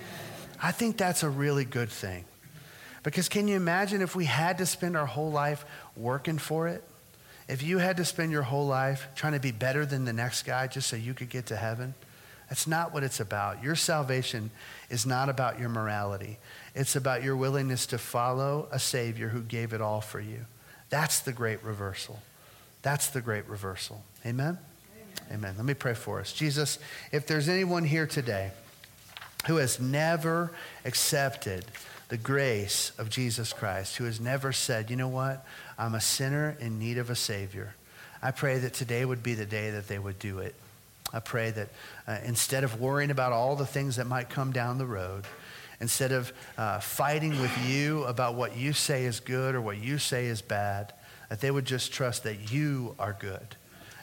I 0.62 0.72
think 0.72 0.98
that's 0.98 1.24
a 1.24 1.30
really 1.30 1.66
good 1.66 1.90
thing. 1.90 2.26
Because 3.04 3.30
can 3.30 3.48
you 3.48 3.56
imagine 3.56 4.02
if 4.02 4.16
we 4.16 4.26
had 4.26 4.58
to 4.58 4.66
spend 4.66 4.98
our 4.98 5.06
whole 5.06 5.32
life 5.32 5.66
working 5.96 6.38
for 6.38 6.68
it? 6.68 6.84
If 7.48 7.64
you 7.64 7.78
had 7.78 7.98
to 7.98 8.06
spend 8.06 8.32
your 8.32 8.42
whole 8.42 8.68
life 8.68 9.08
trying 9.16 9.34
to 9.34 9.40
be 9.40 9.52
better 9.52 9.86
than 9.86 10.04
the 10.04 10.12
next 10.12 10.44
guy 10.44 10.68
just 10.68 10.90
so 10.90 10.98
you 10.98 11.14
could 11.14 11.30
get 11.30 11.46
to 11.46 11.56
heaven? 11.56 11.94
That's 12.50 12.68
not 12.68 12.94
what 12.94 13.04
it's 13.04 13.20
about. 13.20 13.62
Your 13.62 13.76
salvation 13.76 14.52
is 14.90 15.06
not 15.06 15.28
about 15.28 15.60
your 15.60 15.70
morality. 15.70 16.38
It's 16.76 16.96
about 16.96 17.24
your 17.24 17.36
willingness 17.36 17.86
to 17.88 17.98
follow 17.98 18.68
a 18.72 18.80
Savior 18.80 19.30
who 19.30 19.42
gave 19.42 19.74
it 19.74 19.82
all 19.82 20.02
for 20.02 20.20
you. 20.20 20.46
That's 20.90 21.20
the 21.20 21.34
great 21.34 21.62
reversal. 21.64 22.22
That's 22.82 23.08
the 23.08 23.22
great 23.22 23.46
reversal. 23.48 24.04
Amen? 24.26 24.58
Amen? 25.30 25.34
Amen. 25.34 25.54
Let 25.58 25.66
me 25.66 25.74
pray 25.74 25.94
for 25.94 26.22
us. 26.22 26.32
Jesus, 26.32 26.80
if 27.12 27.28
there's 27.28 27.50
anyone 27.50 27.84
here 27.84 28.08
today 28.08 28.52
who 29.48 29.58
has 29.58 29.80
never 29.80 30.52
accepted 30.86 31.66
the 32.08 32.18
grace 32.18 32.94
of 32.98 33.10
Jesus 33.10 33.52
Christ, 33.52 33.98
who 33.98 34.06
has 34.06 34.22
never 34.22 34.54
said, 34.54 34.90
you 34.90 34.96
know 34.96 35.10
what, 35.10 35.46
I'm 35.78 35.96
a 35.96 36.02
sinner 36.02 36.56
in 36.62 36.80
need 36.80 36.98
of 36.98 37.10
a 37.10 37.16
Savior, 37.16 37.76
I 38.22 38.32
pray 38.32 38.58
that 38.60 38.74
today 38.74 39.04
would 39.04 39.22
be 39.22 39.34
the 39.34 39.46
day 39.46 39.72
that 39.72 39.90
they 39.90 40.00
would 40.00 40.18
do 40.18 40.40
it. 40.40 40.56
I 41.14 41.20
pray 41.20 41.52
that 41.52 41.70
uh, 42.08 42.18
instead 42.26 42.64
of 42.64 42.80
worrying 42.80 43.12
about 43.12 43.32
all 43.32 43.56
the 43.56 43.66
things 43.66 43.96
that 43.96 44.08
might 44.08 44.30
come 44.30 44.52
down 44.52 44.78
the 44.78 44.86
road, 44.86 45.24
instead 45.80 46.12
of 46.12 46.34
uh, 46.58 46.80
fighting 46.80 47.40
with 47.42 47.52
you 47.68 48.04
about 48.04 48.36
what 48.36 48.58
you 48.58 48.74
say 48.74 49.06
is 49.06 49.20
good 49.20 49.56
or 49.56 49.62
what 49.62 49.78
you 49.78 49.98
say 49.98 50.26
is 50.26 50.42
bad, 50.42 50.94
that 51.30 51.42
they 51.42 51.52
would 51.52 51.66
just 51.66 51.92
trust 51.94 52.24
that 52.24 52.52
you 52.52 52.96
are 53.00 53.16
good 53.20 53.56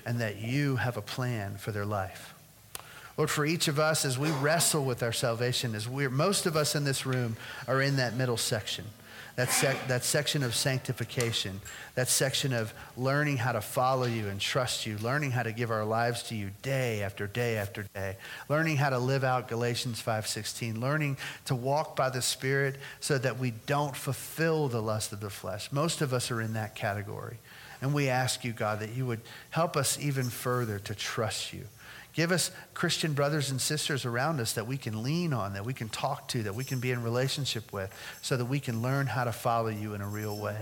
and 0.07 0.21
that 0.21 0.41
you 0.41 0.77
have 0.77 0.97
a 0.97 1.03
plan 1.03 1.57
for 1.57 1.73
their 1.73 1.87
life. 1.87 2.35
Lord, 3.17 3.31
for 3.31 3.47
each 3.47 3.69
of 3.69 3.79
us, 3.79 4.05
as 4.05 4.19
we 4.19 4.31
wrestle 4.31 4.85
with 4.85 5.03
our 5.03 5.13
salvation, 5.13 5.75
as 5.75 5.89
we're, 5.89 6.11
most 6.11 6.47
of 6.47 6.57
us 6.57 6.75
in 6.75 6.85
this 6.85 7.07
room 7.07 7.37
are 7.69 7.81
in 7.81 7.97
that 7.97 8.15
middle 8.15 8.37
section 8.37 8.85
that, 9.37 9.51
sec- 9.51 9.89
that 9.89 10.05
section 10.05 10.43
of 10.43 10.55
sanctification, 10.55 11.61
that 11.97 12.09
section 12.09 12.53
of 12.53 12.73
learning 12.97 13.37
how 13.37 13.53
to 13.53 13.61
follow 13.61 14.07
you 14.07 14.29
and 14.29 14.41
trust 14.41 14.87
you, 14.87 14.97
learning 14.99 15.33
how 15.33 15.43
to 15.43 15.53
give 15.53 15.71
our 15.71 15.85
lives 15.85 16.23
to 16.25 16.35
you 16.35 16.51
day 16.63 17.03
after 17.03 17.27
day 17.27 17.57
after 17.57 17.85
day, 17.95 18.17
learning 18.49 18.77
how 18.77 18.91
to 18.91 18.99
live 18.99 19.25
out 19.25 19.49
Galatians 19.49 20.01
5:16, 20.01 20.81
learning 20.81 21.17
to 21.47 21.55
walk 21.55 21.97
by 21.97 22.11
the 22.11 22.23
Spirit 22.23 22.77
so 23.01 23.19
that 23.19 23.39
we 23.39 23.51
don't 23.51 23.97
fulfill 23.97 24.69
the 24.69 24.83
lust 24.83 25.13
of 25.13 25.21
the 25.21 25.31
flesh. 25.31 25.73
Most 25.73 26.01
of 26.01 26.13
us 26.13 26.31
are 26.31 26.41
in 26.41 26.53
that 26.53 26.75
category. 26.75 27.39
And 27.83 27.93
we 27.93 28.09
ask 28.09 28.45
you, 28.45 28.53
God, 28.53 28.81
that 28.81 28.95
you 28.95 29.05
would 29.05 29.21
help 29.51 29.77
us 29.77 29.99
even 30.01 30.31
further 30.31 30.79
to 30.79 30.95
trust 30.95 31.53
you 31.53 31.67
Give 32.15 32.31
us 32.31 32.53
Christian 32.75 33.13
brothers 33.13 33.51
and 33.51 33.61
sisters 33.61 34.05
around 34.05 34.41
us 34.41 34.53
that 34.53 34.67
we 34.67 34.77
can 34.77 35.03
lean 35.03 35.33
on, 35.33 35.55
that 35.55 35.65
we 35.65 35.75
can 35.75 35.89
talk 35.89 36.29
to, 36.29 36.45
that 36.45 36.55
we 36.55 36.63
can 36.63 36.79
be 36.79 36.93
in 36.93 37.03
relationship 37.03 37.73
with, 37.73 37.93
so 38.23 38.37
that 38.37 38.45
we 38.45 38.61
can 38.61 38.83
learn 38.83 39.07
how 39.07 39.25
to 39.25 39.33
follow 39.33 39.69
you 39.69 39.95
in 39.95 40.01
a 40.01 40.09
real 40.09 40.37
way. 40.37 40.57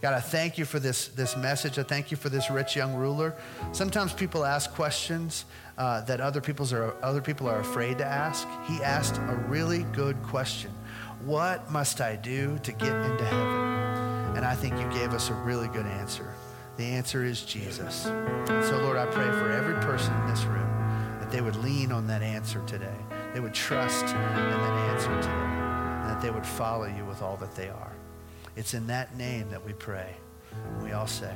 God, 0.00 0.14
I 0.14 0.20
thank 0.20 0.58
you 0.58 0.64
for 0.64 0.78
this, 0.78 1.08
this 1.08 1.36
message. 1.36 1.78
I 1.78 1.82
thank 1.82 2.10
you 2.10 2.16
for 2.16 2.28
this 2.28 2.50
rich 2.50 2.76
young 2.76 2.94
ruler. 2.94 3.34
Sometimes 3.72 4.12
people 4.12 4.44
ask 4.44 4.72
questions 4.74 5.44
uh, 5.76 6.02
that 6.02 6.20
other, 6.20 6.40
people's 6.40 6.72
are, 6.72 6.94
other 7.02 7.20
people 7.20 7.48
are 7.48 7.58
afraid 7.60 7.98
to 7.98 8.04
ask. 8.04 8.46
He 8.66 8.80
asked 8.82 9.16
a 9.16 9.34
really 9.48 9.84
good 9.94 10.22
question 10.22 10.70
What 11.24 11.70
must 11.72 12.00
I 12.00 12.14
do 12.14 12.58
to 12.62 12.72
get 12.72 12.94
into 12.94 13.24
heaven? 13.24 14.36
And 14.36 14.44
I 14.44 14.54
think 14.54 14.78
you 14.78 14.88
gave 14.90 15.14
us 15.14 15.30
a 15.30 15.34
really 15.34 15.66
good 15.68 15.86
answer. 15.86 16.32
The 16.78 16.84
answer 16.84 17.24
is 17.24 17.42
Jesus. 17.42 18.04
So, 18.04 18.80
Lord, 18.84 18.96
I 18.96 19.06
pray 19.06 19.28
for 19.32 19.50
every 19.50 19.74
person 19.82 20.14
in 20.20 20.28
this 20.28 20.44
room 20.44 20.70
that 21.18 21.28
they 21.28 21.40
would 21.40 21.56
lean 21.56 21.90
on 21.90 22.06
that 22.06 22.22
answer 22.22 22.62
today. 22.68 22.94
They 23.34 23.40
would 23.40 23.52
trust 23.52 24.04
in 24.04 24.12
that 24.12 24.94
answer 24.94 25.12
today. 25.16 25.28
And 25.28 26.10
that 26.10 26.22
they 26.22 26.30
would 26.30 26.46
follow 26.46 26.86
you 26.86 27.04
with 27.04 27.20
all 27.20 27.36
that 27.38 27.56
they 27.56 27.68
are. 27.68 27.92
It's 28.54 28.74
in 28.74 28.86
that 28.86 29.16
name 29.16 29.50
that 29.50 29.66
we 29.66 29.72
pray. 29.72 30.14
We 30.80 30.92
all 30.92 31.08
say, 31.08 31.34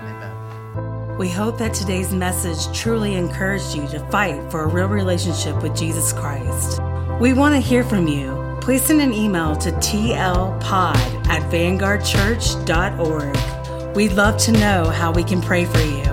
Amen. 0.00 1.18
We 1.18 1.28
hope 1.28 1.58
that 1.58 1.74
today's 1.74 2.14
message 2.14 2.74
truly 2.74 3.14
encouraged 3.14 3.74
you 3.74 3.86
to 3.88 4.00
fight 4.08 4.50
for 4.50 4.62
a 4.62 4.68
real 4.68 4.88
relationship 4.88 5.62
with 5.62 5.76
Jesus 5.76 6.14
Christ. 6.14 6.80
We 7.20 7.34
want 7.34 7.54
to 7.54 7.60
hear 7.60 7.84
from 7.84 8.08
you. 8.08 8.56
Please 8.62 8.84
send 8.84 9.02
an 9.02 9.12
email 9.12 9.54
to 9.56 9.70
tlpod 9.72 10.96
at 11.28 11.42
vanguardchurch.org. 11.52 13.57
We'd 13.98 14.12
love 14.12 14.38
to 14.42 14.52
know 14.52 14.84
how 14.84 15.10
we 15.10 15.24
can 15.24 15.42
pray 15.42 15.64
for 15.64 15.80
you 15.80 16.04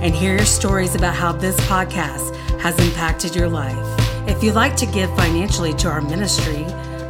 and 0.00 0.14
hear 0.14 0.36
your 0.36 0.46
stories 0.46 0.94
about 0.94 1.16
how 1.16 1.32
this 1.32 1.58
podcast 1.62 2.36
has 2.60 2.78
impacted 2.78 3.34
your 3.34 3.48
life. 3.48 3.76
If 4.28 4.44
you'd 4.44 4.54
like 4.54 4.76
to 4.76 4.86
give 4.86 5.10
financially 5.16 5.74
to 5.74 5.88
our 5.88 6.00
ministry, 6.00 6.64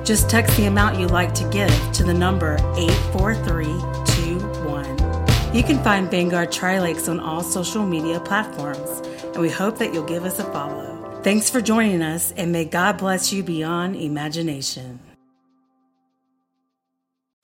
just 0.05 0.31
text 0.31 0.57
the 0.57 0.65
amount 0.65 0.99
you'd 0.99 1.11
like 1.11 1.35
to 1.35 1.47
give 1.51 1.71
to 1.93 2.03
the 2.03 2.15
number 2.15 2.57
84321. 2.79 5.55
You 5.55 5.63
can 5.63 5.85
find 5.85 6.11
Vanguard 6.11 6.51
Tri 6.51 6.81
Lakes 6.81 7.09
on 7.09 7.21
all 7.21 7.43
social 7.43 7.85
media 7.85 8.19
platforms, 8.19 9.07
and 9.35 9.37
we 9.37 9.51
hope 9.51 9.77
that 9.81 9.93
you'll 9.93 10.07
give 10.07 10.25
us 10.25 10.39
a 10.39 10.45
follow. 10.45 11.21
Thanks 11.23 11.51
for 11.51 11.61
joining 11.61 12.01
us, 12.01 12.33
and 12.39 12.53
may 12.53 12.65
God 12.65 12.97
bless 12.97 13.35
you 13.35 13.43
beyond 13.43 13.97
imagination. 13.97 14.99